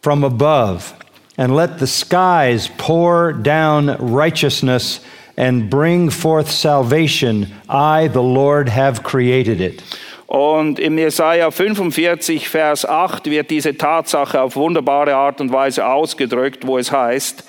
From 0.02 0.24
above, 0.24 0.94
and 1.36 1.54
let 1.54 1.78
the 1.78 1.86
skies 1.86 2.68
pour 2.78 3.32
down 3.32 3.96
righteousness 3.98 5.00
and 5.36 5.70
bring 5.70 6.10
forth 6.10 6.50
salvation. 6.50 7.46
I, 7.68 8.08
the 8.08 8.22
Lord, 8.22 8.68
have 8.68 9.02
created 9.02 9.60
it. 9.60 9.82
Und 10.26 10.78
im 10.78 10.98
Jesaja 10.98 11.50
45, 11.50 12.50
Vers 12.50 12.84
8 12.84 13.30
wird 13.30 13.48
diese 13.48 13.78
Tatsache 13.78 14.42
auf 14.42 14.56
wunderbare 14.56 15.14
Art 15.14 15.40
und 15.40 15.50
Weise 15.52 15.86
ausgedrückt, 15.86 16.66
wo 16.66 16.76
es 16.76 16.92
heißt, 16.92 17.44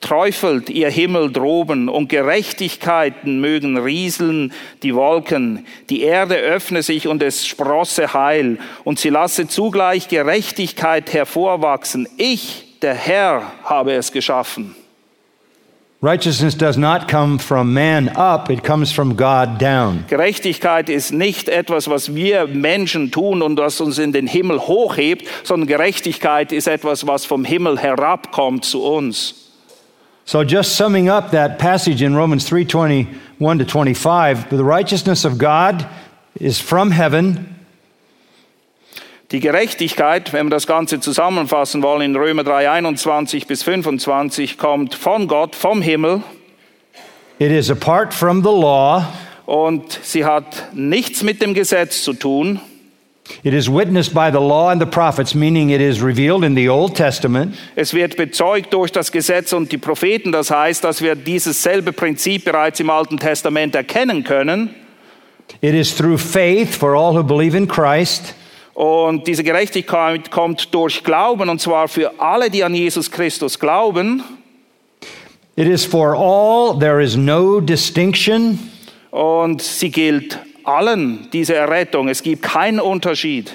Träufelt 0.00 0.70
ihr 0.70 0.90
Himmel 0.90 1.32
droben 1.32 1.88
und 1.88 2.08
Gerechtigkeiten 2.08 3.40
mögen 3.40 3.76
rieseln 3.76 4.52
die 4.84 4.94
Wolken. 4.94 5.66
Die 5.90 6.02
Erde 6.02 6.36
öffne 6.36 6.82
sich 6.82 7.08
und 7.08 7.20
es 7.20 7.44
sprosse 7.46 8.14
Heil 8.14 8.58
und 8.84 9.00
sie 9.00 9.08
lasse 9.08 9.48
zugleich 9.48 10.06
Gerechtigkeit 10.06 11.12
hervorwachsen. 11.12 12.08
Ich, 12.16 12.78
der 12.80 12.94
Herr, 12.94 13.52
habe 13.64 13.92
es 13.92 14.12
geschaffen. 14.12 14.76
Righteousness 16.00 16.56
does 16.56 16.76
not 16.76 17.08
come 17.08 17.40
from 17.40 17.74
man 17.74 18.08
up, 18.10 18.50
it 18.50 18.62
comes 18.62 18.92
from 18.92 19.16
God 19.16 19.60
down. 19.60 20.04
Gerechtigkeit 20.06 20.88
ist 20.88 21.10
nicht 21.10 21.48
etwas, 21.48 21.90
was 21.90 22.14
wir 22.14 22.46
Menschen 22.46 23.10
tun 23.10 23.42
und 23.42 23.58
was 23.58 23.80
uns 23.80 23.98
in 23.98 24.12
den 24.12 24.28
Himmel 24.28 24.60
hochhebt, 24.60 25.26
sondern 25.42 25.66
Gerechtigkeit 25.66 26.52
ist 26.52 26.68
etwas, 26.68 27.08
was 27.08 27.24
vom 27.24 27.44
Himmel 27.44 27.80
herabkommt 27.80 28.64
zu 28.64 28.84
uns. 28.84 29.47
So 30.28 30.44
just 30.44 30.76
summing 30.76 31.08
up 31.08 31.30
that 31.30 31.58
passage 31.58 32.02
in 32.02 32.14
Romans 32.14 32.44
3:21 32.44 33.58
to 33.60 33.64
25, 33.64 34.50
the 34.50 34.62
righteousness 34.62 35.24
of 35.24 35.38
God 35.38 35.86
is 36.38 36.60
from 36.60 36.90
heaven. 36.90 37.56
Die 39.30 39.40
Gerechtigkeit, 39.40 40.34
wenn 40.34 40.44
wir 40.44 40.50
das 40.50 40.66
Ganze 40.66 41.00
zusammenfassen 41.00 41.82
wollen, 41.82 42.02
in 42.02 42.14
Römer 42.14 42.44
3, 42.44 42.70
21 42.70 43.46
bis 43.46 43.62
25, 43.62 44.58
kommt 44.58 44.94
von 44.94 45.28
Gott, 45.28 45.56
vom 45.56 45.80
Himmel. 45.80 46.22
It 47.38 47.50
is 47.50 47.70
apart 47.70 48.12
from 48.12 48.42
the 48.42 48.50
law. 48.50 49.06
Und 49.46 49.98
sie 50.02 50.26
hat 50.26 50.74
nichts 50.74 51.22
mit 51.22 51.40
dem 51.40 51.54
Gesetz 51.54 52.02
zu 52.02 52.12
tun. 52.12 52.60
It 53.42 53.54
is 53.54 53.68
witnessed 53.68 54.14
by 54.14 54.30
the 54.30 54.40
law 54.40 54.70
and 54.70 54.80
the 54.80 54.86
prophets, 54.86 55.34
meaning 55.34 55.70
it 55.70 55.80
is 55.80 56.02
revealed 56.02 56.44
in 56.44 56.56
the 56.56 56.68
Old 56.68 56.96
Testament. 56.96 57.54
Es 57.76 57.94
wird 57.94 58.16
bezeugt 58.16 58.72
durch 58.72 58.90
das 58.90 59.12
Gesetz 59.12 59.52
und 59.52 59.70
die 59.70 59.78
Propheten, 59.78 60.32
das 60.32 60.50
heißt, 60.50 60.82
dass 60.82 61.02
wir 61.02 61.14
dieses 61.14 61.62
selbe 61.62 61.92
Prinzip 61.92 62.44
bereits 62.44 62.80
im 62.80 62.90
Alten 62.90 63.18
Testament 63.18 63.74
erkennen 63.74 64.24
können. 64.24 64.74
It 65.60 65.74
is 65.74 65.94
through 65.94 66.20
faith 66.20 66.74
for 66.74 66.94
all 66.94 67.14
who 67.14 67.22
believe 67.22 67.56
in 67.56 67.68
Christ. 67.68 68.34
Und 68.74 69.26
diese 69.26 69.42
Gerechtigkeit 69.42 70.30
kommt 70.30 70.72
durch 70.72 71.02
Glauben 71.02 71.48
und 71.48 71.60
zwar 71.60 71.88
für 71.88 72.20
alle, 72.20 72.48
die 72.48 72.62
an 72.62 72.74
Jesus 72.74 73.10
Christus 73.10 73.58
glauben. 73.58 74.22
It 75.56 75.66
is 75.66 75.84
for 75.84 76.14
all, 76.14 76.78
there 76.78 77.02
is 77.02 77.16
no 77.16 77.60
distinction. 77.60 78.70
Und 79.10 79.62
sie 79.62 79.90
gilt 79.90 80.38
allen 80.68 81.28
diese 81.32 81.54
Errettung. 81.54 82.08
Es 82.08 82.22
gibt 82.22 82.42
keinen 82.42 82.80
Unterschied. 82.80 83.52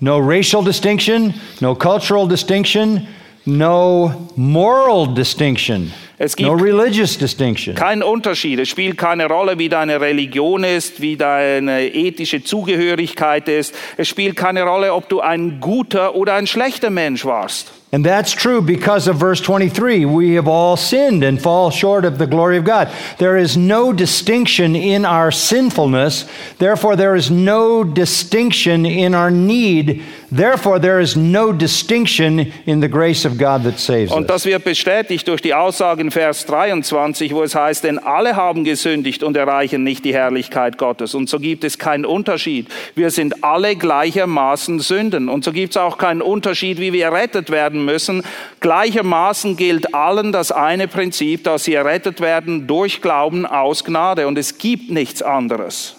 No 0.00 0.18
racial 0.18 0.62
distinction, 0.62 1.34
no 1.60 1.74
cultural 1.74 2.28
distinction, 2.28 3.06
no 3.46 4.28
moral 4.36 5.06
distinction. 5.14 5.92
Es 6.18 6.36
gibt 6.36 6.50
no 6.50 6.54
religious 6.54 7.16
distinction. 7.16 7.74
Kein 7.74 8.02
Unterschied. 8.02 8.58
Es 8.58 8.68
spielt 8.68 8.98
keine 8.98 9.26
Rolle, 9.26 9.58
wie 9.58 9.70
deine 9.70 10.00
Religion 10.02 10.64
ist, 10.64 11.00
wie 11.00 11.16
deine 11.16 11.86
ethische 11.86 12.44
Zugehörigkeit 12.44 13.48
ist. 13.48 13.74
Es 13.96 14.06
spielt 14.06 14.36
keine 14.36 14.64
Rolle, 14.64 14.92
ob 14.92 15.08
du 15.08 15.20
ein 15.20 15.60
guter 15.60 16.14
oder 16.14 16.34
ein 16.34 16.46
schlechter 16.46 16.90
Mensch 16.90 17.24
warst. 17.24 17.72
And 17.92 18.04
that's 18.04 18.30
true 18.30 18.62
because 18.62 19.08
of 19.08 19.16
verse 19.16 19.40
23. 19.40 20.04
We 20.04 20.34
have 20.34 20.46
all 20.46 20.76
sinned 20.76 21.24
and 21.24 21.42
fall 21.42 21.70
short 21.70 22.04
of 22.04 22.18
the 22.18 22.26
glory 22.26 22.56
of 22.56 22.64
God. 22.64 22.94
There 23.18 23.36
is 23.36 23.56
no 23.56 23.92
distinction 23.92 24.76
in 24.76 25.04
our 25.04 25.32
sinfulness. 25.32 26.24
Therefore, 26.58 26.94
there 26.94 27.16
is 27.16 27.32
no 27.32 27.82
distinction 27.82 28.86
in 28.86 29.12
our 29.12 29.30
need. 29.30 30.04
Therefore, 30.32 30.78
there 30.78 31.00
is 31.00 31.16
no 31.16 31.52
distinction 31.52 32.52
in 32.64 32.80
the 32.80 32.88
grace 32.88 33.24
of 33.24 33.36
God 33.36 33.64
that 33.64 33.80
saves 33.80 34.12
Und 34.12 34.30
das 34.30 34.44
wird 34.44 34.62
bestätigt 34.62 35.26
durch 35.26 35.42
die 35.42 35.54
Aussage 35.54 36.02
in 36.02 36.12
Vers 36.12 36.46
23, 36.46 37.34
wo 37.34 37.42
es 37.42 37.56
heißt, 37.56 37.82
denn 37.82 37.98
alle 37.98 38.36
haben 38.36 38.62
gesündigt 38.62 39.24
und 39.24 39.36
erreichen 39.36 39.82
nicht 39.82 40.04
die 40.04 40.14
Herrlichkeit 40.14 40.78
Gottes. 40.78 41.16
Und 41.16 41.28
so 41.28 41.40
gibt 41.40 41.64
es 41.64 41.78
keinen 41.78 42.04
Unterschied. 42.04 42.68
Wir 42.94 43.10
sind 43.10 43.42
alle 43.42 43.74
gleichermaßen 43.74 44.78
Sünden. 44.78 45.28
Und 45.28 45.42
so 45.42 45.50
gibt 45.50 45.70
es 45.70 45.76
auch 45.76 45.98
keinen 45.98 46.22
Unterschied, 46.22 46.78
wie 46.78 46.92
wir 46.92 47.06
errettet 47.06 47.50
werden 47.50 47.84
müssen. 47.84 48.22
Gleichermaßen 48.60 49.56
gilt 49.56 49.94
allen 49.94 50.30
das 50.30 50.52
eine 50.52 50.86
Prinzip, 50.86 51.42
dass 51.42 51.64
sie 51.64 51.74
errettet 51.74 52.20
werden 52.20 52.68
durch 52.68 53.02
Glauben 53.02 53.46
aus 53.46 53.82
Gnade. 53.82 54.28
Und 54.28 54.38
es 54.38 54.58
gibt 54.58 54.92
nichts 54.92 55.22
anderes. 55.22 55.96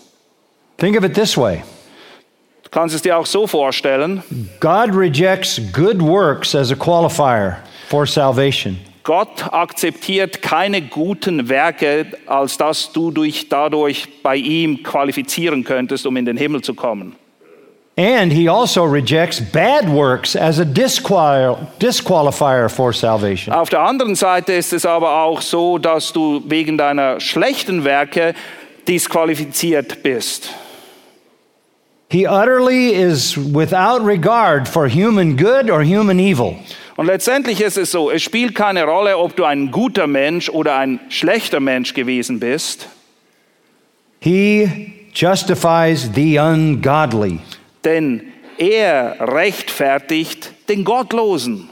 Think 0.77 0.97
of 0.97 1.03
it 1.03 1.13
this 1.13 1.35
way. 1.37 1.63
Kannst 2.71 2.95
es 2.95 3.01
dir 3.01 3.17
auch 3.17 3.25
so 3.25 3.47
vorstellen. 3.47 4.23
God 4.61 4.95
rejects 4.95 5.59
good 5.73 6.01
works 6.01 6.55
as 6.55 6.71
a 6.71 6.75
qualifier 6.75 7.57
for 7.89 8.07
salvation. 8.07 8.79
Gott 9.03 9.51
akzeptiert 9.51 10.41
keine 10.41 10.81
guten 10.81 11.49
Werke, 11.49 12.05
als 12.27 12.55
dass 12.55 12.93
du 12.93 13.11
dich 13.11 13.49
dadurch 13.49 14.21
bei 14.23 14.37
ihm 14.37 14.83
qualifizieren 14.83 15.65
könntest, 15.65 16.05
um 16.05 16.15
in 16.15 16.25
den 16.25 16.37
Himmel 16.37 16.61
zu 16.61 16.73
kommen. 16.73 17.17
And 17.97 18.31
he 18.31 18.47
also 18.47 18.85
rejects 18.85 19.41
bad 19.41 19.89
works 19.89 20.37
as 20.37 20.59
a 20.59 20.63
disqual 20.63 21.67
disqualifier 21.81 22.69
for 22.69 22.93
salvation. 22.93 23.53
Auf 23.53 23.67
der 23.67 23.81
anderen 23.81 24.15
Seite 24.15 24.53
ist 24.53 24.71
es 24.71 24.85
aber 24.85 25.23
auch 25.23 25.41
so, 25.41 25.77
dass 25.77 26.13
du 26.13 26.41
wegen 26.47 26.77
deiner 26.77 27.19
schlechten 27.19 27.83
Werke 27.83 28.33
disqualifiziert 28.87 30.03
bist. 30.03 30.53
He 32.11 32.27
utterly 32.27 32.93
is 32.93 33.37
without 33.37 34.03
regard 34.03 34.67
for 34.67 34.89
human 34.89 35.37
good 35.37 35.69
or 35.69 35.81
human 35.81 36.19
evil. 36.19 36.57
Und 36.97 37.05
letztendlich 37.05 37.61
ist 37.61 37.77
es 37.77 37.89
so, 37.89 38.11
es 38.11 38.21
spielt 38.21 38.53
keine 38.53 38.83
Rolle, 38.83 39.17
ob 39.17 39.37
du 39.37 39.45
ein 39.45 39.71
guter 39.71 40.07
Mensch 40.07 40.49
oder 40.49 40.75
ein 40.75 40.99
schlechter 41.07 41.61
Mensch 41.61 41.93
gewesen 41.93 42.39
bist. 42.41 42.89
He 44.19 44.93
justifies 45.15 46.11
the 46.13 46.37
ungodly. 46.37 47.39
Denn 47.85 48.33
er 48.57 49.15
rechtfertigt 49.19 50.51
den 50.67 50.83
Gottlosen. 50.83 51.70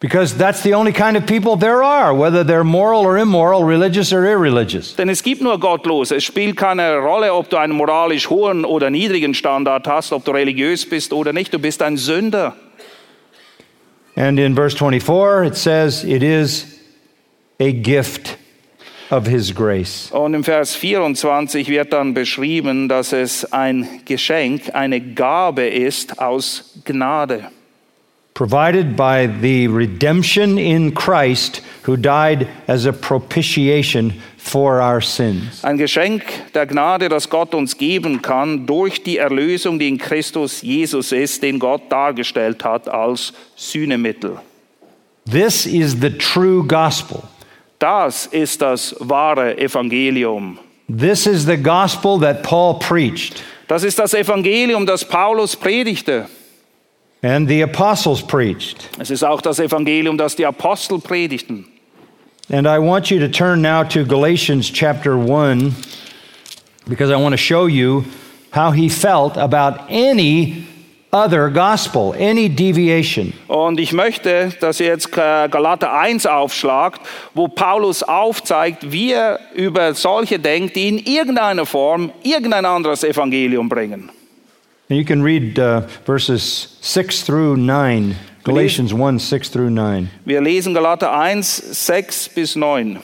Because 0.00 0.36
that's 0.36 0.62
the 0.62 0.74
only 0.74 0.92
kind 0.92 1.16
of 1.16 1.26
people 1.26 1.56
there 1.56 1.82
are, 1.82 2.14
whether 2.14 2.44
they're 2.44 2.62
moral 2.62 3.00
or 3.00 3.18
immoral, 3.18 3.64
religious 3.64 4.12
or 4.12 4.24
irreligious. 4.24 4.94
Denn 4.94 5.08
es 5.08 5.22
gibt 5.22 5.42
nur 5.42 5.58
Gottlose. 5.58 6.14
Es 6.14 6.22
spielt 6.22 6.56
keine 6.56 6.98
Rolle, 6.98 7.34
ob 7.34 7.50
du 7.50 7.56
einen 7.56 7.72
moralisch 7.72 8.30
hohen 8.30 8.64
oder 8.64 8.90
niedrigen 8.90 9.34
Standard 9.34 9.88
hast, 9.88 10.12
ob 10.12 10.24
du 10.24 10.30
religiös 10.30 10.88
bist 10.88 11.12
oder 11.12 11.32
nicht. 11.32 11.52
Du 11.52 11.58
bist 11.58 11.82
ein 11.82 11.96
Sünder. 11.96 12.54
And 14.14 14.38
in 14.38 14.54
verse 14.54 14.76
24, 14.76 15.46
it 15.46 15.56
says, 15.56 16.04
It 16.04 16.22
is 16.22 16.78
a 17.58 17.72
gift 17.72 18.36
of 19.10 19.26
His 19.26 19.52
grace. 19.52 20.12
Und 20.12 20.34
im 20.34 20.44
Vers 20.44 20.76
24 20.76 21.68
wird 21.68 21.92
dann 21.92 22.14
beschrieben, 22.14 22.88
dass 22.88 23.12
es 23.12 23.52
ein 23.52 24.00
Geschenk, 24.04 24.74
eine 24.74 25.00
Gabe 25.00 25.66
ist 25.66 26.20
aus 26.20 26.80
Gnade. 26.84 27.50
Provided 28.38 28.96
by 28.96 29.26
the 29.26 29.66
redemption 29.66 30.58
in 30.58 30.92
Christ, 30.92 31.60
who 31.82 31.96
died 31.96 32.46
as 32.68 32.86
a 32.86 32.92
propitiation 32.92 34.12
for 34.36 34.80
our 34.80 35.00
sins. 35.00 35.64
Ein 35.64 35.76
Geschenk 35.76 36.22
der 36.54 36.66
Gnade, 36.66 37.08
das 37.08 37.28
Gott 37.28 37.52
uns 37.52 37.76
geben 37.76 38.22
kann 38.22 38.64
durch 38.64 39.02
die 39.02 39.16
Erlösung, 39.18 39.80
die 39.80 39.88
in 39.88 39.98
Christus 39.98 40.62
Jesus 40.62 41.10
ist, 41.10 41.42
den 41.42 41.58
Gott 41.58 41.90
dargestellt 41.90 42.62
hat 42.62 42.88
als 42.88 43.32
Sühnemittel. 43.56 44.38
This 45.28 45.66
is 45.66 45.96
the 46.00 46.10
true 46.10 46.62
gospel. 46.62 47.24
Das 47.80 48.26
ist 48.26 48.62
das 48.62 48.94
wahre 49.00 49.58
Evangelium. 49.58 50.60
This 50.86 51.26
is 51.26 51.44
the 51.44 51.56
gospel 51.56 52.20
that 52.20 52.44
Paul 52.44 52.78
preached 52.78 53.42
Das 53.66 53.82
ist 53.82 53.98
das 53.98 54.14
Evangelium, 54.14 54.86
das 54.86 55.04
Paulus 55.04 55.56
predigte. 55.56 56.28
And 57.22 57.48
the 57.48 57.62
apostles 57.62 58.22
preached. 58.22 58.88
Es 58.98 59.10
ist 59.10 59.24
auch 59.24 59.40
das 59.40 59.58
Evangelium, 59.58 60.16
das 60.16 60.36
die 60.36 60.46
Apostel 60.46 60.98
predigten. 60.98 61.66
And 62.50 62.66
I 62.66 62.78
want 62.78 63.10
you 63.10 63.18
to 63.20 63.28
turn 63.28 63.60
now 63.60 63.84
to 63.84 64.04
Galatians 64.04 64.70
chapter 64.70 65.14
1 65.14 65.74
because 66.88 67.10
I 67.10 67.16
want 67.16 67.32
to 67.32 67.38
show 67.38 67.66
you 67.66 68.04
how 68.52 68.72
he 68.72 68.88
felt 68.88 69.36
about 69.36 69.90
any 69.90 70.66
other 71.12 71.50
gospel, 71.50 72.14
any 72.18 72.48
deviation. 72.48 73.32
Und 73.48 73.80
ich 73.80 73.92
möchte, 73.92 74.52
dass 74.60 74.80
ihr 74.80 74.86
jetzt 74.86 75.08
äh, 75.16 75.48
Galater 75.48 75.92
1 75.92 76.26
aufschlagt, 76.26 77.00
wo 77.34 77.48
Paulus 77.48 78.02
aufzeigt, 78.02 78.92
wie 78.92 79.12
er 79.12 79.40
über 79.54 79.94
solche 79.94 80.38
denkt, 80.38 80.76
die 80.76 80.88
in 80.88 80.98
irgendeiner 80.98 81.66
Form 81.66 82.12
irgendein 82.22 82.64
anderes 82.64 83.04
Evangelium 83.04 83.68
bringen. 83.68 84.10
And 84.90 84.98
you 84.98 85.04
can 85.04 85.22
read 85.22 85.58
uh, 85.58 85.82
verses 86.06 86.78
6 86.80 87.22
through 87.24 87.58
9, 87.58 88.16
Galatians 88.42 88.94
1 88.94 89.18
6 89.18 89.50
through 89.50 89.68
9. 89.68 90.08
Wir 90.24 90.40
lesen 90.40 90.72
Galater 90.72 91.12
1, 91.12 91.56
6 91.86 92.30
bis 92.30 92.56
9. 92.56 92.98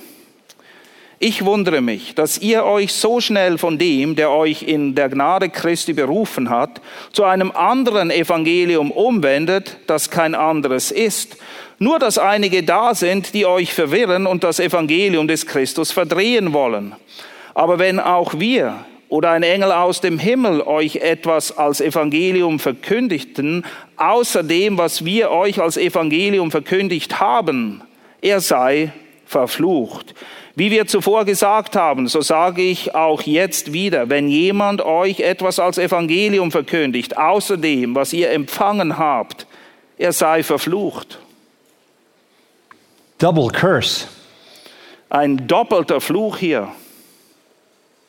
Ich 1.18 1.44
wundere 1.44 1.82
mich, 1.82 2.14
dass 2.14 2.38
ihr 2.38 2.64
euch 2.64 2.94
so 2.94 3.20
schnell 3.20 3.58
von 3.58 3.76
dem, 3.76 4.16
der 4.16 4.30
euch 4.30 4.62
in 4.62 4.94
der 4.94 5.10
Gnade 5.10 5.50
Christi 5.50 5.92
berufen 5.92 6.48
hat, 6.48 6.80
zu 7.12 7.24
einem 7.24 7.50
anderen 7.52 8.10
Evangelium 8.10 8.90
umwendet, 8.90 9.76
das 9.86 10.08
kein 10.08 10.34
anderes 10.34 10.90
ist. 10.90 11.36
Nur 11.78 11.98
dass 11.98 12.16
einige 12.16 12.62
da 12.62 12.94
sind, 12.94 13.34
die 13.34 13.44
euch 13.44 13.74
verwirren 13.74 14.26
und 14.26 14.42
das 14.42 14.58
Evangelium 14.58 15.28
des 15.28 15.44
Christus 15.44 15.92
verdrehen 15.92 16.54
wollen. 16.54 16.94
Aber 17.52 17.78
wenn 17.78 18.00
auch 18.00 18.38
wir 18.38 18.86
oder 19.14 19.30
ein 19.30 19.44
Engel 19.44 19.70
aus 19.70 20.00
dem 20.00 20.18
Himmel 20.18 20.60
euch 20.62 20.96
etwas 20.96 21.56
als 21.56 21.80
Evangelium 21.80 22.58
verkündigten, 22.58 23.64
außer 23.96 24.42
dem, 24.42 24.76
was 24.76 25.04
wir 25.04 25.30
euch 25.30 25.60
als 25.60 25.76
Evangelium 25.76 26.50
verkündigt 26.50 27.20
haben, 27.20 27.80
er 28.20 28.40
sei 28.40 28.92
verflucht. 29.24 30.16
Wie 30.56 30.72
wir 30.72 30.88
zuvor 30.88 31.24
gesagt 31.24 31.76
haben, 31.76 32.08
so 32.08 32.22
sage 32.22 32.62
ich 32.62 32.96
auch 32.96 33.22
jetzt 33.22 33.72
wieder, 33.72 34.10
wenn 34.10 34.26
jemand 34.26 34.82
euch 34.84 35.20
etwas 35.20 35.60
als 35.60 35.78
Evangelium 35.78 36.50
verkündigt, 36.50 37.16
außer 37.16 37.56
dem, 37.56 37.94
was 37.94 38.12
ihr 38.12 38.32
empfangen 38.32 38.98
habt, 38.98 39.46
er 39.96 40.10
sei 40.10 40.42
verflucht. 40.42 41.20
Double 43.18 43.46
curse 43.52 44.08
Ein 45.08 45.46
doppelter 45.46 46.00
Fluch 46.00 46.36
hier. 46.36 46.72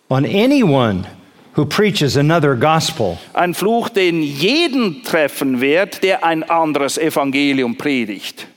On 0.10 0.26
anyone 0.26 1.08
who 1.53 1.66
preaches 1.66 2.18
another 2.18 2.56
gospel. 2.56 3.18
Ein 3.34 3.53
Fluch, 3.53 3.89
den 3.89 4.22
jeden 4.22 5.03
treffen 5.03 5.62
wird, 5.62 6.03
der 6.03 6.24
ein 6.24 6.43
anderes 6.43 6.97
Evangelium 6.97 7.76
predigt. 7.78 8.47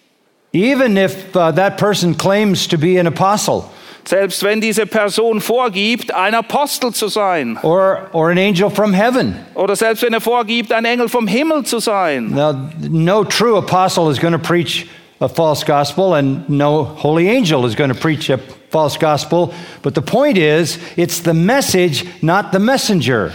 Even 0.53 0.97
if 0.97 1.37
uh, 1.37 1.53
that 1.53 1.77
person 1.77 2.15
claims 2.15 2.67
to 2.67 2.79
be 2.79 2.99
an 2.99 3.07
apostle 3.07 3.71
Selbst 4.09 4.43
wenn 4.43 4.63
diese 4.63 4.87
Person 4.87 5.39
vorgibt, 5.39 6.15
ein 6.15 6.35
Apostel 6.35 6.95
zu 6.95 7.09
sein. 7.09 7.59
or, 7.63 8.09
or 8.15 8.31
an 8.31 8.39
angel 8.39 8.71
from 8.71 8.95
heaven. 8.95 9.35
Oder 9.55 9.77
selbst 9.77 10.03
wenn 10.03 10.15
er 10.15 10.23
vorgibt, 10.23 10.73
ein 10.73 10.87
Engel 10.87 11.11
vom 11.11 11.27
Himmel 11.27 11.65
zu 11.65 11.79
sein. 11.79 12.31
Now, 12.31 12.71
no 12.81 13.23
true 13.23 13.59
apostle 13.59 14.11
is 14.11 14.19
going 14.19 14.33
to 14.33 14.39
preach 14.39 14.87
a 15.21 15.29
false 15.29 15.63
gospel, 15.63 16.15
and 16.15 16.49
no 16.49 16.85
holy 16.85 17.29
angel 17.29 17.67
is 17.67 17.75
going 17.75 17.93
to 17.93 18.01
preach 18.01 18.31
a 18.31 18.39
false 18.71 18.99
gospel. 18.99 19.53
But 19.83 19.95
the 19.95 20.03
point 20.03 20.39
is, 20.39 20.79
it's 20.97 21.21
the 21.23 21.35
message, 21.35 22.05
not 22.23 22.53
the 22.53 22.59
messenger. 22.59 23.33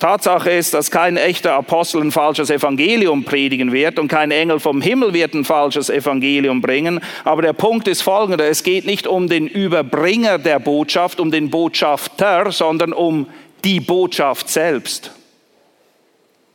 Tatsache 0.00 0.50
ist, 0.50 0.72
dass 0.72 0.90
kein 0.90 1.18
echter 1.18 1.52
Apostel 1.52 2.00
ein 2.00 2.10
falsches 2.10 2.48
Evangelium 2.48 3.22
predigen 3.22 3.70
wird 3.70 3.98
und 3.98 4.08
kein 4.08 4.30
Engel 4.30 4.58
vom 4.58 4.80
Himmel 4.80 5.12
wird 5.12 5.34
ein 5.34 5.44
falsches 5.44 5.90
Evangelium 5.90 6.62
bringen. 6.62 7.00
Aber 7.22 7.42
der 7.42 7.52
Punkt 7.52 7.86
ist 7.86 8.00
folgender. 8.00 8.48
Es 8.48 8.62
geht 8.62 8.86
nicht 8.86 9.06
um 9.06 9.28
den 9.28 9.46
Überbringer 9.46 10.38
der 10.38 10.58
Botschaft, 10.58 11.20
um 11.20 11.30
den 11.30 11.50
Botschafter, 11.50 12.50
sondern 12.50 12.94
um 12.94 13.26
die 13.62 13.78
Botschaft 13.78 14.48
selbst. 14.48 15.10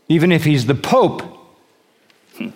Even 0.09 0.31
if 0.31 0.43
he's 0.43 0.65
the 0.65 0.73
Pope 0.73 1.34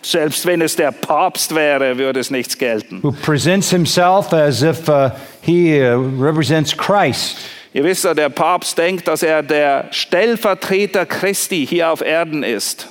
Selbst 0.01 0.45
wenn 0.45 0.61
es 0.61 0.75
der 0.75 0.91
Papst 0.91 1.53
wäre, 1.55 1.97
würde 1.97 2.19
es 2.19 2.29
nichts 2.31 2.57
gelten. 2.57 2.99
who 3.01 3.11
presents 3.11 3.69
himself 3.69 4.33
as 4.33 4.61
if 4.61 4.87
uh, 4.89 5.09
he 5.41 5.79
uh, 5.81 5.95
represents 6.21 6.75
Christ. 6.75 7.37
Ihr 7.73 7.83
wisst 7.83 8.03
ja, 8.03 8.13
der 8.13 8.29
Papst 8.29 8.77
denkt, 8.77 9.07
dass 9.07 9.21
er 9.23 9.43
der 9.43 9.87
Stellvertreter 9.91 11.05
Christi 11.05 11.65
hier 11.67 11.89
auf 11.91 12.01
Erden 12.01 12.43
ist. 12.43 12.87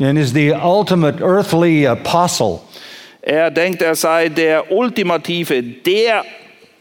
and 0.00 0.18
is 0.18 0.32
the 0.32 0.52
ultimate 0.52 1.20
earthly 1.22 1.86
apostle. 1.86 2.60
Er 3.22 3.50
denkt, 3.50 3.82
er 3.82 3.94
sei 3.94 4.28
der 4.28 4.70
ultimative, 4.70 5.62
der 5.62 6.24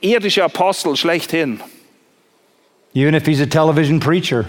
irdische 0.02 0.44
Apostel 0.44 0.96
schlechthin. 0.96 1.60
Even 2.94 3.14
if 3.14 3.26
he's 3.26 3.42
a 3.42 3.46
television 3.46 4.00
preacher, 4.00 4.46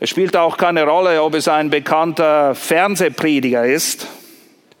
Es 0.00 0.10
spielt 0.10 0.36
auch 0.36 0.56
keine 0.58 0.84
Rolle, 0.84 1.22
ob 1.22 1.34
es 1.34 1.48
ein 1.48 1.70
bekannter 1.70 2.54
Fernsehprediger 2.54 3.64
ist, 3.64 4.06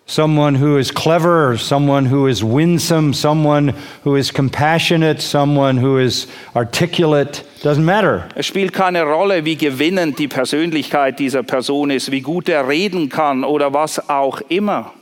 someone 0.06 0.54
who 0.54 0.78
is 0.78 0.92
clever, 0.92 1.58
someone 1.58 2.06
who 2.06 2.28
is 2.28 2.42
winsome, 2.42 3.12
someone 3.12 3.74
who 4.04 4.14
is 4.14 4.30
compassionate, 4.30 5.20
someone 5.20 5.76
who 5.76 5.98
is 5.98 6.28
articulate, 6.54 7.42
doesn't 7.62 7.84
matter. 7.84 8.28
es 8.36 8.46
spielt 8.46 8.72
keine 8.72 9.02
Rolle, 9.04 9.44
wie 9.44 9.56
gewinnend 9.56 10.18
die 10.18 10.28
Persönlichkeit 10.28 11.18
dieser 11.18 11.42
Person 11.42 11.90
ist, 11.90 12.10
wie 12.12 12.20
gut 12.20 12.48
er 12.48 12.68
reden 12.68 13.08
kann 13.08 13.44
oder 13.44 13.74
was 13.74 14.08
auch 14.08 14.40
immer. 14.48 14.92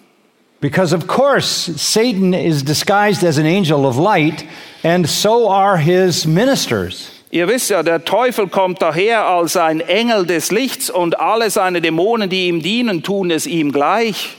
Because, 0.60 0.94
of 0.94 1.06
course, 1.06 1.70
Satan 1.76 2.32
is 2.32 2.62
disguised 2.62 3.22
as 3.22 3.36
an 3.36 3.44
angel 3.44 3.84
of 3.84 3.98
light, 3.98 4.46
and 4.82 5.06
so 5.06 5.50
are 5.50 5.76
his 5.76 6.26
ministers. 6.26 7.10
Ihr 7.30 7.48
wisst 7.48 7.68
ja, 7.68 7.82
der 7.82 8.02
Teufel 8.04 8.46
kommt 8.46 8.80
daher 8.80 9.26
als 9.26 9.56
ein 9.56 9.80
Engel 9.80 10.24
des 10.24 10.50
Lichts 10.52 10.88
und 10.88 11.20
alle 11.20 11.50
seine 11.50 11.82
Dämonen, 11.82 12.30
die 12.30 12.46
ihm 12.46 12.62
dienen, 12.62 13.02
tun 13.02 13.30
es 13.30 13.46
ihm 13.46 13.72
gleich. 13.72 14.36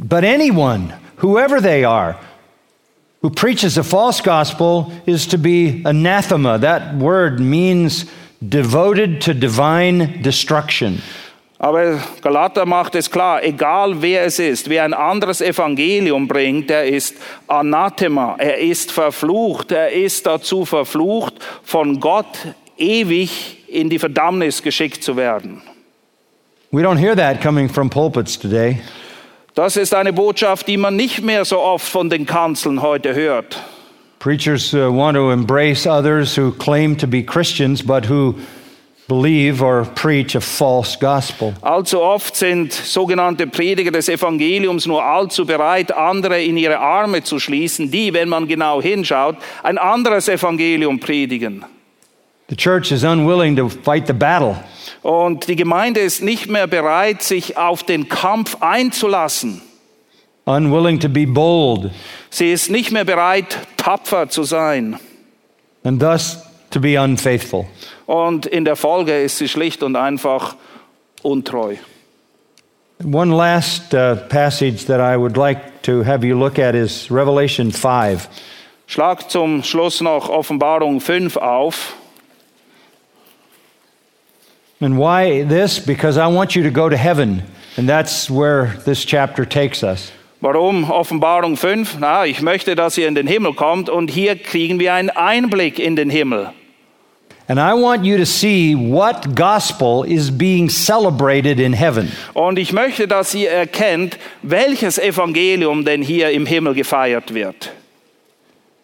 But 0.00 0.24
anyone, 0.24 0.94
whoever 1.16 1.60
they 1.60 1.84
are, 1.84 2.16
who 3.22 3.30
preaches 3.30 3.76
a 3.76 3.82
false 3.82 4.20
gospel 4.20 4.92
is 5.06 5.26
to 5.28 5.38
be 5.38 5.82
anathema. 5.84 6.58
That 6.58 6.94
word 6.96 7.40
means 7.40 8.06
devoted 8.46 9.20
to 9.22 9.34
divine 9.34 10.22
destruction. 10.22 11.02
Aber 11.60 11.98
Galater 12.22 12.64
macht 12.66 12.94
es 12.94 13.10
klar, 13.10 13.42
egal 13.42 14.00
wer 14.00 14.24
es 14.24 14.38
ist, 14.38 14.68
wer 14.70 14.84
ein 14.84 14.94
anderes 14.94 15.40
Evangelium 15.40 16.28
bringt, 16.28 16.70
der 16.70 16.86
ist 16.86 17.16
Anathema, 17.48 18.36
er 18.38 18.58
ist 18.58 18.92
verflucht, 18.92 19.72
er 19.72 19.90
ist 19.90 20.24
dazu 20.24 20.64
verflucht, 20.64 21.34
von 21.64 21.98
Gott 21.98 22.54
ewig 22.76 23.64
in 23.66 23.90
die 23.90 23.98
Verdammnis 23.98 24.62
geschickt 24.62 25.02
zu 25.02 25.16
werden. 25.16 25.60
We 26.70 26.82
don't 26.82 26.98
hear 26.98 27.16
that 27.16 27.40
coming 27.40 27.68
from 27.68 27.90
pulpits 27.90 28.38
today. 28.38 28.80
Das 29.58 29.76
ist 29.76 29.92
eine 29.92 30.12
Botschaft, 30.12 30.68
die 30.68 30.76
man 30.76 30.94
nicht 30.94 31.20
mehr 31.24 31.44
so 31.44 31.58
oft 31.58 31.84
von 31.84 32.08
den 32.08 32.26
Kanzeln 32.26 32.80
heute 32.80 33.16
hört. 33.16 33.60
Preachers 34.20 34.72
uh, 34.72 34.88
want 34.88 35.16
to 35.16 35.32
embrace 35.32 35.84
others 35.84 36.38
who 36.38 36.52
claim 36.52 36.96
to 36.96 37.08
be 37.08 37.24
Christians 37.24 37.82
but 37.82 38.08
who 38.08 38.36
believe 39.08 39.60
or 39.60 39.84
preach 39.96 40.36
a 40.36 40.40
false 40.40 40.96
gospel. 40.96 41.54
Allzu 41.60 42.00
oft 42.00 42.36
sind 42.36 42.72
sogenannte 42.72 43.48
Prediger 43.48 43.90
des 43.90 44.08
Evangeliums 44.08 44.86
nur 44.86 45.02
allzu 45.04 45.44
bereit, 45.44 45.90
andere 45.90 46.40
in 46.40 46.56
ihre 46.56 46.78
Arme 46.78 47.24
zu 47.24 47.40
schließen, 47.40 47.90
die, 47.90 48.14
wenn 48.14 48.28
man 48.28 48.46
genau 48.46 48.80
hinschaut, 48.80 49.38
ein 49.64 49.76
anderes 49.76 50.28
Evangelium 50.28 51.00
predigen. 51.00 51.64
The 52.48 52.56
church 52.56 52.90
is 52.92 53.04
unwilling 53.04 53.56
to 53.56 53.68
fight 53.68 54.06
the 54.06 54.12
battle. 54.14 54.56
Und 55.02 55.48
die 55.48 55.56
Gemeinde 55.56 56.00
ist 56.00 56.22
nicht 56.22 56.48
mehr 56.48 56.66
bereit, 56.66 57.22
sich 57.22 57.56
auf 57.56 57.82
den 57.82 58.08
Kampf 58.08 58.56
einzulassen. 58.60 59.62
unwilling 60.46 60.98
to 60.98 61.08
be 61.10 61.26
bold, 61.26 61.90
Sie 62.30 62.50
ist 62.52 62.70
nicht 62.70 62.90
mehr 62.90 63.04
bereit, 63.04 63.58
tapfer 63.76 64.28
zu 64.30 64.44
sein. 64.44 64.98
and 65.84 66.00
thus 66.00 66.38
to 66.70 66.80
be 66.80 66.98
unfaithful. 66.98 67.66
Und 68.06 68.46
in 68.46 68.64
der 68.64 68.76
Folge 68.76 69.22
ist 69.22 69.36
sie 69.38 69.48
schlicht 69.48 69.82
und 69.82 69.94
einfach 69.96 70.56
untreu. 71.22 71.76
One 73.04 73.34
last 73.36 73.92
uh, 73.94 74.16
passage 74.28 74.86
that 74.86 75.00
I 75.00 75.16
would 75.18 75.36
like 75.36 75.82
to 75.82 76.02
have 76.04 76.24
you 76.26 76.36
look 76.36 76.58
at 76.58 76.74
is 76.74 77.10
Revelation 77.10 77.70
5. 77.70 78.26
Schlag 78.86 79.30
zum 79.30 79.62
Schluss 79.62 80.00
noch 80.00 80.30
Offenbarung 80.30 81.00
5 81.00 81.36
auf. 81.36 81.94
And 84.80 84.96
why 84.96 85.42
this? 85.42 85.78
Because 85.80 86.16
I 86.16 86.28
want 86.28 86.54
you 86.54 86.62
to 86.62 86.70
go 86.70 86.88
to 86.88 86.96
heaven, 86.96 87.42
and 87.76 87.88
that's 87.88 88.30
where 88.30 88.76
this 88.84 89.04
chapter 89.04 89.44
takes 89.44 89.82
us. 89.82 90.12
Warum 90.40 90.84
Offenbarung 90.84 91.56
5? 91.56 91.98
Na, 91.98 92.24
ich 92.24 92.42
möchte, 92.42 92.76
dass 92.76 92.96
ihr 92.96 93.08
in 93.08 93.16
den 93.16 93.26
Himmel 93.26 93.54
kommt 93.54 93.90
und 93.90 94.08
hier 94.08 94.36
kriegen 94.36 94.78
wir 94.78 94.94
einen 94.94 95.10
Einblick 95.10 95.80
in 95.80 95.96
den 95.96 96.10
Himmel. 96.10 96.52
And 97.48 97.58
I 97.58 97.72
want 97.72 98.04
you 98.04 98.18
to 98.18 98.26
see 98.26 98.74
what 98.74 99.34
gospel 99.34 100.04
is 100.04 100.30
being 100.30 100.68
celebrated 100.68 101.58
in 101.58 101.72
heaven. 101.72 102.12
Und 102.34 102.58
ich 102.58 102.72
möchte, 102.72 103.08
dass 103.08 103.34
ihr 103.34 103.50
erkennt, 103.50 104.18
welches 104.42 104.98
Evangelium 104.98 105.84
denn 105.84 106.02
hier 106.02 106.30
im 106.30 106.46
Himmel 106.46 106.74
gefeiert 106.74 107.34
wird. 107.34 107.72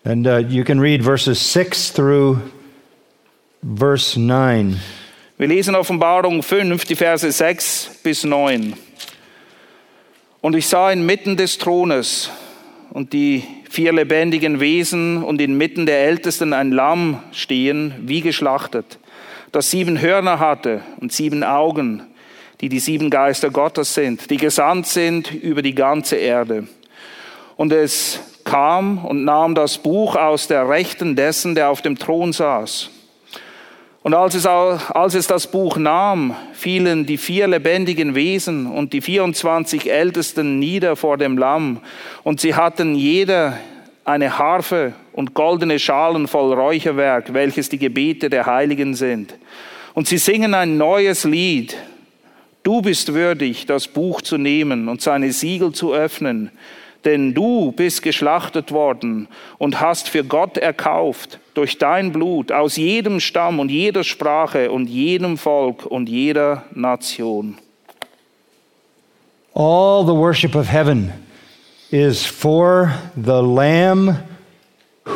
And 0.05 0.27
uh, 0.27 0.39
you 0.39 0.65
can 0.65 0.81
read 0.81 1.05
verses 1.05 1.39
6 1.39 1.93
through 1.93 2.39
verse 3.63 4.19
9. 4.19 4.81
Wir 5.45 5.49
lesen 5.55 5.75
Offenbarung 5.75 6.43
5, 6.43 6.87
die 6.87 6.97
Verse 6.97 7.31
6 7.31 7.99
bis 8.03 8.25
9. 8.25 8.73
Und 10.41 10.57
ich 10.57 10.67
sah 10.67 10.91
inmitten 10.91 11.37
des 11.37 11.59
Thrones 11.59 12.31
und 12.89 13.13
die 13.13 13.45
vier 13.69 13.93
lebendigen 13.93 14.59
Wesen 14.59 15.23
und 15.23 15.43
inmitten 15.43 15.85
der 15.85 15.99
Ältesten 15.99 16.55
ein 16.55 16.73
Lamm 16.73 17.23
stehen, 17.33 17.93
wie 18.07 18.23
geschlachtet, 18.23 18.99
das 19.53 19.71
sieben 19.71 20.01
Hörner 20.01 20.39
hatte 20.39 20.81
und 21.01 21.13
sieben 21.13 21.45
Augen, 21.45 22.05
die 22.63 22.71
die 22.71 22.81
sieben 22.81 23.11
Geister 23.11 23.51
Gottes 23.51 23.93
sind, 23.93 24.31
die 24.31 24.39
gesandt 24.39 24.87
sind 24.87 25.31
über 25.31 25.61
die 25.61 25.75
ganze 25.75 26.17
Erde. 26.17 26.69
Und 27.57 27.71
es 27.71 28.19
kam 28.45 29.05
und 29.05 29.25
nahm 29.25 29.55
das 29.55 29.77
Buch 29.77 30.17
aus 30.17 30.49
der 30.49 30.71
Rechten 30.71 31.17
dessen, 31.17 31.55
der 31.55 31.69
auf 31.69 31.83
dem 31.83 31.99
Thron 31.99 32.33
saß. 32.33 32.94
Und 34.05 34.13
als 34.13 34.35
es, 34.35 34.45
als 34.45 35.15
es 35.15 35.27
das 35.27 35.47
Buch 35.47 35.79
nahm, 35.79 36.37
fielen 36.53 37.07
die 37.07 37.17
vier 37.17 37.49
lebendigen 37.49 38.15
Wesen 38.15 38.67
und 38.67 38.93
die 38.93 39.01
24 39.01 39.91
Ältesten 39.91 40.59
nieder 40.59 40.95
vor 40.95 41.17
dem 41.17 41.39
Lamm. 41.39 41.81
Und 42.23 42.39
sie 42.39 42.55
hatten 42.55 42.97
jeder 42.97 43.59
eine 44.05 44.37
Harfe 44.39 44.93
und 45.15 45.33
goldene 45.33 45.79
Schalen 45.79 46.29
voll 46.29 46.53
Räucherwerk, 46.53 47.33
welches 47.33 47.71
die 47.71 47.79
Gebete 47.79 48.29
der 48.29 48.45
Heiligen 48.45 48.95
sind. 48.95 49.37
Und 49.95 50.07
sie 50.07 50.19
singen 50.19 50.53
ein 50.53 50.77
neues 50.77 51.25
Lied. 51.25 51.75
Du 52.63 52.83
bist 52.83 53.15
würdig, 53.15 53.65
das 53.65 53.89
Buch 53.89 54.21
zu 54.21 54.37
nehmen 54.37 54.89
und 54.89 55.01
seine 55.01 55.33
Siegel 55.33 55.73
zu 55.73 55.95
öffnen, 55.95 56.51
denn 57.07 57.33
du 57.33 57.73
bist 57.73 58.03
geschlachtet 58.03 58.71
worden 58.71 59.29
und 59.57 59.81
hast 59.81 60.11
für 60.11 60.25
Gott 60.25 60.59
erkauft 60.59 61.39
durch 61.55 61.79
dein 61.79 62.13
Blut 62.13 62.53
aus 62.53 62.77
jedem 62.77 63.21
Stamm 63.21 63.61
und 63.61 63.71
jeder 63.71 64.05
Sprache 64.05 64.71
und 64.71 64.87
jedem 64.87 65.39
Volk 65.39 65.87
und 65.87 66.09
jeder 66.09 66.65
Nation. 66.75 67.57
All 69.55 70.05
the 70.05 70.15
worship 70.15 70.57
of 70.57 70.69
heaven 70.69 71.13
is 71.91 72.27
for 72.27 72.93
the 73.17 73.41
Lamb 73.41 74.17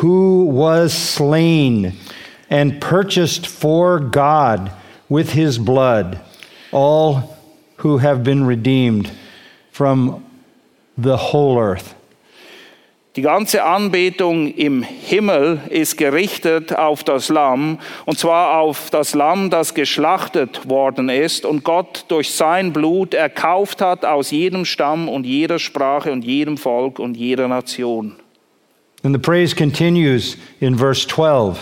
who 0.01 0.45
was 0.45 0.93
slain 0.93 1.93
and 2.49 2.79
purchased 2.79 3.45
for 3.45 3.99
God 3.99 4.71
with 5.09 5.33
his 5.33 5.57
blood 5.57 6.19
all 6.71 7.37
who 7.77 7.97
have 7.97 8.23
been 8.23 8.45
redeemed 8.45 9.11
from 9.71 10.23
the 10.97 11.17
whole 11.17 11.59
earth. 11.59 11.95
Die 13.15 13.23
ganze 13.23 13.63
Anbetung 13.63 14.53
im 14.53 14.83
Himmel 14.83 15.61
ist 15.69 15.97
gerichtet 15.97 16.75
auf 16.75 17.03
das 17.03 17.29
Lamm, 17.29 17.79
und 18.05 18.19
zwar 18.19 18.59
auf 18.59 18.91
das 18.91 19.15
Lamm, 19.15 19.49
das 19.49 19.73
geschlachtet 19.73 20.69
worden 20.69 21.09
ist 21.09 21.43
und 21.43 21.63
Gott 21.63 22.05
durch 22.07 22.31
sein 22.31 22.71
Blut 22.71 23.15
erkauft 23.15 23.81
hat 23.81 24.05
aus 24.05 24.29
jedem 24.29 24.63
Stamm 24.63 25.09
und 25.09 25.25
jeder 25.25 25.57
Sprache 25.57 26.11
und 26.11 26.23
jedem 26.23 26.57
Volk 26.57 26.99
und 26.99 27.17
jeder 27.17 27.47
Nation. 27.47 28.15
And 29.01 29.15
the 29.15 29.19
praise 29.19 29.55
continues 29.55 30.37
in 30.59 30.77
verse 30.77 31.07
12. 31.07 31.57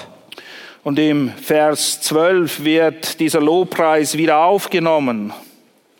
Und 0.83 0.99
im 0.99 1.29
Vers 1.29 2.01
12 2.01 2.65
wird 2.65 3.19
dieser 3.21 3.39
Lobpreis 3.39 4.17
wieder 4.17 4.43
aufgenommen. 4.43 5.31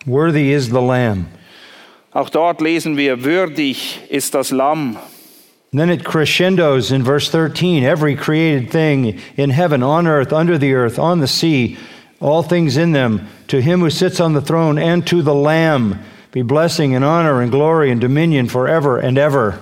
Worthy 0.05 0.53
is 0.53 0.65
the 0.65 0.73
Lamb. 0.73 1.25
Auch 2.11 2.29
dort 2.29 2.59
lesen 2.59 2.97
wir, 2.97 3.23
würdig 3.23 4.01
ist 4.09 4.33
das 4.33 4.51
Lamm. 4.51 4.97
Then 5.74 5.89
it 5.89 6.05
crescendos 6.05 6.91
in 6.91 7.03
verse 7.03 7.30
13 7.30 7.84
every 7.84 8.15
created 8.15 8.72
thing 8.72 9.20
in 9.36 9.49
heaven, 9.49 9.84
on 9.84 10.07
earth, 10.07 10.32
under 10.32 10.57
the 10.57 10.74
earth, 10.74 10.97
on 10.97 11.20
the 11.20 11.28
sea, 11.28 11.78
all 12.22 12.41
things 12.41 12.78
in 12.78 12.93
them, 12.93 13.28
to 13.49 13.61
him 13.61 13.82
who 13.82 13.89
sits 13.89 14.20
on 14.20 14.34
the 14.34 14.41
throne 14.41 14.78
and 14.78 15.05
to 15.07 15.22
the 15.22 15.36
Lamb 15.36 15.99
be 16.32 16.41
blessing 16.41 16.95
and 16.95 17.03
honor 17.03 17.41
and 17.41 17.51
glory 17.51 17.91
and 17.91 17.99
dominion 17.99 18.47
forever 18.47 18.97
and 18.99 19.18
ever. 19.18 19.59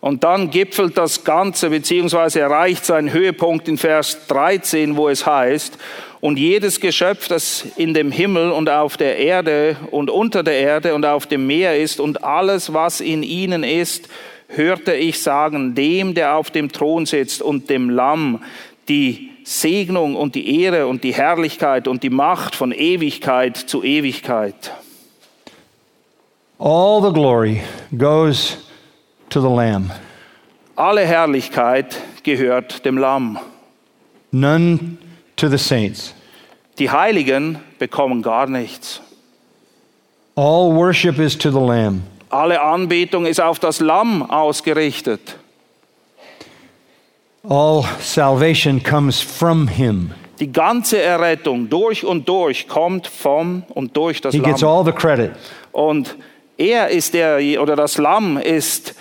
Und 0.00 0.24
dann 0.24 0.50
gipfelt 0.50 0.96
das 0.96 1.24
Ganze 1.24 1.68
beziehungsweise 1.68 2.40
erreicht 2.40 2.86
seinen 2.86 3.12
Höhepunkt 3.12 3.68
in 3.68 3.76
Vers 3.76 4.26
13, 4.28 4.96
wo 4.96 5.10
es 5.10 5.26
heißt, 5.26 5.76
und 6.20 6.38
jedes 6.38 6.80
Geschöpf, 6.80 7.28
das 7.28 7.66
in 7.76 7.92
dem 7.92 8.10
Himmel 8.10 8.50
und 8.50 8.68
auf 8.70 8.96
der 8.96 9.18
Erde 9.18 9.76
und 9.90 10.10
unter 10.10 10.42
der 10.42 10.58
Erde 10.58 10.94
und 10.94 11.04
auf 11.04 11.26
dem 11.26 11.46
Meer 11.46 11.78
ist 11.78 12.00
und 12.00 12.24
alles, 12.24 12.72
was 12.72 13.00
in 13.00 13.22
ihnen 13.22 13.62
ist, 13.62 14.08
hörte 14.54 14.94
ich 14.94 15.22
sagen, 15.22 15.74
dem, 15.74 16.14
der 16.14 16.36
auf 16.36 16.50
dem 16.50 16.70
Thron 16.70 17.06
sitzt 17.06 17.42
und 17.42 17.70
dem 17.70 17.90
Lamm, 17.90 18.42
die 18.88 19.30
Segnung 19.44 20.16
und 20.16 20.34
die 20.34 20.62
Ehre 20.62 20.86
und 20.86 21.04
die 21.04 21.14
Herrlichkeit 21.14 21.88
und 21.88 22.02
die 22.02 22.10
Macht 22.10 22.54
von 22.54 22.72
Ewigkeit 22.72 23.56
zu 23.56 23.82
Ewigkeit. 23.82 24.72
All 26.58 27.00
the 27.02 27.12
glory 27.12 27.62
goes 27.96 28.58
to 29.30 29.40
the 29.40 29.48
Lamb. 29.48 29.90
Alle 30.76 31.06
Herrlichkeit 31.06 31.96
gehört 32.22 32.84
dem 32.84 32.98
Lamm. 32.98 33.38
None 34.30 34.98
to 35.36 35.48
the 35.48 35.58
saints. 35.58 36.14
Die 36.78 36.90
Heiligen 36.90 37.58
bekommen 37.78 38.22
gar 38.22 38.46
nichts. 38.46 39.00
All 40.36 40.72
worship 40.74 41.18
is 41.18 41.36
to 41.36 41.50
the 41.50 41.58
Lamb. 41.58 42.02
Alle 42.30 42.60
Anbetung 42.62 43.26
ist 43.26 43.40
auf 43.40 43.58
das 43.58 43.80
Lamm 43.80 44.22
ausgerichtet. 44.30 45.36
All 47.48 47.84
salvation 48.00 48.82
comes 48.82 49.20
from 49.20 49.66
him. 49.68 50.12
Die 50.38 50.52
ganze 50.52 51.00
Errettung 51.00 51.68
durch 51.68 52.04
und 52.04 52.28
durch 52.28 52.68
kommt 52.68 53.06
vom 53.06 53.62
und 53.70 53.96
durch 53.96 54.20
das 54.20 54.34
He 54.34 54.40
gets 54.40 54.60
Lamm. 54.60 54.70
all 54.70 54.84
the 54.84 54.92
credit. 54.92 55.32
Und 55.72 56.16
er 56.56 56.88
ist 56.88 57.14
der, 57.14 57.60
oder 57.60 57.76
das 57.76 57.98
Lamm 57.98 58.36
ist 58.38 58.94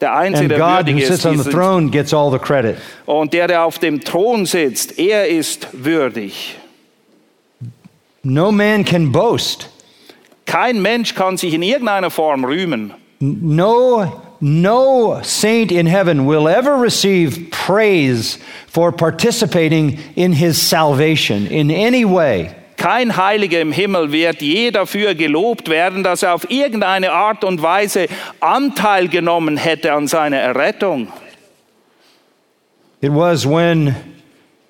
der 0.00 0.14
Einzige, 0.14 0.40
And 0.42 0.50
der 0.52 0.58
God, 0.58 0.68
who 0.68 0.76
würdig 0.88 1.02
ist. 1.02 1.08
sits 1.08 1.26
on 1.26 1.32
the 1.32 1.36
diesen- 1.44 1.52
throne, 1.52 1.90
gets 1.90 2.12
all 2.14 2.30
the 2.30 2.38
credit. 2.38 2.76
Und 3.06 3.32
der, 3.32 3.46
der 3.48 3.64
auf 3.64 3.78
dem 3.78 4.00
Thron 4.00 4.46
sitzt, 4.46 4.98
er 4.98 5.28
ist 5.28 5.68
würdig. 5.72 6.56
No 8.22 8.50
man 8.50 8.84
can 8.84 9.12
boast. 9.12 9.68
Kein 10.48 10.80
Mensch 10.80 11.14
kann 11.14 11.36
sich 11.36 11.52
in 11.52 11.62
irgendeiner 11.62 12.10
Form 12.10 12.42
rühmen. 12.42 12.94
No, 13.20 14.22
no 14.40 15.20
saint 15.22 15.70
in 15.70 15.86
heaven 15.86 16.26
will 16.26 16.48
ever 16.48 16.80
receive 16.80 17.50
praise 17.50 18.38
for 18.66 18.90
participating 18.90 19.98
in 20.16 20.32
his 20.32 20.58
salvation 20.58 21.46
in 21.46 21.70
any 21.70 22.02
way. 22.06 22.50
Kein 22.78 23.14
Heiliger 23.14 23.60
im 23.60 23.72
Himmel 23.72 24.10
wird 24.10 24.40
je 24.40 24.70
dafür 24.70 25.14
gelobt 25.14 25.68
werden, 25.68 26.02
dass 26.02 26.22
er 26.22 26.32
auf 26.32 26.50
irgendeine 26.50 27.12
Art 27.12 27.44
und 27.44 27.60
Weise 27.60 28.06
Anteil 28.40 29.08
genommen 29.08 29.58
hätte 29.58 29.92
an 29.92 30.06
seiner 30.06 30.38
Errettung. 30.38 31.08
It 33.02 33.12
was 33.12 33.44
when 33.44 33.94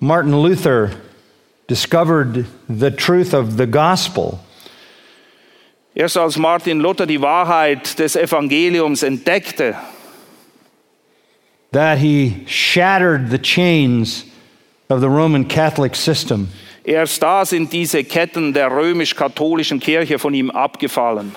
Martin 0.01 0.33
Luther 0.33 0.91
discovered 1.69 2.45
the 2.67 2.91
truth 2.91 3.33
of 3.33 3.57
the 3.57 3.65
gospel 3.65 4.39
Erst 5.99 6.15
als 6.15 6.37
Martin 6.37 6.79
Luther 6.79 7.05
die 7.05 7.19
Wahrheit 7.21 7.99
des 7.99 8.15
Evangeliums 8.15 9.03
entdeckte, 9.03 9.75
that 11.73 11.97
he 11.97 12.35
shattered 12.47 13.29
the 13.29 13.37
chains 13.37 14.25
of 14.87 15.01
the 15.01 15.07
Roman 15.07 15.45
Catholic 15.45 15.97
system. 15.97 16.47
erst 16.85 17.21
da 17.21 17.43
sind 17.43 17.73
diese 17.73 18.05
Ketten 18.05 18.53
der 18.53 18.71
römisch-katholischen 18.71 19.81
Kirche 19.81 20.19
von 20.19 20.33
ihm 20.33 20.49
abgefallen. 20.51 21.35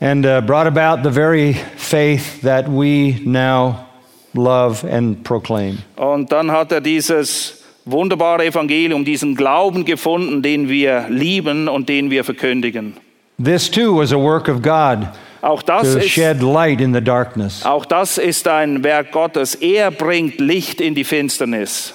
and 0.00 0.24
uh, 0.24 0.40
brought 0.40 0.68
about 0.68 1.02
the 1.02 1.10
very 1.10 1.54
faith 1.76 2.40
that 2.42 2.68
we 2.68 3.18
now 3.24 3.84
love 4.32 4.84
and 4.84 5.24
proclaim. 5.24 5.78
Und 5.96 6.30
dann 6.30 6.52
hat 6.52 6.70
er 6.70 6.80
dieses 6.80 7.64
wunderbare 7.84 8.46
Evangelium, 8.46 9.04
diesen 9.04 9.34
Glauben 9.34 9.84
gefunden, 9.84 10.40
den 10.40 10.68
wir 10.68 11.06
lieben 11.08 11.66
und 11.66 11.88
den 11.88 12.12
wir 12.12 12.22
verkündigen. 12.22 12.94
This 13.38 13.68
too 13.70 13.92
was 13.92 14.12
a 14.12 14.18
work 14.18 14.48
of 14.48 14.62
God 14.62 15.08
Auch 15.40 15.62
das, 15.62 15.92
to 15.92 15.98
ist, 15.98 16.08
shed 16.08 16.42
light 16.42 16.80
in 16.80 16.92
the 16.92 17.00
darkness. 17.00 17.64
auch 17.64 17.86
das 17.86 18.18
ist 18.18 18.48
ein 18.48 18.82
Werk 18.82 19.12
Gottes. 19.12 19.54
Er 19.54 19.90
bringt 19.92 20.40
Licht 20.40 20.80
in 20.80 20.94
die 20.94 21.04
Finsternis. 21.04 21.94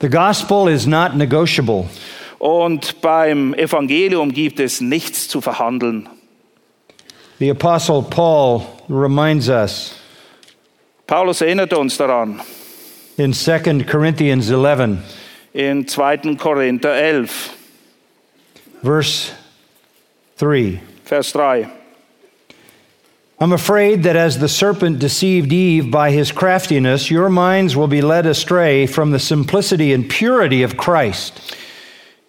The 0.00 0.08
gospel 0.08 0.68
is 0.68 0.86
not 0.86 1.16
negotiable. 1.16 1.88
Und 2.38 3.00
beim 3.00 3.54
Evangelium 3.54 4.32
gibt 4.32 4.60
es 4.60 4.80
nichts 4.80 5.28
zu 5.28 5.40
verhandeln. 5.40 6.08
The 7.40 7.50
Apostle 7.50 8.02
Paul 8.02 8.62
reminds 8.88 9.48
us 9.48 9.94
Paulus 11.06 11.40
erinnert 11.40 11.72
uns 11.72 11.96
daran 11.96 12.40
in 13.16 13.32
2 13.32 13.84
Corinthians 13.84 14.48
11, 14.50 14.98
in 15.52 15.86
2. 15.86 16.36
Korinther 16.36 16.94
11, 16.94 17.50
verse 18.82 19.32
3. 20.36 20.80
Vers 21.04 21.32
3. 21.32 21.66
I'm 23.40 23.52
afraid 23.52 24.04
that 24.04 24.16
as 24.16 24.38
the 24.38 24.48
serpent 24.48 24.98
deceived 24.98 25.52
Eve 25.52 25.90
by 25.90 26.10
his 26.10 26.32
craftiness, 26.32 27.10
your 27.10 27.28
minds 27.28 27.76
will 27.76 27.88
be 27.88 28.00
led 28.00 28.26
astray 28.26 28.86
from 28.86 29.10
the 29.10 29.18
simplicity 29.18 29.92
and 29.92 30.08
purity 30.08 30.62
of 30.62 30.76
Christ. 30.76 31.40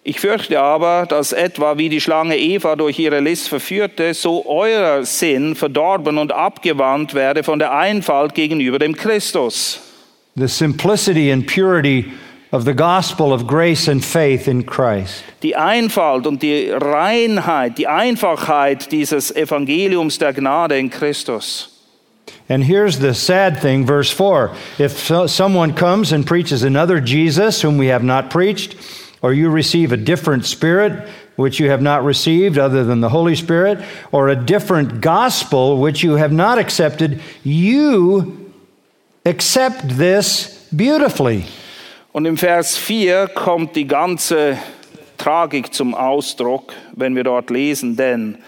Ich 0.04 0.20
fürchte 0.20 0.60
aber, 0.60 1.06
dass 1.06 1.32
etwa 1.32 1.78
wie 1.78 1.88
die 1.88 2.00
Schlange 2.00 2.36
Eva 2.36 2.76
durch 2.76 2.98
ihre 2.98 3.18
List 3.18 3.48
verführte, 3.48 4.14
so 4.14 4.44
euer 4.46 5.04
Sinn 5.04 5.56
verdorben 5.56 6.18
und 6.18 6.30
abgewandt 6.30 7.14
werde 7.14 7.42
von 7.42 7.58
der 7.58 7.72
Einfalt 7.72 8.34
gegenüber 8.34 8.78
dem 8.78 8.94
Christus. 8.94 9.80
The 10.36 10.46
simplicity 10.46 11.32
and 11.32 11.46
purity 11.46 12.12
of 12.56 12.64
the 12.64 12.72
gospel 12.72 13.34
of 13.34 13.46
grace 13.46 13.86
and 13.86 14.02
faith 14.02 14.48
in 14.48 14.62
Christ. 14.64 15.22
Die 15.42 15.54
Einfalt 15.54 16.26
und 16.26 16.42
die 16.42 16.70
Reinheit, 16.70 17.76
die 17.76 17.86
Einfachheit 17.86 18.90
dieses 18.90 19.30
Evangeliums 19.30 20.18
der 20.18 20.32
Gnade 20.32 20.78
in 20.78 20.88
Christus. 20.88 21.68
And 22.48 22.64
here's 22.64 22.98
the 22.98 23.12
sad 23.12 23.60
thing, 23.60 23.84
verse 23.86 24.10
4. 24.10 24.52
If 24.78 24.98
so- 24.98 25.26
someone 25.26 25.74
comes 25.74 26.12
and 26.12 26.24
preaches 26.26 26.62
another 26.62 26.98
Jesus 26.98 27.60
whom 27.60 27.76
we 27.76 27.88
have 27.88 28.02
not 28.02 28.30
preached, 28.30 28.74
or 29.20 29.34
you 29.34 29.50
receive 29.50 29.92
a 29.92 29.96
different 29.98 30.46
spirit 30.46 31.06
which 31.36 31.60
you 31.60 31.68
have 31.68 31.82
not 31.82 32.04
received 32.04 32.58
other 32.58 32.84
than 32.84 33.02
the 33.02 33.10
Holy 33.10 33.34
Spirit, 33.34 33.80
or 34.12 34.28
a 34.28 34.36
different 34.36 35.02
gospel 35.02 35.76
which 35.76 36.02
you 36.02 36.16
have 36.16 36.32
not 36.32 36.56
accepted, 36.58 37.20
you 37.44 38.50
accept 39.26 39.98
this 39.98 40.66
beautifully. 40.74 41.44
Und 42.16 42.24
im 42.24 42.38
Vers 42.38 42.78
4 42.78 43.26
kommt 43.26 43.76
die 43.76 43.86
ganze 43.86 44.56
Tragik 45.18 45.74
zum 45.74 45.94
Ausdruck, 45.94 46.72
wenn 46.94 47.14
wir 47.14 47.24
dort 47.24 47.50
lesen, 47.50 47.94
denn 47.94 48.38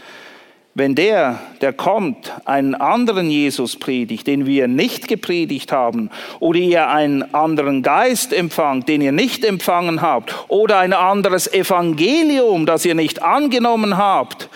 wenn 0.72 0.94
der, 0.94 1.38
der 1.60 1.74
kommt, 1.74 2.32
einen 2.46 2.74
anderen 2.74 3.28
Jesus 3.28 3.78
predigt, 3.78 4.26
den 4.26 4.46
wir 4.46 4.68
nicht 4.68 5.06
gepredigt 5.06 5.70
haben, 5.70 6.08
oder 6.40 6.58
ihr 6.58 6.88
einen 6.88 7.34
anderen 7.34 7.82
Geist 7.82 8.32
empfangt, 8.32 8.88
den 8.88 9.02
ihr 9.02 9.12
nicht 9.12 9.44
empfangen 9.44 10.00
habt, 10.00 10.34
oder 10.48 10.78
ein 10.78 10.94
anderes 10.94 11.46
Evangelium, 11.52 12.64
das 12.64 12.86
ihr 12.86 12.94
nicht 12.94 13.22
angenommen 13.22 13.98
habt, 13.98 14.48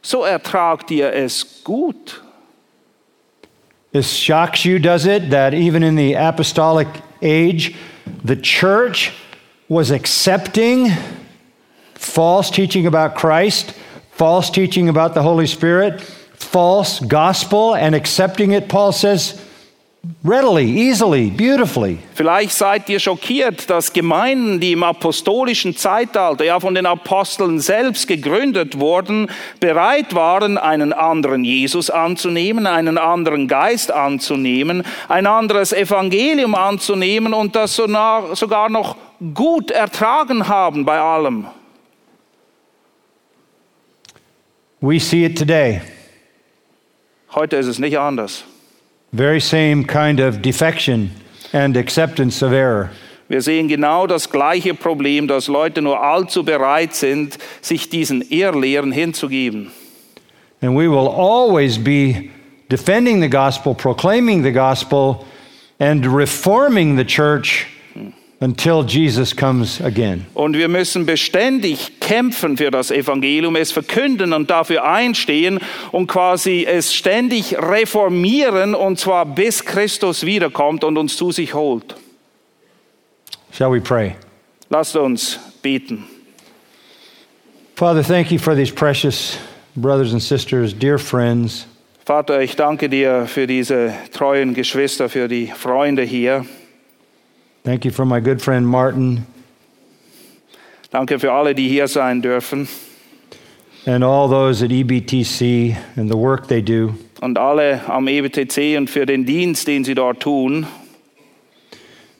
so 0.00 0.22
ertragt 0.22 0.92
ihr 0.92 1.12
es 1.12 1.64
gut. 1.64 2.22
It 3.90 4.04
shocks 4.04 4.62
you, 4.62 4.78
does 4.78 5.06
it, 5.06 5.28
that 5.32 5.54
even 5.54 5.82
in 5.82 5.96
the 5.96 6.16
apostolic 6.16 6.86
age, 7.20 7.74
the 8.24 8.36
church 8.36 9.12
was 9.68 9.90
accepting 9.90 10.90
false 11.94 12.50
teaching 12.50 12.86
about 12.86 13.14
Christ, 13.14 13.74
false 14.10 14.50
teaching 14.50 14.88
about 14.88 15.14
the 15.14 15.22
Holy 15.22 15.46
Spirit, 15.46 16.00
false 16.00 17.00
gospel, 17.00 17.74
and 17.74 17.94
accepting 17.94 18.52
it, 18.52 18.68
Paul 18.68 18.92
says, 18.92 19.39
readily, 20.22 20.66
easily, 20.66 21.30
beautifully. 21.30 21.98
Vielleicht 22.14 22.52
seid 22.52 22.88
ihr 22.88 23.00
schockiert, 23.00 23.70
dass 23.70 23.92
Gemeinden, 23.92 24.60
die 24.60 24.72
im 24.72 24.82
apostolischen 24.82 25.76
Zeitalter, 25.76 26.44
ja 26.44 26.60
von 26.60 26.74
den 26.74 26.86
Aposteln 26.86 27.58
selbst 27.58 28.06
gegründet 28.06 28.78
wurden, 28.78 29.30
bereit 29.60 30.14
waren, 30.14 30.58
einen 30.58 30.92
anderen 30.92 31.44
Jesus 31.44 31.88
anzunehmen, 31.88 32.66
einen 32.66 32.98
anderen 32.98 33.48
Geist 33.48 33.90
anzunehmen, 33.90 34.84
ein 35.08 35.26
anderes 35.26 35.72
Evangelium 35.72 36.54
anzunehmen 36.54 37.32
und 37.32 37.56
das 37.56 37.76
sogar 37.76 38.68
noch 38.68 38.96
gut 39.34 39.70
ertragen 39.70 40.48
haben 40.48 40.84
bei 40.84 40.98
allem. 40.98 41.46
We 44.82 44.98
see 44.98 45.26
it 45.26 45.38
today. 45.38 45.82
Heute 47.34 47.56
ist 47.56 47.66
es 47.66 47.78
nicht 47.78 47.98
anders. 47.98 48.44
Very 49.12 49.40
same 49.40 49.84
kind 49.84 50.20
of 50.20 50.40
defection 50.40 51.10
and 51.52 51.76
acceptance 51.76 52.42
of 52.42 52.52
error. 52.52 52.90
Wir 53.28 53.42
sehen 53.42 53.68
genau 53.68 54.06
das 54.06 54.30
gleiche 54.30 54.74
Problem, 54.74 55.28
dass 55.28 55.46
Leute 55.48 55.82
nur 55.82 56.00
allzu 56.00 56.44
bereit 56.44 56.94
sind, 56.94 57.38
sich 57.60 57.88
diesen 57.88 58.22
Irrlehren 58.22 58.92
hinzugeben. 58.92 59.70
And 60.60 60.76
we 60.76 60.88
will 60.88 61.08
always 61.08 61.78
be 61.78 62.30
defending 62.68 63.20
the 63.20 63.28
gospel, 63.28 63.74
proclaiming 63.74 64.42
the 64.42 64.52
gospel, 64.52 65.24
and 65.78 66.04
reforming 66.06 66.96
the 66.96 67.04
church 67.04 67.66
until 68.40 68.82
Jesus 68.82 69.36
comes 69.36 69.80
again. 69.82 70.26
Und 70.34 70.56
wir 70.56 70.68
müssen 70.68 71.04
beständig 71.04 72.00
kämpfen 72.00 72.56
für 72.56 72.70
das 72.70 72.90
Evangelium, 72.90 73.54
es 73.54 73.70
verkünden 73.70 74.32
und 74.32 74.50
dafür 74.50 74.84
einstehen 74.84 75.60
und 75.92 76.06
quasi 76.06 76.64
es 76.66 76.94
ständig 76.94 77.56
reformieren 77.58 78.74
und 78.74 78.98
zwar 78.98 79.26
bis 79.26 79.64
Christus 79.64 80.24
wiederkommt 80.24 80.84
und 80.84 80.96
uns 80.96 81.16
zu 81.16 81.30
sich 81.30 81.54
holt. 81.54 81.94
Shall 83.52 83.72
we 83.72 83.80
pray? 83.80 84.16
Lasst 84.70 84.96
uns 84.96 85.38
beten. 85.62 86.04
Father, 87.76 88.02
thank 88.02 88.30
you 88.30 88.38
for 88.38 88.54
these 88.54 88.72
precious 88.72 89.38
brothers 89.74 90.12
and 90.12 90.22
sisters, 90.22 90.72
dear 90.72 90.98
friends. 90.98 91.66
Vater, 92.04 92.40
ich 92.40 92.56
danke 92.56 92.88
dir 92.88 93.26
für 93.26 93.46
diese 93.46 93.92
treuen 94.12 94.54
Geschwister, 94.54 95.08
für 95.08 95.28
die 95.28 95.46
Freunde 95.46 96.02
hier. 96.02 96.44
Thank 97.64 97.84
you 97.84 97.90
for 97.90 98.04
my 98.04 98.20
good 98.20 98.40
friend 98.40 98.66
Martin 98.66 99.26
Danke 100.90 101.18
für 101.20 101.32
alle, 101.32 101.54
die 101.54 101.68
hier 101.68 101.86
sein 101.86 102.20
dürfen 102.20 102.68
and 103.86 104.04
all 104.04 104.28
those 104.28 104.62
at 104.62 104.70
EBTC 104.70 105.76
and 105.96 106.10
the 106.10 106.16
work 106.16 106.48
they 106.48 106.60
do. 106.62 106.94
und 107.20 107.38
alle 107.38 107.80
am 107.86 108.08
EBTC 108.08 108.76
und 108.76 108.88
für 108.90 109.06
den 109.06 109.24
Dienst, 109.24 109.66
den 109.68 109.84
sie 109.84 109.94
dort 109.94 110.20
tun. 110.20 110.66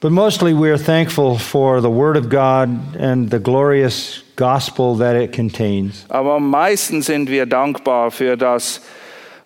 But 0.01 0.13
mostly 0.13 0.55
we 0.55 0.71
are 0.71 0.79
thankful 0.79 1.39
for 1.39 1.83
the 1.83 1.91
Word 1.91 2.17
of 2.17 2.31
God 2.31 2.97
and 2.99 3.31
the 3.31 3.39
glorious 3.39 4.23
gospel 4.37 4.97
that 4.97 5.15
it 5.15 5.33
contains. 5.35 6.07
Aber 6.09 6.35
am 6.37 6.49
meisten 6.49 7.03
sind 7.03 7.29
wir 7.29 7.45
dankbar 7.45 8.11
für 8.11 8.37
das 8.37 8.81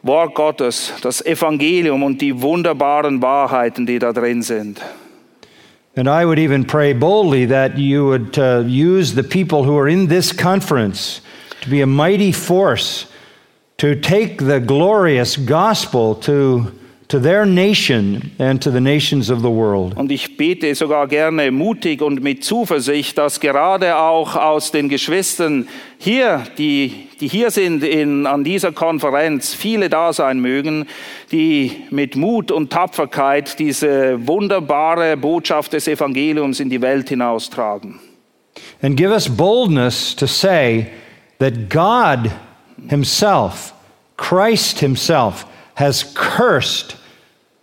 Wort 0.02 0.34
Gottes, 0.34 0.92
das 1.02 1.24
Evangelium 1.24 2.04
und 2.04 2.20
die 2.20 2.40
wunderbaren 2.40 3.20
Wahrheiten, 3.20 3.86
die 3.86 3.98
da 3.98 4.12
drin 4.12 4.42
sind. 4.42 4.80
And 5.96 6.08
I 6.08 6.24
would 6.24 6.40
even 6.40 6.64
pray 6.64 6.92
boldly 6.92 7.46
that 7.46 7.78
you 7.78 8.06
would 8.06 8.38
uh, 8.38 8.64
use 8.66 9.14
the 9.14 9.22
people 9.22 9.62
who 9.62 9.78
are 9.78 9.88
in 9.88 10.08
this 10.08 10.32
conference 10.32 11.20
to 11.60 11.70
be 11.70 11.80
a 11.82 11.86
mighty 11.86 12.32
force 12.32 13.06
to 13.78 14.00
take 14.00 14.38
the 14.38 14.60
glorious 14.60 15.36
gospel 15.36 16.16
to, 16.16 16.76
to 17.08 17.20
their 17.20 17.44
nation 17.44 18.32
and 18.38 18.62
to 18.62 18.70
the 18.70 18.80
nations 18.80 19.30
of 19.30 19.40
the 19.40 19.50
world. 19.50 19.96
Und 19.96 20.10
ich 20.10 20.36
bete 20.36 20.74
sogar 20.74 21.06
gerne 21.06 21.50
mutig 21.50 22.00
und 22.00 22.22
mit 22.22 22.44
Zuversicht, 22.44 23.18
dass 23.18 23.40
gerade 23.40 23.96
auch 23.96 24.36
aus 24.36 24.70
den 24.70 24.88
Geschwistern 24.88 25.68
hier, 25.98 26.44
die, 26.56 27.08
die 27.20 27.28
hier 27.28 27.50
sind 27.50 27.84
in, 27.84 28.26
an 28.26 28.42
dieser 28.42 28.72
Konferenz, 28.72 29.54
viele 29.54 29.90
da 29.90 30.12
sein 30.12 30.40
mögen, 30.40 30.86
die 31.30 31.72
mit 31.90 32.16
Mut 32.16 32.50
und 32.50 32.70
Tapferkeit 32.70 33.58
diese 33.58 34.26
wunderbare 34.26 35.16
Botschaft 35.16 35.74
des 35.74 35.86
Evangeliums 35.88 36.60
in 36.60 36.70
die 36.70 36.80
Welt 36.80 37.10
hinaustragen. 37.10 38.00
And 38.82 38.96
give 38.96 39.10
us 39.10 39.28
boldness 39.28 40.14
to 40.16 40.26
say 40.26 40.86
that 41.38 41.68
God 41.68 42.30
Himself, 42.88 43.74
Christ 44.16 44.78
Himself, 44.78 45.46
has 45.74 46.04
cursed 46.14 46.96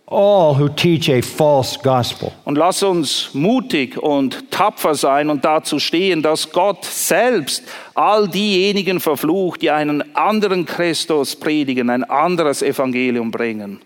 all 0.06 0.54
who 0.58 0.68
teach 0.68 1.08
a 1.08 1.22
false 1.22 1.78
gospel. 1.82 2.32
Und 2.44 2.58
lass 2.58 2.82
uns 2.82 3.30
mutig 3.32 3.96
und 3.96 4.50
tapfer 4.50 4.94
sein 4.94 5.30
und 5.30 5.44
dazu 5.44 5.78
stehen, 5.78 6.20
dass 6.22 6.52
Gott 6.52 6.84
selbst 6.84 7.62
all 7.94 8.28
diejenigen 8.28 9.00
verflucht, 9.00 9.62
die 9.62 9.70
einen 9.70 10.14
anderen 10.14 10.66
Christus 10.66 11.34
predigen, 11.34 11.88
ein 11.88 12.04
anderes 12.04 12.60
Evangelium 12.62 13.30
bringen. 13.30 13.80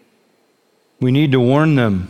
We 0.99 1.13
need 1.13 1.33
to 1.33 1.41
warn 1.41 1.77
them 1.77 2.09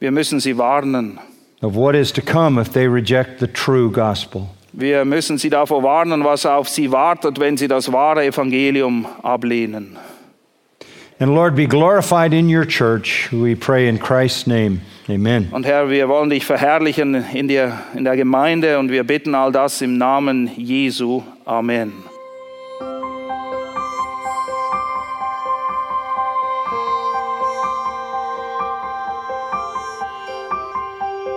Wir 0.00 0.10
müssen 0.10 0.40
sie 0.40 0.56
warnen. 0.58 1.20
of 1.62 1.76
what 1.76 1.94
is 1.94 2.10
to 2.12 2.20
come 2.20 2.60
if 2.60 2.72
they 2.72 2.88
reject 2.88 3.38
the 3.38 3.46
true 3.46 3.88
gospel. 3.90 4.48
Wir 4.72 5.04
müssen 5.04 5.38
sie 5.38 5.50
davor 5.50 5.82
warnen, 5.82 6.24
was 6.24 6.46
auf 6.46 6.68
sie 6.68 6.90
wartet, 6.90 7.38
wenn 7.38 7.56
sie 7.56 7.68
das 7.68 7.92
wahre 7.92 8.24
Evangelium 8.24 9.06
ablehnen. 9.22 9.96
And 11.22 11.36
Lord, 11.36 11.54
be 11.54 11.68
glorified 11.68 12.34
in 12.34 12.48
your 12.48 12.64
church, 12.64 13.30
we 13.30 13.54
pray 13.54 13.86
in 13.86 13.98
Christ's 13.98 14.48
name. 14.48 14.80
Amen. 15.08 15.50
Und 15.52 15.64
Herr, 15.64 15.88
wir 15.88 16.08
wollen 16.08 16.30
dich 16.30 16.44
verherrlichen 16.44 17.14
in 17.32 17.46
der, 17.46 17.80
in 17.94 18.02
der 18.02 18.16
Gemeinde 18.16 18.76
und 18.80 18.90
wir 18.90 19.04
bitten 19.04 19.36
all 19.36 19.52
das 19.52 19.80
im 19.82 19.98
Namen 19.98 20.50
Jesu. 20.56 21.22
Amen. 21.44 21.92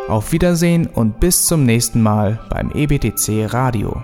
Auf 0.08 0.32
Wiedersehen 0.32 0.88
und 0.88 1.20
bis 1.20 1.46
zum 1.46 1.64
nächsten 1.64 2.02
Mal 2.02 2.40
beim 2.50 2.72
EBTC 2.72 3.54
Radio. 3.54 4.04